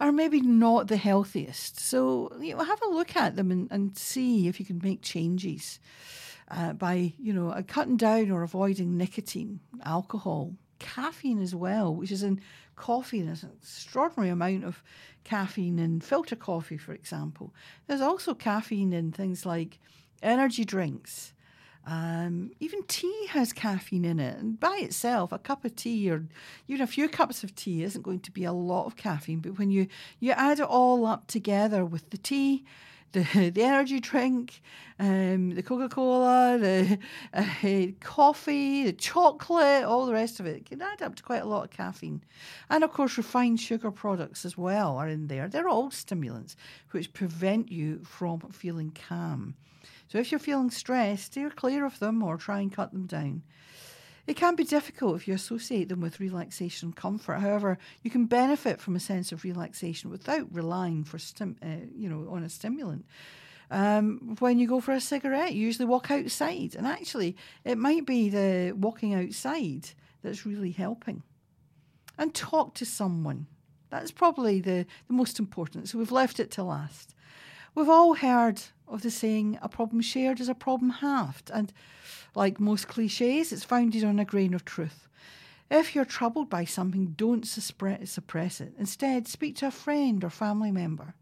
are 0.00 0.12
maybe 0.12 0.40
not 0.40 0.88
the 0.88 0.96
healthiest. 0.96 1.78
So 1.78 2.32
you 2.40 2.56
know, 2.56 2.64
have 2.64 2.82
a 2.82 2.88
look 2.88 3.14
at 3.16 3.36
them 3.36 3.50
and, 3.50 3.70
and 3.70 3.96
see 3.96 4.48
if 4.48 4.58
you 4.58 4.66
can 4.66 4.80
make 4.82 5.02
changes 5.02 5.80
uh, 6.50 6.72
by 6.72 7.12
you 7.18 7.32
know 7.32 7.50
uh, 7.50 7.62
cutting 7.62 7.98
down 7.98 8.30
or 8.30 8.42
avoiding 8.42 8.96
nicotine, 8.96 9.60
alcohol, 9.84 10.54
caffeine 10.78 11.40
as 11.40 11.54
well, 11.54 11.94
which 11.94 12.12
is 12.12 12.22
in 12.22 12.40
coffee. 12.76 13.22
There's 13.22 13.42
an 13.42 13.52
extraordinary 13.60 14.30
amount 14.30 14.64
of 14.64 14.82
caffeine 15.24 15.78
in 15.78 16.00
filter 16.00 16.36
coffee, 16.36 16.78
for 16.78 16.92
example. 16.92 17.54
There's 17.86 18.00
also 18.00 18.34
caffeine 18.34 18.92
in 18.92 19.12
things 19.12 19.44
like 19.44 19.78
energy 20.22 20.64
drinks. 20.64 21.34
Um, 21.86 22.50
even 22.60 22.82
tea 22.82 23.26
has 23.30 23.54
caffeine 23.54 24.04
in 24.04 24.20
it, 24.20 24.38
and 24.38 24.60
by 24.60 24.78
itself, 24.82 25.32
a 25.32 25.38
cup 25.38 25.64
of 25.64 25.74
tea 25.74 26.10
or 26.10 26.26
even 26.66 26.82
a 26.82 26.86
few 26.86 27.08
cups 27.08 27.42
of 27.42 27.54
tea 27.54 27.82
isn't 27.82 28.02
going 28.02 28.20
to 28.20 28.30
be 28.30 28.44
a 28.44 28.52
lot 28.52 28.84
of 28.84 28.96
caffeine. 28.96 29.40
But 29.40 29.58
when 29.58 29.70
you 29.70 29.86
you 30.20 30.32
add 30.32 30.60
it 30.60 30.66
all 30.66 31.06
up 31.06 31.28
together 31.28 31.86
with 31.86 32.10
the 32.10 32.18
tea, 32.18 32.64
the 33.12 33.50
the 33.54 33.62
energy 33.62 34.00
drink, 34.00 34.60
um, 34.98 35.50
the 35.50 35.62
Coca 35.62 35.88
Cola, 35.88 36.58
the 36.58 36.98
uh, 37.32 37.86
coffee, 38.00 38.84
the 38.84 38.92
chocolate, 38.92 39.84
all 39.84 40.06
the 40.06 40.12
rest 40.12 40.40
of 40.40 40.46
it, 40.46 40.56
it 40.56 40.66
can 40.66 40.82
add 40.82 41.02
up 41.02 41.14
to 41.16 41.22
quite 41.22 41.42
a 41.42 41.46
lot 41.46 41.64
of 41.64 41.70
caffeine. 41.70 42.22
And 42.70 42.84
of 42.84 42.92
course, 42.92 43.16
refined 43.16 43.60
sugar 43.60 43.90
products 43.90 44.44
as 44.44 44.56
well 44.56 44.96
are 44.96 45.08
in 45.08 45.28
there. 45.28 45.48
They're 45.48 45.68
all 45.68 45.90
stimulants 45.90 46.56
which 46.90 47.12
prevent 47.12 47.70
you 47.70 48.00
from 48.04 48.40
feeling 48.50 48.96
calm. 49.08 49.54
So 50.08 50.18
if 50.18 50.32
you're 50.32 50.38
feeling 50.38 50.70
stressed, 50.70 51.26
steer 51.26 51.50
clear 51.50 51.84
of 51.84 51.98
them 51.98 52.22
or 52.22 52.36
try 52.36 52.60
and 52.60 52.72
cut 52.72 52.92
them 52.92 53.06
down. 53.06 53.42
It 54.28 54.36
can 54.36 54.56
be 54.56 54.64
difficult 54.64 55.16
if 55.16 55.26
you 55.26 55.32
associate 55.32 55.88
them 55.88 56.02
with 56.02 56.20
relaxation 56.20 56.88
and 56.88 56.96
comfort. 56.96 57.38
However, 57.38 57.78
you 58.02 58.10
can 58.10 58.26
benefit 58.26 58.78
from 58.78 58.94
a 58.94 59.00
sense 59.00 59.32
of 59.32 59.42
relaxation 59.42 60.10
without 60.10 60.46
relying 60.52 61.02
for 61.02 61.18
stim- 61.18 61.56
uh, 61.62 61.86
you 61.96 62.10
know 62.10 62.28
on 62.30 62.44
a 62.44 62.50
stimulant. 62.50 63.06
Um, 63.70 64.36
when 64.38 64.58
you 64.58 64.68
go 64.68 64.80
for 64.80 64.92
a 64.92 65.00
cigarette, 65.00 65.54
you 65.54 65.62
usually 65.62 65.86
walk 65.86 66.10
outside, 66.10 66.74
and 66.76 66.86
actually, 66.86 67.36
it 67.64 67.78
might 67.78 68.04
be 68.04 68.28
the 68.28 68.74
walking 68.76 69.14
outside 69.14 69.88
that's 70.22 70.44
really 70.44 70.72
helping. 70.72 71.22
And 72.18 72.34
talk 72.34 72.74
to 72.74 72.84
someone. 72.84 73.46
That's 73.88 74.10
probably 74.10 74.60
the, 74.60 74.84
the 75.06 75.14
most 75.14 75.38
important. 75.38 75.88
So 75.88 75.96
we've 75.96 76.12
left 76.12 76.38
it 76.38 76.50
to 76.52 76.62
last. 76.64 77.14
We've 77.74 77.88
all 77.88 78.14
heard 78.14 78.60
of 78.86 79.00
the 79.00 79.10
saying, 79.10 79.58
a 79.62 79.68
problem 79.70 80.02
shared 80.02 80.40
is 80.40 80.50
a 80.50 80.54
problem 80.54 80.90
halved. 80.90 81.50
And 81.50 81.72
like 82.34 82.60
most 82.60 82.88
cliches, 82.88 83.52
it's 83.52 83.64
founded 83.64 84.04
on 84.04 84.18
a 84.18 84.24
grain 84.24 84.54
of 84.54 84.64
truth. 84.64 85.08
If 85.70 85.94
you're 85.94 86.04
troubled 86.04 86.48
by 86.48 86.64
something, 86.64 87.14
don't 87.16 87.46
suppress 87.46 88.60
it. 88.60 88.72
Instead, 88.78 89.28
speak 89.28 89.56
to 89.56 89.66
a 89.66 89.70
friend 89.70 90.24
or 90.24 90.30
family 90.30 90.72
member. 90.72 91.14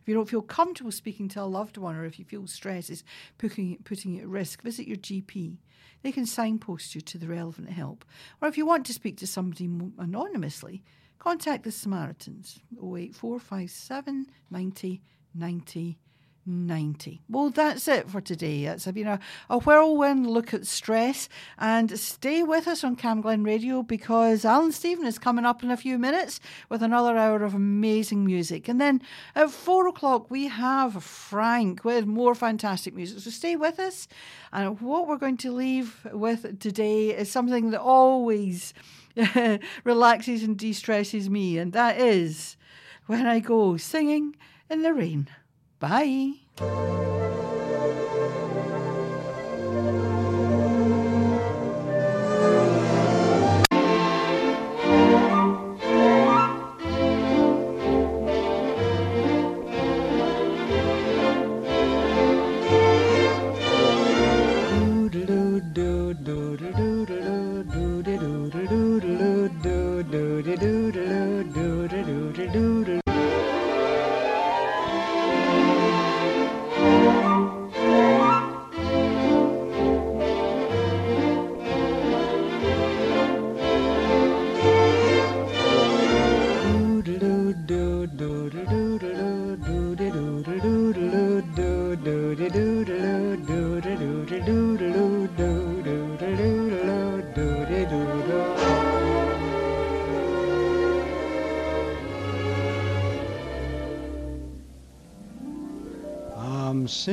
If 0.00 0.08
you 0.08 0.14
don't 0.14 0.28
feel 0.28 0.42
comfortable 0.42 0.90
speaking 0.90 1.28
to 1.28 1.42
a 1.42 1.44
loved 1.44 1.76
one 1.76 1.94
or 1.94 2.04
if 2.04 2.18
you 2.18 2.24
feel 2.24 2.46
stress 2.46 2.90
is 2.90 3.04
putting, 3.38 3.76
putting 3.84 4.14
you 4.14 4.22
at 4.22 4.28
risk, 4.28 4.62
visit 4.62 4.88
your 4.88 4.96
GP. 4.96 5.58
They 6.02 6.10
can 6.10 6.26
signpost 6.26 6.94
you 6.94 7.00
to 7.02 7.18
the 7.18 7.28
relevant 7.28 7.70
help. 7.70 8.04
Or 8.40 8.48
if 8.48 8.58
you 8.58 8.66
want 8.66 8.84
to 8.86 8.92
speak 8.92 9.18
to 9.18 9.26
somebody 9.26 9.70
anonymously, 9.98 10.82
contact 11.20 11.62
the 11.62 11.70
Samaritans 11.70 12.60
08457 12.76 14.26
90 14.50 15.02
90 15.34 15.98
90. 16.44 17.20
Well, 17.28 17.50
that's 17.50 17.86
it 17.88 18.10
for 18.10 18.20
today. 18.20 18.64
It's 18.64 18.86
been 18.86 19.06
a, 19.06 19.20
a 19.48 19.58
whirlwind 19.58 20.26
look 20.26 20.52
at 20.52 20.66
stress. 20.66 21.28
And 21.58 21.98
stay 21.98 22.42
with 22.42 22.66
us 22.66 22.82
on 22.82 22.96
Cam 22.96 23.20
Glen 23.20 23.44
Radio 23.44 23.82
because 23.82 24.44
Alan 24.44 24.72
Stephen 24.72 25.06
is 25.06 25.18
coming 25.18 25.44
up 25.44 25.62
in 25.62 25.70
a 25.70 25.76
few 25.76 25.98
minutes 25.98 26.40
with 26.68 26.82
another 26.82 27.16
hour 27.16 27.42
of 27.42 27.54
amazing 27.54 28.24
music. 28.24 28.68
And 28.68 28.80
then 28.80 29.02
at 29.34 29.50
four 29.50 29.86
o'clock, 29.86 30.30
we 30.30 30.48
have 30.48 31.02
Frank 31.02 31.84
with 31.84 32.06
more 32.06 32.34
fantastic 32.34 32.94
music. 32.94 33.20
So 33.20 33.30
stay 33.30 33.56
with 33.56 33.78
us. 33.78 34.08
And 34.52 34.80
what 34.80 35.06
we're 35.06 35.16
going 35.18 35.38
to 35.38 35.52
leave 35.52 36.06
with 36.12 36.58
today 36.60 37.10
is 37.10 37.30
something 37.30 37.70
that 37.70 37.80
always 37.80 38.74
relaxes 39.84 40.42
and 40.42 40.58
de 40.58 40.72
stresses 40.72 41.28
me, 41.28 41.58
and 41.58 41.72
that 41.72 41.98
is 42.00 42.56
when 43.06 43.26
I 43.26 43.40
go 43.40 43.76
singing 43.76 44.36
in 44.70 44.82
the 44.82 44.94
rain. 44.94 45.28
Bye. 45.82 46.34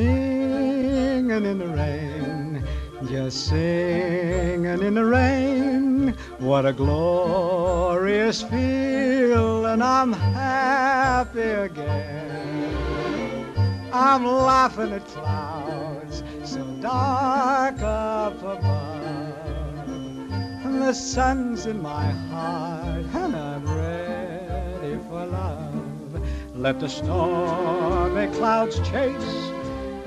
Singing 0.10 1.45
in 1.45 1.60
the 1.60 1.68
rain, 1.68 2.64
just 3.07 3.47
singing 3.47 4.82
in 4.88 4.93
the 4.95 5.05
rain. 5.05 6.16
What 6.39 6.66
a 6.66 6.74
glorious 6.74 8.41
feel, 8.41 9.66
and 9.68 9.84
I'm 9.84 10.12
happy 10.14 11.51
again. 11.68 12.70
I'm 13.93 14.26
laughing 14.26 14.93
at 14.93 15.05
clouds 15.05 16.24
so 16.43 16.64
dark 16.82 17.80
up 17.82 18.39
above. 18.39 19.89
And 20.66 20.82
the 20.82 20.93
sun's 20.93 21.66
in 21.66 21.82
my 21.82 22.07
heart, 22.32 23.05
and 23.14 23.36
I'm 23.36 23.66
ready 23.66 24.97
for 25.07 25.26
love. 25.26 26.55
Let 26.55 26.80
the 26.80 26.89
stormy 26.89 28.28
clouds 28.36 28.80
chase 28.89 29.48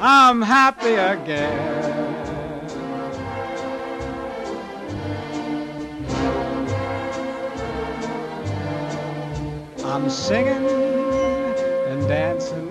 I'm 0.00 0.42
happy 0.42 0.94
again. 0.94 1.88
I'm 9.82 10.10
singing 10.10 10.66
and 11.88 12.06
dancing 12.06 12.67